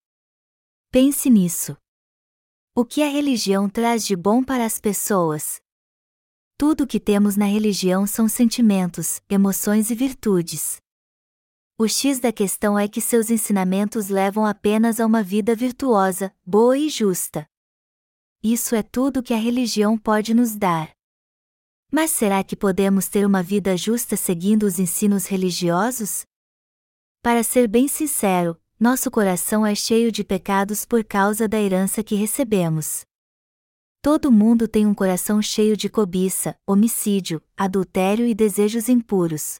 Pense 0.91 1.30
nisso. 1.30 1.76
O 2.76 2.86
que 2.86 3.01
a 3.01 3.10
religião 3.10 3.68
traz 3.68 4.05
de 4.05 4.16
bom 4.16 4.43
para 4.43 4.64
as 4.64 4.80
pessoas? 4.80 5.60
Tudo 6.55 6.84
o 6.84 6.88
que 6.88 6.99
temos 6.99 7.36
na 7.36 7.45
religião 7.45 8.05
são 8.05 8.28
sentimentos, 8.28 9.20
emoções 9.28 9.89
e 9.89 9.95
virtudes. 9.95 10.80
O 11.80 11.88
X 11.88 12.20
da 12.20 12.32
questão 12.32 12.78
é 12.78 12.88
que 12.88 13.01
seus 13.01 13.32
ensinamentos 13.32 14.10
levam 14.10 14.45
apenas 14.45 14.99
a 14.99 15.05
uma 15.05 15.24
vida 15.24 15.55
virtuosa, 15.55 16.32
boa 16.45 16.78
e 16.78 16.89
justa. 16.89 17.47
Isso 18.43 18.76
é 18.76 18.84
tudo 18.84 19.24
que 19.24 19.34
a 19.34 19.38
religião 19.38 19.97
pode 19.97 20.34
nos 20.34 20.55
dar. 20.55 20.99
Mas 21.92 22.12
será 22.12 22.44
que 22.44 22.56
podemos 22.56 23.08
ter 23.08 23.26
uma 23.26 23.42
vida 23.42 23.76
justa 23.76 24.16
seguindo 24.16 24.64
os 24.64 24.78
ensinos 24.78 25.26
religiosos? 25.26 26.24
Para 27.22 27.44
ser 27.44 27.68
bem 27.68 27.88
sincero, 27.88 28.60
nosso 28.80 29.10
coração 29.10 29.66
é 29.66 29.74
cheio 29.74 30.12
de 30.12 30.24
pecados 30.24 30.86
por 30.86 31.04
causa 31.04 31.48
da 31.48 31.60
herança 31.60 32.04
que 32.04 32.16
recebemos. 32.16 33.04
Todo 34.02 34.32
mundo 34.32 34.68
tem 34.68 34.86
um 34.86 34.94
coração 34.94 35.42
cheio 35.42 35.76
de 35.76 35.90
cobiça, 35.90 36.56
homicídio, 36.66 37.44
adultério 37.58 38.26
e 38.26 38.34
desejos 38.34 38.88
impuros. 38.88 39.60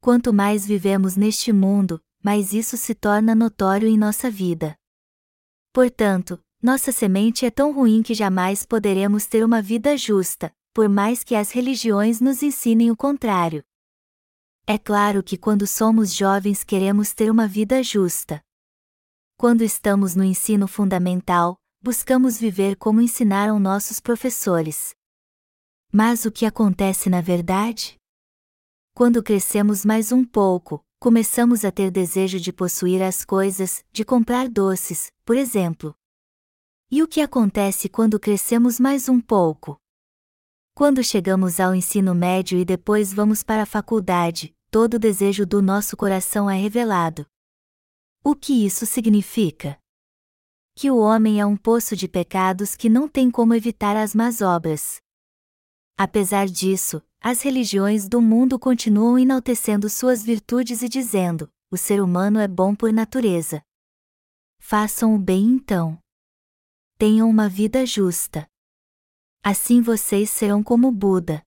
Quanto 0.00 0.32
mais 0.32 0.64
vivemos 0.64 1.16
neste 1.16 1.52
mundo, 1.52 2.00
mais 2.22 2.54
isso 2.54 2.76
se 2.78 2.94
torna 2.94 3.34
notório 3.34 3.86
em 3.86 3.98
nossa 3.98 4.30
vida. 4.30 4.74
Portanto, 5.72 6.42
nossa 6.62 6.92
semente 6.92 7.44
é 7.44 7.50
tão 7.50 7.72
ruim 7.74 8.02
que 8.02 8.14
jamais 8.14 8.64
poderemos 8.64 9.26
ter 9.26 9.44
uma 9.44 9.60
vida 9.60 9.94
justa, 9.98 10.50
por 10.74 10.88
mais 10.88 11.22
que 11.22 11.36
as 11.36 11.52
religiões 11.52 12.20
nos 12.20 12.42
ensinem 12.42 12.90
o 12.90 12.96
contrário. 12.96 13.62
É 14.66 14.76
claro 14.76 15.22
que 15.22 15.38
quando 15.38 15.68
somos 15.68 16.12
jovens 16.12 16.64
queremos 16.64 17.14
ter 17.14 17.30
uma 17.30 17.46
vida 17.46 17.80
justa. 17.80 18.42
Quando 19.36 19.62
estamos 19.62 20.16
no 20.16 20.24
ensino 20.24 20.66
fundamental, 20.66 21.56
buscamos 21.80 22.38
viver 22.38 22.74
como 22.74 23.00
ensinaram 23.00 23.60
nossos 23.60 24.00
professores. 24.00 24.92
Mas 25.92 26.24
o 26.24 26.32
que 26.32 26.44
acontece 26.44 27.08
na 27.08 27.20
verdade? 27.20 27.96
Quando 28.94 29.22
crescemos 29.22 29.84
mais 29.84 30.10
um 30.10 30.24
pouco, 30.24 30.84
começamos 30.98 31.64
a 31.64 31.70
ter 31.70 31.92
desejo 31.92 32.40
de 32.40 32.52
possuir 32.52 33.00
as 33.00 33.24
coisas, 33.24 33.84
de 33.92 34.04
comprar 34.04 34.48
doces, 34.48 35.12
por 35.24 35.36
exemplo. 35.36 35.94
E 36.90 37.00
o 37.00 37.06
que 37.06 37.20
acontece 37.20 37.88
quando 37.88 38.18
crescemos 38.18 38.80
mais 38.80 39.08
um 39.08 39.20
pouco? 39.20 39.78
Quando 40.76 41.04
chegamos 41.04 41.60
ao 41.60 41.72
ensino 41.72 42.16
médio 42.16 42.58
e 42.58 42.64
depois 42.64 43.12
vamos 43.12 43.44
para 43.44 43.62
a 43.62 43.66
faculdade, 43.66 44.52
todo 44.72 44.94
o 44.94 44.98
desejo 44.98 45.46
do 45.46 45.62
nosso 45.62 45.96
coração 45.96 46.50
é 46.50 46.56
revelado. 46.56 47.24
O 48.24 48.34
que 48.34 48.66
isso 48.66 48.84
significa? 48.84 49.78
Que 50.74 50.90
o 50.90 50.96
homem 50.98 51.40
é 51.40 51.46
um 51.46 51.56
poço 51.56 51.94
de 51.94 52.08
pecados 52.08 52.74
que 52.74 52.88
não 52.88 53.08
tem 53.08 53.30
como 53.30 53.54
evitar 53.54 53.96
as 53.96 54.16
más 54.16 54.40
obras. 54.40 55.00
Apesar 55.96 56.48
disso, 56.48 57.00
as 57.20 57.40
religiões 57.42 58.08
do 58.08 58.20
mundo 58.20 58.58
continuam 58.58 59.16
enaltecendo 59.16 59.88
suas 59.88 60.24
virtudes 60.24 60.82
e 60.82 60.88
dizendo: 60.88 61.48
o 61.70 61.76
ser 61.76 62.02
humano 62.02 62.40
é 62.40 62.48
bom 62.48 62.74
por 62.74 62.92
natureza. 62.92 63.62
Façam 64.58 65.14
o 65.14 65.20
bem 65.20 65.44
então. 65.44 65.96
Tenham 66.98 67.30
uma 67.30 67.48
vida 67.48 67.86
justa. 67.86 68.44
Assim 69.46 69.82
vocês 69.82 70.30
serão 70.30 70.62
como 70.62 70.90
Buda. 70.90 71.42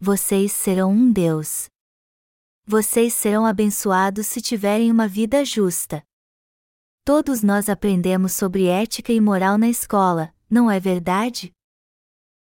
Vocês 0.00 0.52
serão 0.52 0.90
um 0.90 1.12
Deus. 1.12 1.66
Vocês 2.64 3.12
serão 3.12 3.44
abençoados 3.44 4.26
se 4.26 4.40
tiverem 4.40 4.90
uma 4.90 5.06
vida 5.06 5.44
justa. 5.44 6.02
Todos 7.04 7.42
nós 7.42 7.68
aprendemos 7.68 8.32
sobre 8.32 8.68
ética 8.68 9.12
e 9.12 9.20
moral 9.20 9.58
na 9.58 9.68
escola, 9.68 10.34
não 10.48 10.70
é 10.70 10.80
verdade? 10.80 11.52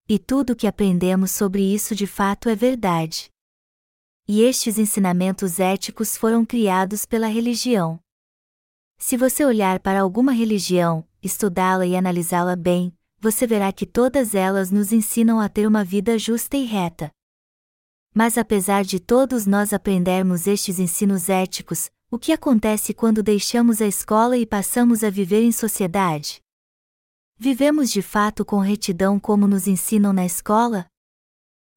E 0.08 0.16
tudo 0.16 0.52
o 0.52 0.56
que 0.56 0.68
aprendemos 0.68 1.32
sobre 1.32 1.74
isso 1.74 1.92
de 1.92 2.06
fato 2.06 2.48
é 2.48 2.54
verdade. 2.54 3.30
E 4.28 4.42
estes 4.42 4.78
ensinamentos 4.78 5.58
éticos 5.58 6.16
foram 6.16 6.46
criados 6.46 7.04
pela 7.04 7.26
religião. 7.26 7.98
Se 8.96 9.16
você 9.16 9.44
olhar 9.44 9.80
para 9.80 10.02
alguma 10.02 10.30
religião, 10.30 11.04
estudá-la 11.20 11.84
e 11.84 11.96
analisá-la 11.96 12.54
bem, 12.54 12.96
você 13.22 13.46
verá 13.46 13.72
que 13.72 13.86
todas 13.86 14.34
elas 14.34 14.72
nos 14.72 14.90
ensinam 14.90 15.38
a 15.38 15.48
ter 15.48 15.64
uma 15.64 15.84
vida 15.84 16.18
justa 16.18 16.56
e 16.56 16.64
reta. 16.64 17.08
Mas 18.12 18.36
apesar 18.36 18.84
de 18.84 18.98
todos 18.98 19.46
nós 19.46 19.72
aprendermos 19.72 20.48
estes 20.48 20.80
ensinos 20.80 21.28
éticos, 21.28 21.88
o 22.10 22.18
que 22.18 22.32
acontece 22.32 22.92
quando 22.92 23.22
deixamos 23.22 23.80
a 23.80 23.86
escola 23.86 24.36
e 24.36 24.44
passamos 24.44 25.04
a 25.04 25.08
viver 25.08 25.44
em 25.44 25.52
sociedade? 25.52 26.42
Vivemos 27.38 27.92
de 27.92 28.02
fato 28.02 28.44
com 28.44 28.58
retidão 28.58 29.20
como 29.20 29.46
nos 29.46 29.68
ensinam 29.68 30.12
na 30.12 30.26
escola? 30.26 30.86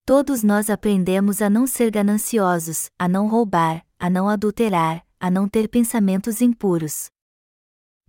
Todos 0.03 0.41
nós 0.41 0.67
aprendemos 0.67 1.43
a 1.43 1.49
não 1.49 1.67
ser 1.67 1.91
gananciosos, 1.91 2.89
a 2.97 3.07
não 3.07 3.27
roubar, 3.27 3.85
a 3.99 4.09
não 4.09 4.27
adulterar, 4.27 5.05
a 5.19 5.29
não 5.29 5.47
ter 5.47 5.69
pensamentos 5.69 6.41
impuros. 6.41 7.05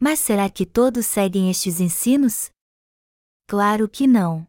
Mas 0.01 0.21
será 0.21 0.49
que 0.49 0.65
todos 0.65 1.05
seguem 1.05 1.51
estes 1.51 1.81
ensinos? 1.81 2.51
Claro 3.49 3.89
que 3.89 4.09
não. 4.09 4.45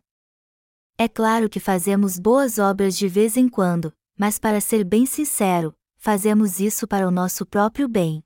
É 0.98 1.08
claro 1.08 1.48
que 1.48 1.60
fazemos 1.60 2.18
boas 2.18 2.58
obras 2.58 2.98
de 2.98 3.08
vez 3.08 3.38
em 3.38 3.48
quando, 3.48 3.94
mas 4.18 4.40
para 4.40 4.60
ser 4.60 4.84
bem 4.84 5.06
sincero, 5.06 5.76
fazemos 5.98 6.60
isso 6.60 6.88
para 6.88 7.08
o 7.08 7.12
nosso 7.12 7.46
próprio 7.46 7.88
bem. 7.88 8.24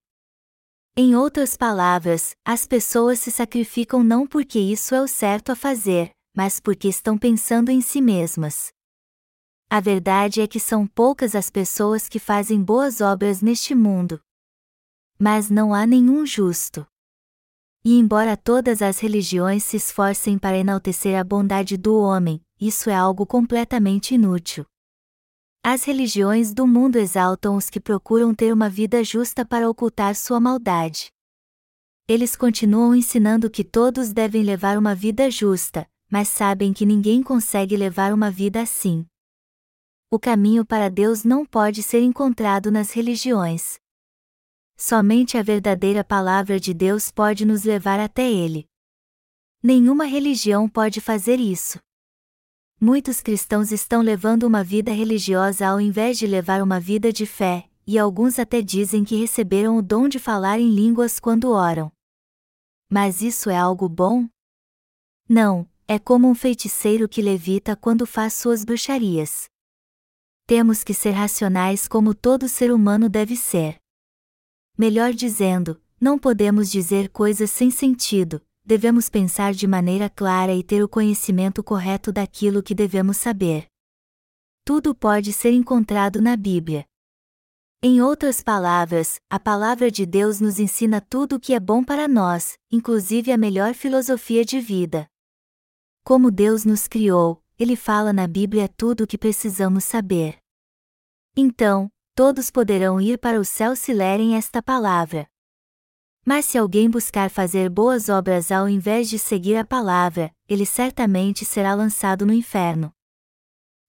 Em 0.95 1.13
outras 1.13 1.57
palavras, 1.57 2.38
as 2.45 2.65
pessoas 2.65 3.19
se 3.19 3.32
sacrificam 3.32 4.01
não 4.01 4.26
porque 4.26 4.59
isso 4.59 4.95
é 4.95 5.01
o 5.01 5.07
certo 5.09 5.51
a 5.51 5.55
fazer, 5.57 6.11
mas 6.34 6.61
porque 6.61 6.88
estão 6.88 7.17
pensando 7.17 7.69
em 7.69 7.82
si 7.82 7.99
mesmas. 7.99 8.72
A 9.69 9.82
verdade 9.82 10.39
é 10.39 10.47
que 10.47 10.59
são 10.59 10.88
poucas 10.88 11.36
as 11.36 11.49
pessoas 11.49 12.07
que 12.07 12.19
fazem 12.19 12.63
boas 12.63 13.01
obras 13.01 13.41
neste 13.41 13.76
mundo. 13.76 14.22
Mas 15.19 15.49
não 15.49 15.74
há 15.74 15.86
nenhum 15.86 16.26
justo. 16.26 16.88
E 17.84 17.98
embora 17.98 18.38
todas 18.38 18.82
as 18.82 19.00
religiões 19.00 19.64
se 19.64 19.78
esforcem 19.78 20.38
para 20.38 20.58
enaltecer 20.58 21.20
a 21.20 21.24
bondade 21.24 21.78
do 21.78 21.98
homem, 21.98 22.40
isso 22.60 22.92
é 22.92 22.96
algo 22.96 23.26
completamente 23.26 24.14
inútil. 24.14 24.66
As 25.64 25.84
religiões 25.84 26.54
do 26.54 26.68
mundo 26.68 26.98
exaltam 26.98 27.56
os 27.56 27.72
que 27.72 27.80
procuram 27.80 28.36
ter 28.36 28.54
uma 28.54 28.70
vida 28.70 29.04
justa 29.04 29.44
para 29.44 29.68
ocultar 29.68 30.16
sua 30.16 30.40
maldade. 30.40 31.12
Eles 32.08 32.36
continuam 32.36 32.94
ensinando 32.94 33.50
que 33.50 33.64
todos 33.64 34.14
devem 34.14 34.44
levar 34.44 34.78
uma 34.78 34.94
vida 34.94 35.32
justa, 35.32 35.90
mas 36.10 36.28
sabem 36.28 36.74
que 36.74 36.86
ninguém 36.86 37.24
consegue 37.24 37.76
levar 37.76 38.14
uma 38.14 38.30
vida 38.30 38.62
assim. 38.62 39.08
O 40.12 40.20
caminho 40.20 40.64
para 40.64 40.90
Deus 40.90 41.24
não 41.24 41.46
pode 41.46 41.82
ser 41.82 42.02
encontrado 42.02 42.70
nas 42.70 42.92
religiões. 42.92 43.81
Somente 44.84 45.38
a 45.38 45.44
verdadeira 45.44 46.04
palavra 46.04 46.60
de 46.60 46.74
Deus 46.74 47.12
pode 47.12 47.46
nos 47.46 47.64
levar 47.64 48.00
até 48.00 48.28
Ele. 48.28 48.68
Nenhuma 49.62 50.06
religião 50.06 50.68
pode 50.68 51.00
fazer 51.00 51.40
isso. 51.40 51.80
Muitos 52.80 53.22
cristãos 53.22 53.72
estão 53.72 54.02
levando 54.02 54.42
uma 54.42 54.64
vida 54.64 54.92
religiosa 54.92 55.68
ao 55.68 55.80
invés 55.80 56.18
de 56.18 56.26
levar 56.26 56.64
uma 56.64 56.80
vida 56.80 57.14
de 57.14 57.28
fé, 57.28 57.70
e 57.86 58.00
alguns 58.00 58.40
até 58.40 58.60
dizem 58.60 59.04
que 59.04 59.16
receberam 59.16 59.78
o 59.78 59.84
dom 59.84 60.08
de 60.08 60.18
falar 60.18 60.60
em 60.60 60.72
línguas 60.72 61.20
quando 61.20 61.52
oram. 61.52 61.92
Mas 62.90 63.22
isso 63.22 63.52
é 63.52 63.56
algo 63.56 63.88
bom? 63.88 64.28
Não, 65.30 65.70
é 65.88 66.00
como 66.00 66.28
um 66.28 66.34
feiticeiro 66.34 67.08
que 67.08 67.22
levita 67.22 67.76
quando 67.76 68.08
faz 68.08 68.34
suas 68.34 68.66
bruxarias. 68.66 69.46
Temos 70.48 70.84
que 70.84 70.96
ser 70.96 71.12
racionais 71.12 71.88
como 71.88 72.16
todo 72.16 72.50
ser 72.50 72.74
humano 72.74 73.08
deve 73.08 73.36
ser. 73.36 73.81
Melhor 74.82 75.14
dizendo, 75.14 75.80
não 76.00 76.18
podemos 76.18 76.72
dizer 76.72 77.10
coisas 77.10 77.52
sem 77.52 77.70
sentido, 77.70 78.42
devemos 78.66 79.10
pensar 79.10 79.54
de 79.54 79.68
maneira 79.68 80.10
clara 80.10 80.56
e 80.56 80.64
ter 80.64 80.84
o 80.84 80.90
conhecimento 80.90 81.64
correto 81.64 82.12
daquilo 82.12 82.64
que 82.64 82.74
devemos 82.74 83.18
saber. 83.18 83.68
Tudo 84.66 84.96
pode 84.96 85.34
ser 85.34 85.52
encontrado 85.52 86.20
na 86.20 86.36
Bíblia. 86.36 86.84
Em 87.80 88.02
outras 88.02 88.42
palavras, 88.42 89.22
a 89.30 89.40
palavra 89.40 89.92
de 89.92 90.04
Deus 90.04 90.42
nos 90.42 90.58
ensina 90.58 91.00
tudo 91.00 91.36
o 91.36 91.40
que 91.40 91.54
é 91.54 91.60
bom 91.60 91.84
para 91.84 92.08
nós, 92.08 92.58
inclusive 92.72 93.32
a 93.32 93.38
melhor 93.38 93.76
filosofia 93.76 94.44
de 94.44 94.60
vida. 94.60 95.06
Como 96.04 96.32
Deus 96.32 96.66
nos 96.66 96.88
criou, 96.88 97.40
Ele 97.60 97.76
fala 97.76 98.12
na 98.12 98.26
Bíblia 98.26 98.68
tudo 98.68 99.04
o 99.04 99.08
que 99.08 99.20
precisamos 99.20 99.84
saber. 99.84 100.40
Então, 101.38 101.88
todos 102.22 102.51
poderão 102.51 103.01
ir 103.01 103.17
para 103.17 103.39
o 103.39 103.43
céu 103.43 103.76
se 103.76 103.91
lerem 103.91 104.36
esta 104.36 104.61
palavra. 104.61 105.28
Mas 106.24 106.45
se 106.45 106.55
alguém 106.55 106.88
buscar 106.88 107.32
fazer 107.32 107.67
boas 107.67 108.09
obras 108.09 108.51
ao 108.51 108.69
invés 108.69 109.09
de 109.09 109.17
seguir 109.17 109.55
a 109.55 109.65
palavra, 109.65 110.32
ele 110.47 110.63
certamente 110.63 111.43
será 111.43 111.74
lançado 111.74 112.24
no 112.24 112.32
inferno. 112.32 112.93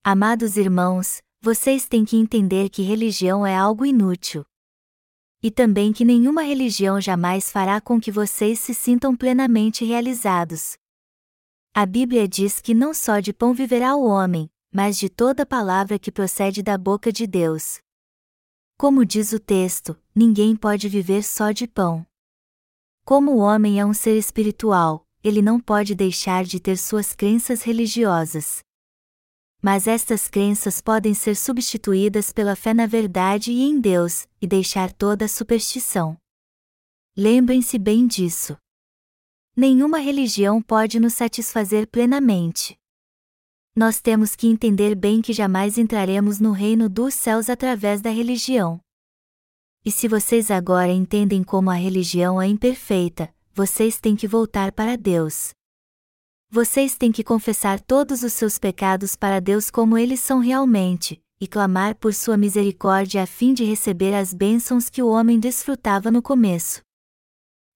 Amados 0.03 0.57
irmãos, 0.57 1.21
vocês 1.43 1.87
têm 1.87 2.07
que 2.07 2.17
entender 2.17 2.71
que 2.71 2.81
religião 2.81 3.45
é 3.47 3.55
algo 3.55 3.85
inútil. 3.85 4.47
E 5.43 5.51
também 5.51 5.93
que 5.93 6.03
nenhuma 6.03 6.41
religião 6.43 6.99
jamais 6.99 7.51
fará 7.51 7.83
com 7.83 8.01
que 8.01 8.11
vocês 8.11 8.59
se 8.59 8.73
sintam 8.73 9.15
plenamente 9.15 9.85
realizados. 9.85 10.79
A 11.75 11.85
Bíblia 11.85 12.27
diz 12.27 12.63
que 12.63 12.73
não 12.73 12.95
só 12.95 13.21
de 13.21 13.35
pão 13.35 13.53
viverá 13.53 13.95
o 13.95 14.07
homem, 14.07 14.51
mas 14.73 14.97
de 14.97 15.11
toda 15.11 15.45
palavra 15.45 15.99
que 15.99 16.11
procede 16.11 16.63
da 16.63 16.79
boca 16.79 17.13
de 17.13 17.27
Deus. 17.27 17.83
Como 18.83 19.07
diz 19.07 19.33
o 19.33 19.39
texto, 19.39 19.97
ninguém 20.13 20.57
pode 20.57 20.89
viver 20.89 21.23
só 21.23 21.53
de 21.53 21.69
pão. 21.69 22.05
Como 23.05 23.31
o 23.31 23.39
homem 23.39 23.79
é 23.79 23.87
um 23.87 23.95
ser 23.95 24.19
espiritual, 24.19 25.07
ele 25.23 25.41
não 25.41 25.61
pode 25.61 25.95
deixar 25.95 26.43
de 26.43 26.59
ter 26.59 26.77
suas 26.77 27.15
crenças 27.15 27.63
religiosas. 27.63 28.59
Mas 29.63 29.87
estas 29.87 30.27
crenças 30.27 30.81
podem 30.81 31.15
ser 31.15 31.37
substituídas 31.37 32.33
pela 32.33 32.57
fé 32.57 32.75
na 32.75 32.87
verdade 32.87 33.53
e 33.53 33.63
em 33.63 33.81
Deus, 33.81 34.27
e 34.41 34.49
deixar 34.49 34.93
toda 34.93 35.27
a 35.27 35.29
superstição. 35.29 36.17
Lembrem-se 37.17 37.79
bem 37.79 38.05
disso. 38.05 38.57
Nenhuma 39.57 39.99
religião 39.99 40.61
pode 40.61 40.99
nos 40.99 41.15
satisfazer 41.15 41.87
plenamente. 41.87 42.77
Nós 43.75 44.03
temos 44.03 44.37
que 44.37 44.47
entender 44.47 44.95
bem 44.95 45.23
que 45.23 45.33
jamais 45.33 45.79
entraremos 45.79 46.39
no 46.39 46.53
reino 46.53 46.91
dos 46.91 47.15
céus 47.15 47.49
através 47.49 48.03
da 48.03 48.11
religião. 48.11 48.79
E 49.83 49.91
se 49.91 50.07
vocês 50.07 50.51
agora 50.51 50.93
entendem 50.93 51.43
como 51.43 51.71
a 51.71 51.75
religião 51.75 52.41
é 52.41 52.47
imperfeita, 52.47 53.35
vocês 53.55 53.99
têm 53.99 54.15
que 54.15 54.29
voltar 54.29 54.73
para 54.73 54.95
Deus. 54.95 55.55
Vocês 56.51 56.97
têm 56.97 57.11
que 57.11 57.25
confessar 57.25 57.81
todos 57.81 58.23
os 58.23 58.35
seus 58.35 58.59
pecados 58.59 59.17
para 59.17 59.41
Deus 59.41 59.71
como 59.71 59.97
eles 59.97 60.21
são 60.21 60.39
realmente, 60.39 61.19
e 61.41 61.49
clamar 61.49 61.95
por 61.95 62.13
sua 62.13 62.37
misericórdia 62.37 63.23
a 63.23 63.27
fim 63.27 63.55
de 63.55 63.65
receber 63.65 64.15
as 64.15 64.35
bênçãos 64.35 64.91
que 64.91 65.03
o 65.03 65.09
homem 65.09 65.41
desfrutava 65.41 66.11
no 66.11 66.21
começo. 66.21 66.83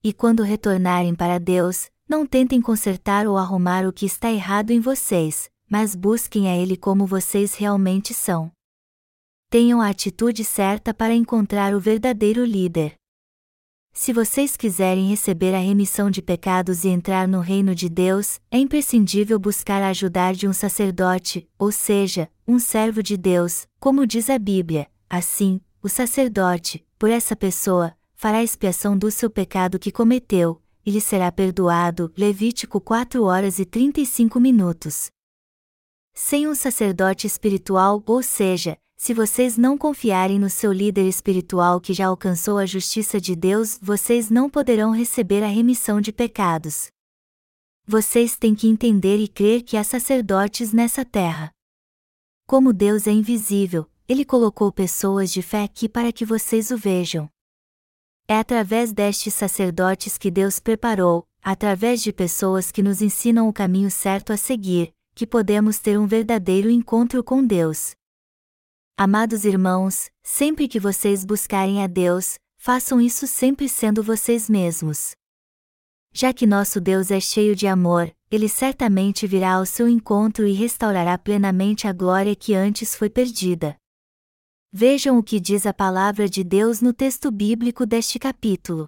E 0.05 0.12
quando 0.12 0.42
retornarem 0.42 1.14
para 1.14 1.38
Deus, 1.40 1.90
não 2.07 2.26
tentem 2.26 2.61
consertar 2.61 3.26
ou 3.26 3.38
arrumar 3.38 3.86
o 3.86 3.92
que 3.94 4.05
está 4.05 4.30
errado 4.30 4.70
em 4.70 4.78
vocês, 4.78 5.51
mas 5.69 5.95
busquem 5.95 6.49
a 6.49 6.57
Ele 6.57 6.77
como 6.77 7.07
vocês 7.07 7.55
realmente 7.55 8.14
são. 8.14 8.51
Tenham 9.51 9.81
a 9.81 9.89
atitude 9.89 10.45
certa 10.45 10.93
para 10.93 11.14
encontrar 11.14 11.75
o 11.75 11.81
verdadeiro 11.81 12.45
líder. 12.45 12.95
Se 13.93 14.12
vocês 14.12 14.59
quiserem 14.59 15.09
receber 15.09 15.55
a 15.55 15.59
remissão 15.59 16.11
de 16.11 16.21
pecados 16.21 16.85
e 16.85 16.89
entrar 16.89 17.27
no 17.27 17.41
reino 17.41 17.75
de 17.75 17.89
Deus, 17.89 18.39
é 18.51 18.59
imprescindível 18.59 19.39
buscar 19.39 19.83
a 19.83 19.89
ajudar 19.89 20.35
de 20.35 20.47
um 20.47 20.53
sacerdote, 20.53 21.49
ou 21.59 21.73
seja, 21.73 22.29
um 22.47 22.59
servo 22.59 23.03
de 23.03 23.17
Deus, 23.17 23.67
como 23.81 24.07
diz 24.07 24.29
a 24.29 24.39
Bíblia. 24.39 24.87
Assim, 25.09 25.62
o 25.83 25.89
sacerdote, 25.89 26.85
por 26.99 27.09
essa 27.09 27.35
pessoa, 27.35 27.97
fará 28.14 28.43
expiação 28.43 28.99
do 28.99 29.11
seu 29.11 29.31
pecado 29.31 29.79
que 29.79 29.91
cometeu, 29.91 30.61
e 30.85 30.91
lhe 30.91 31.01
será 31.01 31.33
perdoado. 31.33 32.12
Levítico 32.19 32.81
4 32.81 33.25
horas 33.25 33.59
e 33.59 33.64
35 33.64 34.39
minutos. 34.39 35.11
Sem 36.19 36.49
um 36.49 36.55
sacerdote 36.55 37.27
espiritual, 37.27 38.03
ou 38.07 38.23
seja, 38.23 38.79
se 38.97 39.12
vocês 39.12 39.59
não 39.59 39.77
confiarem 39.77 40.39
no 40.39 40.49
seu 40.49 40.73
líder 40.73 41.07
espiritual 41.07 41.79
que 41.79 41.93
já 41.93 42.07
alcançou 42.07 42.57
a 42.57 42.64
justiça 42.64 43.21
de 43.21 43.37
Deus, 43.37 43.79
vocês 43.83 44.31
não 44.31 44.49
poderão 44.49 44.93
receber 44.93 45.45
a 45.45 45.47
remissão 45.47 46.01
de 46.01 46.12
pecados. 46.12 46.89
Vocês 47.87 48.35
têm 48.35 48.55
que 48.55 48.67
entender 48.67 49.19
e 49.19 49.29
crer 49.29 49.62
que 49.62 49.77
há 49.77 49.85
sacerdotes 49.85 50.73
nessa 50.73 51.05
terra. 51.05 51.51
Como 52.47 52.73
Deus 52.73 53.07
é 53.07 53.12
invisível, 53.12 53.87
Ele 54.09 54.25
colocou 54.25 54.73
pessoas 54.73 55.31
de 55.31 55.43
fé 55.43 55.64
aqui 55.64 55.87
para 55.87 56.11
que 56.11 56.25
vocês 56.25 56.71
o 56.71 56.79
vejam. 56.79 57.29
É 58.27 58.39
através 58.39 58.91
destes 58.91 59.35
sacerdotes 59.35 60.17
que 60.17 60.31
Deus 60.31 60.59
preparou, 60.59 61.29
através 61.43 62.03
de 62.03 62.11
pessoas 62.11 62.73
que 62.73 62.83
nos 62.83 63.03
ensinam 63.03 63.47
o 63.49 63.53
caminho 63.53 63.91
certo 63.91 64.33
a 64.33 64.37
seguir, 64.39 64.95
que 65.17 65.27
podemos 65.27 65.79
ter 65.79 65.99
um 65.99 66.07
verdadeiro 66.07 66.69
encontro 66.69 67.25
com 67.25 67.43
Deus. 67.43 67.97
Amados 68.99 69.47
irmãos, 69.47 70.11
sempre 70.23 70.69
que 70.69 70.79
vocês 70.79 71.25
buscarem 71.25 71.83
a 71.83 71.87
Deus, 71.87 72.39
façam 72.59 73.01
isso 73.01 73.27
sempre 73.27 73.67
sendo 73.67 74.03
vocês 74.03 74.51
mesmos. 74.51 75.17
Já 76.12 76.35
que 76.35 76.47
nosso 76.47 76.83
Deus 76.83 77.11
é 77.11 77.19
cheio 77.19 77.57
de 77.57 77.67
amor, 77.67 78.14
ele 78.31 78.47
certamente 78.47 79.27
virá 79.27 79.55
ao 79.55 79.64
seu 79.64 79.89
encontro 79.89 80.47
e 80.47 80.53
restaurará 80.53 81.17
plenamente 81.17 81.89
a 81.89 81.95
glória 81.95 82.37
que 82.37 82.53
antes 82.53 82.95
foi 82.95 83.09
perdida. 83.09 83.75
Vejam 84.71 85.17
o 85.17 85.23
que 85.23 85.41
diz 85.41 85.64
a 85.64 85.73
palavra 85.73 86.29
de 86.29 86.45
Deus 86.45 86.83
no 86.83 86.93
texto 86.93 87.31
bíblico 87.31 87.87
deste 87.87 88.19
capítulo. 88.19 88.87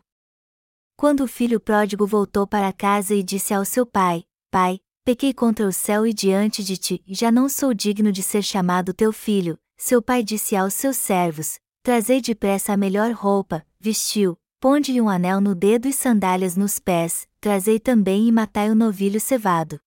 Quando 0.94 1.24
o 1.24 1.28
filho 1.28 1.58
pródigo 1.58 2.06
voltou 2.06 2.46
para 2.46 2.70
casa 2.70 3.14
e 3.14 3.22
disse 3.22 3.54
ao 3.54 3.64
seu 3.64 3.86
pai: 3.86 4.24
Pai, 4.50 4.80
pequei 5.08 5.32
contra 5.32 5.66
o 5.66 5.72
céu 5.72 6.06
e 6.06 6.12
diante 6.12 6.62
de 6.62 6.76
ti, 6.76 7.02
já 7.08 7.32
não 7.32 7.48
sou 7.48 7.72
digno 7.72 8.12
de 8.12 8.22
ser 8.22 8.42
chamado 8.42 8.92
teu 8.92 9.10
filho, 9.10 9.58
seu 9.74 10.02
pai 10.02 10.22
disse 10.22 10.54
aos 10.54 10.74
seus 10.74 10.98
servos: 10.98 11.58
Trazei 11.82 12.20
depressa 12.20 12.74
a 12.74 12.76
melhor 12.76 13.12
roupa, 13.12 13.64
vestiu, 13.80 14.38
ponde-lhe 14.60 15.00
um 15.00 15.08
anel 15.08 15.40
no 15.40 15.54
dedo 15.54 15.88
e 15.88 15.94
sandálias 15.94 16.58
nos 16.58 16.78
pés, 16.78 17.26
trazei 17.40 17.80
também 17.80 18.28
e 18.28 18.32
matai 18.32 18.68
o 18.68 18.74
novilho 18.74 19.18
cevado. 19.18 19.80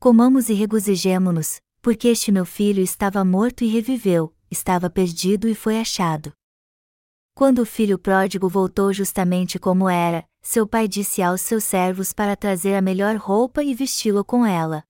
Comamos 0.00 0.48
e 0.48 0.54
regozijemo-nos, 0.54 1.60
porque 1.82 2.08
este 2.08 2.32
meu 2.32 2.46
filho 2.46 2.82
estava 2.82 3.22
morto 3.26 3.62
e 3.64 3.66
reviveu, 3.66 4.34
estava 4.50 4.88
perdido 4.88 5.46
e 5.46 5.54
foi 5.54 5.78
achado. 5.78 6.32
Quando 7.34 7.58
o 7.58 7.66
filho 7.66 7.98
pródigo 7.98 8.48
voltou 8.48 8.94
justamente 8.94 9.58
como 9.58 9.90
era, 9.90 10.26
seu 10.42 10.66
pai 10.66 10.86
disse 10.88 11.22
aos 11.22 11.40
seus 11.40 11.64
servos 11.64 12.12
para 12.12 12.36
trazer 12.36 12.74
a 12.74 12.82
melhor 12.82 13.16
roupa 13.16 13.62
e 13.62 13.74
vesti-lo 13.74 14.24
com 14.24 14.44
ela. 14.44 14.84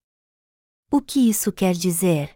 O 0.90 1.00
que 1.00 1.28
isso 1.28 1.53
quer 1.53 1.74
dizer? 1.74 2.34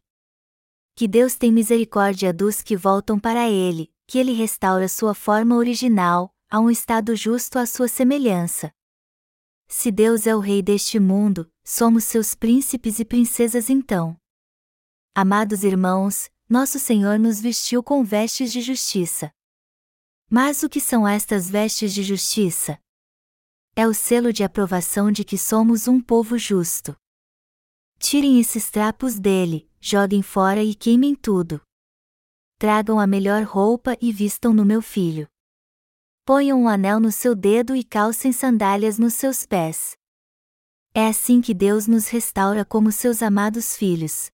que 0.96 1.06
Deus 1.06 1.36
tem 1.36 1.52
misericórdia 1.52 2.32
dos 2.32 2.62
que 2.62 2.74
voltam 2.74 3.20
para 3.20 3.50
Ele, 3.50 3.92
que 4.06 4.18
Ele 4.18 4.32
restaura 4.32 4.88
sua 4.88 5.12
forma 5.12 5.54
original, 5.54 6.34
a 6.50 6.58
um 6.58 6.70
estado 6.70 7.14
justo 7.14 7.58
à 7.58 7.66
sua 7.66 7.86
semelhança. 7.86 8.72
Se 9.68 9.92
Deus 9.92 10.26
é 10.26 10.34
o 10.34 10.38
Rei 10.40 10.62
deste 10.62 10.98
mundo, 10.98 11.52
somos 11.62 12.04
seus 12.04 12.34
príncipes 12.34 12.98
e 12.98 13.04
princesas 13.04 13.68
então. 13.68 14.16
Amados 15.14 15.64
irmãos, 15.64 16.30
nosso 16.48 16.78
Senhor 16.78 17.18
nos 17.18 17.42
vestiu 17.42 17.82
com 17.82 18.02
vestes 18.02 18.50
de 18.50 18.62
justiça. 18.62 19.30
Mas 20.30 20.62
o 20.62 20.68
que 20.68 20.80
são 20.80 21.06
estas 21.06 21.50
vestes 21.50 21.92
de 21.92 22.02
justiça? 22.02 22.78
É 23.79 23.87
o 23.87 23.93
selo 23.93 24.33
de 24.33 24.43
aprovação 24.43 25.12
de 25.12 25.22
que 25.22 25.37
somos 25.37 25.87
um 25.87 26.01
povo 26.01 26.39
justo. 26.39 26.97
Tirem 27.99 28.41
esses 28.41 28.70
trapos 28.70 29.18
dele, 29.18 29.70
joguem 29.79 30.22
fora 30.22 30.64
e 30.64 30.74
queimem 30.74 31.14
tudo. 31.14 31.61
Tragam 32.59 32.99
a 32.99 33.07
melhor 33.07 33.43
roupa 33.43 33.95
e 34.01 34.11
vistam 34.11 34.55
no 34.55 34.64
meu 34.64 34.81
filho. 34.81 35.29
Ponham 36.24 36.62
um 36.62 36.68
anel 36.68 36.99
no 36.99 37.12
seu 37.12 37.35
dedo 37.35 37.77
e 37.77 37.85
calcem 37.85 38.33
sandálias 38.33 38.99
nos 38.99 39.12
seus 39.12 39.45
pés. 39.45 39.95
É 40.95 41.07
assim 41.09 41.43
que 41.43 41.53
Deus 41.53 41.87
nos 41.87 42.09
restaura 42.09 42.64
como 42.64 42.91
seus 42.91 43.20
amados 43.20 43.77
filhos. 43.77 44.31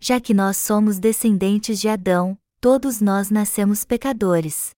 Já 0.00 0.18
que 0.18 0.32
nós 0.32 0.56
somos 0.56 0.98
descendentes 0.98 1.78
de 1.78 1.86
Adão, 1.86 2.38
todos 2.62 3.02
nós 3.02 3.28
nascemos 3.28 3.84
pecadores. 3.84 4.70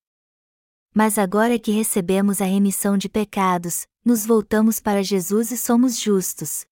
Mas 0.94 1.18
agora 1.18 1.58
que 1.58 1.70
recebemos 1.70 2.40
a 2.40 2.44
remissão 2.44 2.98
de 2.98 3.08
pecados, 3.08 3.86
nos 4.04 4.26
voltamos 4.26 4.80
para 4.80 5.02
Jesus 5.02 5.50
e 5.50 5.56
somos 5.56 5.98
justos, 5.98 6.64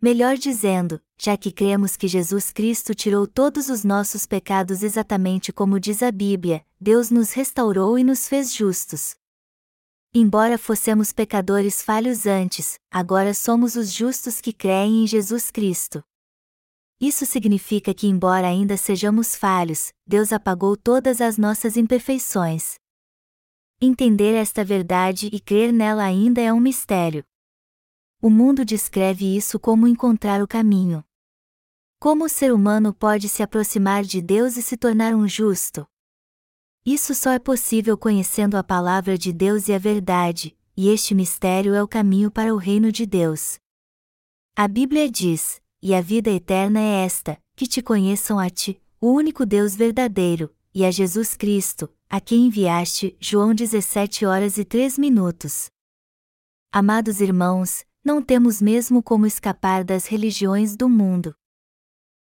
Melhor 0.00 0.36
dizendo, 0.36 1.00
já 1.18 1.38
que 1.38 1.50
cremos 1.50 1.96
que 1.96 2.06
Jesus 2.06 2.52
Cristo 2.52 2.94
tirou 2.94 3.26
todos 3.26 3.70
os 3.70 3.82
nossos 3.82 4.26
pecados 4.26 4.82
exatamente 4.82 5.52
como 5.52 5.80
diz 5.80 6.02
a 6.02 6.12
Bíblia, 6.12 6.64
Deus 6.78 7.10
nos 7.10 7.32
restaurou 7.32 7.98
e 7.98 8.04
nos 8.04 8.28
fez 8.28 8.54
justos. 8.54 9.16
Embora 10.12 10.58
fossemos 10.58 11.12
pecadores 11.12 11.80
falhos 11.80 12.26
antes, 12.26 12.78
agora 12.90 13.32
somos 13.32 13.74
os 13.74 13.90
justos 13.90 14.40
que 14.40 14.52
creem 14.52 15.04
em 15.04 15.06
Jesus 15.06 15.50
Cristo. 15.50 16.04
Isso 17.00 17.24
significa 17.24 17.94
que, 17.94 18.06
embora 18.06 18.46
ainda 18.48 18.76
sejamos 18.76 19.34
falhos, 19.34 19.92
Deus 20.06 20.30
apagou 20.30 20.76
todas 20.76 21.22
as 21.22 21.38
nossas 21.38 21.76
imperfeições. 21.76 22.76
Entender 23.78 24.32
esta 24.34 24.64
verdade 24.64 25.28
e 25.30 25.38
crer 25.38 25.70
nela 25.70 26.02
ainda 26.02 26.40
é 26.40 26.50
um 26.50 26.58
mistério. 26.58 27.22
O 28.22 28.30
mundo 28.30 28.64
descreve 28.64 29.36
isso 29.36 29.60
como 29.60 29.86
encontrar 29.86 30.42
o 30.42 30.48
caminho. 30.48 31.04
Como 32.00 32.24
o 32.24 32.28
ser 32.28 32.54
humano 32.54 32.94
pode 32.94 33.28
se 33.28 33.42
aproximar 33.42 34.02
de 34.02 34.22
Deus 34.22 34.56
e 34.56 34.62
se 34.62 34.78
tornar 34.78 35.14
um 35.14 35.28
justo? 35.28 35.86
Isso 36.86 37.14
só 37.14 37.32
é 37.32 37.38
possível 37.38 37.98
conhecendo 37.98 38.56
a 38.56 38.64
palavra 38.64 39.18
de 39.18 39.30
Deus 39.30 39.68
e 39.68 39.74
a 39.74 39.78
verdade, 39.78 40.56
e 40.74 40.88
este 40.88 41.14
mistério 41.14 41.74
é 41.74 41.82
o 41.82 41.88
caminho 41.88 42.30
para 42.30 42.54
o 42.54 42.56
reino 42.56 42.90
de 42.90 43.04
Deus. 43.04 43.58
A 44.56 44.66
Bíblia 44.66 45.10
diz: 45.10 45.60
E 45.82 45.94
a 45.94 46.00
vida 46.00 46.30
eterna 46.30 46.80
é 46.80 47.04
esta, 47.04 47.38
que 47.54 47.66
te 47.66 47.82
conheçam 47.82 48.38
a 48.38 48.48
ti, 48.48 48.80
o 48.98 49.12
único 49.12 49.44
Deus 49.44 49.76
verdadeiro, 49.76 50.55
e 50.76 50.84
a 50.84 50.90
Jesus 50.90 51.34
Cristo, 51.34 51.90
a 52.06 52.20
quem 52.20 52.48
enviaste. 52.48 53.16
João 53.18 53.54
17 53.54 54.26
horas 54.26 54.58
e 54.58 54.64
3 54.64 54.98
minutos. 54.98 55.70
Amados 56.70 57.22
irmãos, 57.22 57.82
não 58.04 58.20
temos 58.20 58.60
mesmo 58.60 59.02
como 59.02 59.24
escapar 59.24 59.82
das 59.82 60.04
religiões 60.04 60.76
do 60.76 60.86
mundo. 60.86 61.34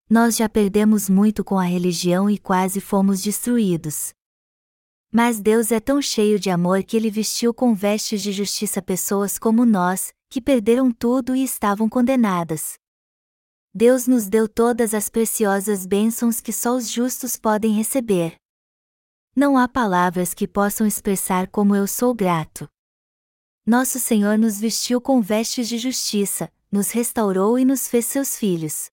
Nós 0.07 0.37
já 0.37 0.47
perdemos 0.47 1.09
muito 1.09 1.43
com 1.43 1.57
a 1.57 1.63
religião 1.63 2.29
e 2.29 2.37
quase 2.37 2.79
fomos 2.79 3.23
destruídos. 3.23 4.13
Mas 5.11 5.41
Deus 5.41 5.71
é 5.71 5.79
tão 5.79 5.99
cheio 5.99 6.39
de 6.39 6.51
amor 6.51 6.83
que 6.83 6.95
ele 6.95 7.09
vestiu 7.09 7.55
com 7.55 7.73
vestes 7.73 8.21
de 8.21 8.31
justiça 8.31 8.83
pessoas 8.83 9.39
como 9.39 9.65
nós, 9.65 10.13
que 10.29 10.39
perderam 10.39 10.91
tudo 10.91 11.35
e 11.35 11.43
estavam 11.43 11.89
condenadas. 11.89 12.75
Deus 13.73 14.05
nos 14.05 14.27
deu 14.27 14.47
todas 14.47 14.93
as 14.93 15.09
preciosas 15.09 15.87
bênçãos 15.87 16.39
que 16.39 16.53
só 16.53 16.75
os 16.75 16.87
justos 16.87 17.35
podem 17.35 17.73
receber. 17.73 18.42
Não 19.35 19.57
há 19.57 19.67
palavras 19.67 20.31
que 20.31 20.47
possam 20.47 20.85
expressar 20.85 21.47
como 21.47 21.75
eu 21.75 21.87
sou 21.87 22.13
grato. 22.13 22.69
Nosso 23.65 23.99
Senhor 23.99 24.37
nos 24.37 24.59
vestiu 24.59 25.01
com 25.01 25.23
vestes 25.23 25.67
de 25.67 25.79
justiça, 25.79 26.51
nos 26.71 26.91
restaurou 26.91 27.57
e 27.57 27.65
nos 27.65 27.87
fez 27.87 28.05
seus 28.05 28.37
filhos. 28.37 28.91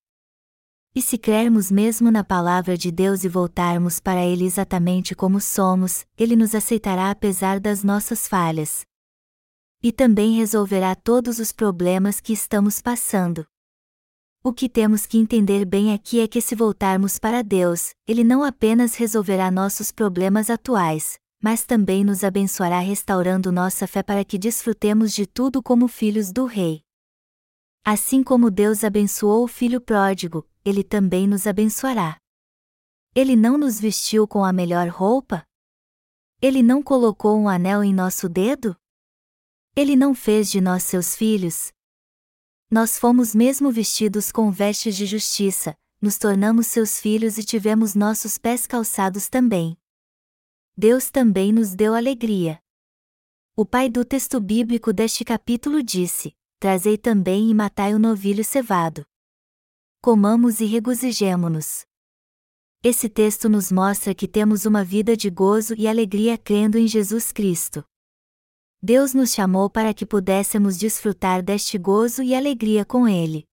E 0.95 1.03
se 1.03 1.19
crermos 1.19 1.71
mesmo 1.71 2.11
na 2.11 2.25
palavra 2.25 2.75
de 2.75 2.91
Deus 2.91 3.23
e 3.23 3.29
voltarmos 3.29 4.01
para 4.01 4.25
Ele 4.25 4.47
exatamente 4.47 5.15
como 5.15 5.43
somos, 5.43 6.07
Ele 6.17 6.35
nos 6.35 6.55
aceitará 6.55 7.11
apesar 7.11 7.61
das 7.61 7.85
nossas 7.85 8.27
falhas. 8.27 8.87
E 9.83 9.93
também 9.93 10.37
resolverá 10.37 10.95
todos 10.95 11.39
os 11.39 11.53
problemas 11.53 12.19
que 12.19 12.33
estamos 12.33 12.81
passando. 12.81 13.47
O 14.43 14.55
que 14.55 14.71
temos 14.71 15.05
que 15.05 15.19
entender 15.19 15.67
bem 15.67 15.93
aqui 15.93 16.19
é 16.19 16.27
que 16.27 16.41
se 16.41 16.55
voltarmos 16.55 17.19
para 17.19 17.43
Deus, 17.43 17.95
Ele 18.07 18.25
não 18.25 18.43
apenas 18.43 18.95
resolverá 18.95 19.51
nossos 19.51 19.93
problemas 19.93 20.49
atuais, 20.49 21.19
mas 21.43 21.67
também 21.67 22.03
nos 22.03 22.25
abençoará 22.25 22.79
restaurando 22.79 23.53
nossa 23.53 23.87
fé 23.87 24.03
para 24.03 24.25
que 24.25 24.39
desfrutemos 24.39 25.13
de 25.13 25.27
tudo 25.27 25.63
como 25.63 25.87
filhos 25.87 26.33
do 26.33 26.47
Rei. 26.47 26.83
Assim 27.85 28.23
como 28.23 28.51
Deus 28.51 28.83
abençoou 28.83 29.45
o 29.45 29.49
filho 29.49 29.79
pródigo, 29.79 30.49
Ele 30.65 30.83
também 30.83 31.27
nos 31.27 31.47
abençoará. 31.47 32.17
Ele 33.15 33.37
não 33.37 33.59
nos 33.59 33.79
vestiu 33.79 34.27
com 34.27 34.43
a 34.43 34.55
melhor 34.55 34.89
roupa? 34.89 35.45
Ele 36.41 36.63
não 36.63 36.83
colocou 36.83 37.39
um 37.39 37.47
anel 37.47 37.85
em 37.85 37.93
nosso 37.93 38.27
dedo? 38.27 38.75
Ele 39.77 39.95
não 39.95 40.15
fez 40.15 40.51
de 40.51 40.63
nós 40.63 40.83
seus 40.85 41.15
filhos? 41.15 41.73
Nós 42.71 42.97
fomos 42.97 43.35
mesmo 43.35 43.73
vestidos 43.73 44.31
com 44.31 44.49
vestes 44.53 44.97
de 44.97 45.05
justiça, 45.05 45.77
nos 46.01 46.17
tornamos 46.19 46.69
seus 46.69 47.01
filhos 47.01 47.37
e 47.37 47.43
tivemos 47.43 47.97
nossos 47.97 48.39
pés 48.39 48.65
calçados 48.65 49.29
também. 49.29 49.77
Deus 50.77 51.11
também 51.11 51.53
nos 51.53 51.75
deu 51.75 51.97
alegria. 51.97 52.63
O 53.57 53.67
pai 53.67 53.91
do 53.91 54.05
texto 54.05 54.41
bíblico 54.41 54.93
deste 54.93 55.25
capítulo 55.25 55.83
disse: 55.83 56.33
Trazei 56.61 56.97
também 56.97 57.51
e 57.51 57.55
matai 57.55 57.93
o 57.93 57.99
novilho 57.99 58.45
cevado. 58.45 59.05
Comamos 60.01 60.61
e 60.61 60.65
regozijemo-nos. 60.65 61.85
Esse 62.85 63.09
texto 63.09 63.49
nos 63.49 63.73
mostra 63.73 64.15
que 64.15 64.29
temos 64.29 64.65
uma 64.65 64.85
vida 64.85 65.17
de 65.17 65.29
gozo 65.29 65.75
e 65.77 65.89
alegria 65.89 66.39
crendo 66.39 66.79
em 66.79 66.87
Jesus 66.87 67.33
Cristo. 67.33 67.85
Deus 68.83 69.13
nos 69.13 69.35
chamou 69.35 69.69
para 69.69 69.93
que 69.93 70.07
pudéssemos 70.07 70.79
desfrutar 70.79 71.43
deste 71.43 71.77
gozo 71.77 72.23
e 72.23 72.35
alegria 72.35 72.83
com 72.83 73.07
Ele. 73.07 73.45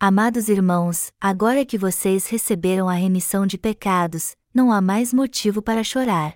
Amados 0.00 0.48
irmãos, 0.48 1.12
agora 1.20 1.66
que 1.66 1.76
vocês 1.76 2.26
receberam 2.28 2.88
a 2.88 2.94
remissão 2.94 3.46
de 3.46 3.58
pecados, 3.58 4.34
não 4.52 4.72
há 4.72 4.80
mais 4.80 5.12
motivo 5.12 5.60
para 5.60 5.84
chorar. 5.84 6.34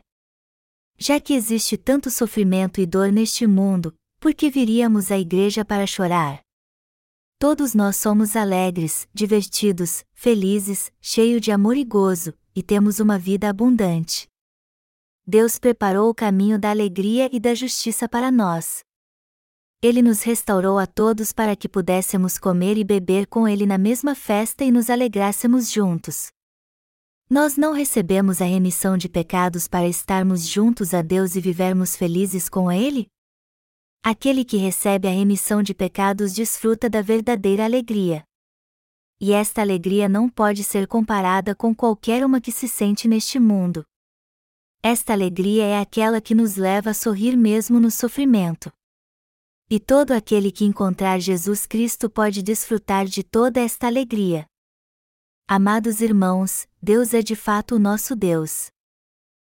Já 0.99 1.18
que 1.18 1.32
existe 1.32 1.78
tanto 1.78 2.11
sofrimento 2.11 2.82
e 2.82 2.86
dor 2.86 3.11
neste 3.11 3.47
mundo, 3.47 3.94
por 4.20 4.34
que 4.34 4.51
viríamos 4.51 5.11
à 5.11 5.18
igreja 5.18 5.64
para 5.64 5.86
chorar? 5.86 6.42
Todos 7.38 7.74
nós 7.74 7.97
somos 7.97 8.36
alegres, 8.36 9.09
divertidos, 9.12 10.05
felizes, 10.12 10.92
cheios 11.01 11.40
de 11.40 11.51
amor 11.51 11.78
e 11.78 11.84
gozo, 11.84 12.34
e 12.55 12.62
temos 12.62 13.01
uma 13.01 13.18
vida 13.18 13.49
abundante. 13.49 14.28
Deus 15.29 15.59
preparou 15.59 16.09
o 16.09 16.14
caminho 16.14 16.57
da 16.57 16.70
alegria 16.70 17.29
e 17.33 17.41
da 17.41 17.53
justiça 17.53 18.09
para 18.09 18.31
nós. 18.31 18.85
Ele 19.83 20.01
nos 20.01 20.22
restaurou 20.22 20.79
a 20.79 20.87
todos 20.87 21.33
para 21.33 21.57
que 21.57 21.68
pudéssemos 21.68 22.39
comer 22.39 22.79
e 22.79 22.85
beber 22.85 23.27
com 23.27 23.49
Ele 23.49 23.66
na 23.66 23.77
mesma 23.77 24.14
festa 24.14 24.64
e 24.64 24.70
nos 24.70 24.89
alegrássemos 24.89 25.68
juntos. 25.68 26.29
Nós 27.29 27.57
não 27.57 27.72
recebemos 27.72 28.41
a 28.41 28.45
remissão 28.45 28.97
de 28.97 29.09
pecados 29.09 29.66
para 29.66 29.89
estarmos 29.89 30.47
juntos 30.47 30.95
a 30.95 31.03
Deus 31.03 31.35
e 31.35 31.41
vivermos 31.41 31.97
felizes 31.97 32.49
com 32.49 32.70
Ele? 32.70 33.09
Aquele 34.05 34.45
que 34.45 34.57
recebe 34.57 35.09
a 35.09 35.11
remissão 35.11 35.61
de 35.61 35.74
pecados 35.74 36.33
desfruta 36.33 36.89
da 36.89 37.03
verdadeira 37.03 37.64
alegria. 37.64 38.22
E 39.20 39.33
esta 39.33 39.61
alegria 39.61 40.09
não 40.09 40.29
pode 40.29 40.62
ser 40.62 40.87
comparada 40.87 41.53
com 41.53 41.74
qualquer 41.74 42.24
uma 42.24 42.41
que 42.41 42.53
se 42.53 42.68
sente 42.68 43.09
neste 43.09 43.41
mundo. 43.41 43.85
Esta 44.89 45.14
alegria 45.14 45.64
é 45.64 45.80
aquela 45.80 46.20
que 46.20 46.32
nos 46.32 46.55
leva 46.55 46.91
a 46.91 46.95
sorrir 46.95 47.37
mesmo 47.37 47.80
no 47.80 47.91
sofrimento. 47.91 48.72
E 49.68 49.80
todo 49.80 50.12
aquele 50.12 50.53
que 50.53 50.64
encontrar 50.64 51.18
Jesus 51.18 51.66
Cristo 51.66 52.09
pode 52.09 52.41
desfrutar 52.41 53.05
de 53.05 53.24
toda 53.24 53.61
esta 53.61 53.89
alegria. 53.89 54.47
Amados 55.49 56.01
irmãos, 56.01 56.68
Deus 56.80 57.14
é 57.14 57.20
de 57.20 57.34
fato 57.34 57.74
o 57.74 57.78
nosso 57.80 58.14
Deus. 58.14 58.70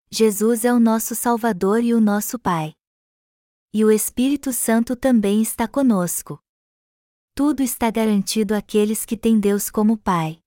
Jesus 0.09 0.63
é 0.63 0.71
o 0.71 0.79
nosso 0.79 1.13
Salvador 1.13 1.83
e 1.83 1.93
o 1.93 1.99
nosso 1.99 2.39
Pai. 2.39 2.71
E 3.73 3.83
o 3.83 3.91
Espírito 3.91 4.53
Santo 4.53 4.95
também 4.95 5.41
está 5.41 5.67
conosco. 5.67 6.39
Tudo 7.35 7.61
está 7.61 7.91
garantido 7.91 8.55
àqueles 8.55 9.03
que 9.03 9.17
têm 9.17 9.41
Deus 9.41 9.69
como 9.69 9.97
Pai. 9.97 10.39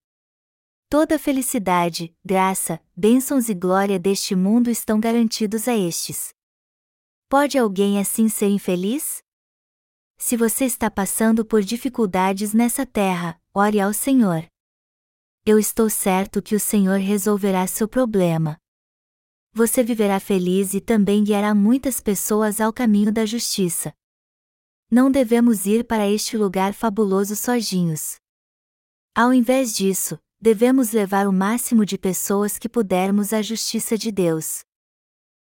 Toda 0.90 1.20
felicidade, 1.20 2.12
graça, 2.24 2.82
bênçãos 2.96 3.48
e 3.48 3.54
glória 3.54 3.96
deste 3.96 4.34
mundo 4.34 4.68
estão 4.68 4.98
garantidos 4.98 5.68
a 5.68 5.76
estes. 5.76 6.30
Pode 7.28 7.56
alguém 7.56 8.00
assim 8.00 8.28
ser 8.28 8.48
infeliz? 8.48 9.22
Se 10.18 10.36
você 10.36 10.64
está 10.64 10.90
passando 10.90 11.44
por 11.44 11.62
dificuldades 11.62 12.52
nessa 12.52 12.84
terra, 12.84 13.40
ore 13.54 13.78
ao 13.78 13.92
Senhor. 13.94 14.44
Eu 15.46 15.60
estou 15.60 15.88
certo 15.88 16.42
que 16.42 16.56
o 16.56 16.60
Senhor 16.60 16.98
resolverá 16.98 17.68
seu 17.68 17.86
problema. 17.86 18.58
Você 19.52 19.84
viverá 19.84 20.18
feliz 20.18 20.74
e 20.74 20.80
também 20.80 21.22
guiará 21.22 21.54
muitas 21.54 22.00
pessoas 22.00 22.60
ao 22.60 22.72
caminho 22.72 23.12
da 23.12 23.24
justiça. 23.24 23.94
Não 24.90 25.08
devemos 25.08 25.66
ir 25.66 25.84
para 25.84 26.10
este 26.10 26.36
lugar 26.36 26.74
fabuloso 26.74 27.36
sozinhos. 27.36 28.16
Ao 29.14 29.32
invés 29.32 29.72
disso, 29.72 30.18
devemos 30.40 30.92
levar 30.92 31.26
o 31.28 31.32
máximo 31.32 31.84
de 31.84 31.98
pessoas 31.98 32.58
que 32.58 32.68
pudermos 32.68 33.32
à 33.32 33.42
justiça 33.42 33.98
de 33.98 34.10
Deus. 34.10 34.69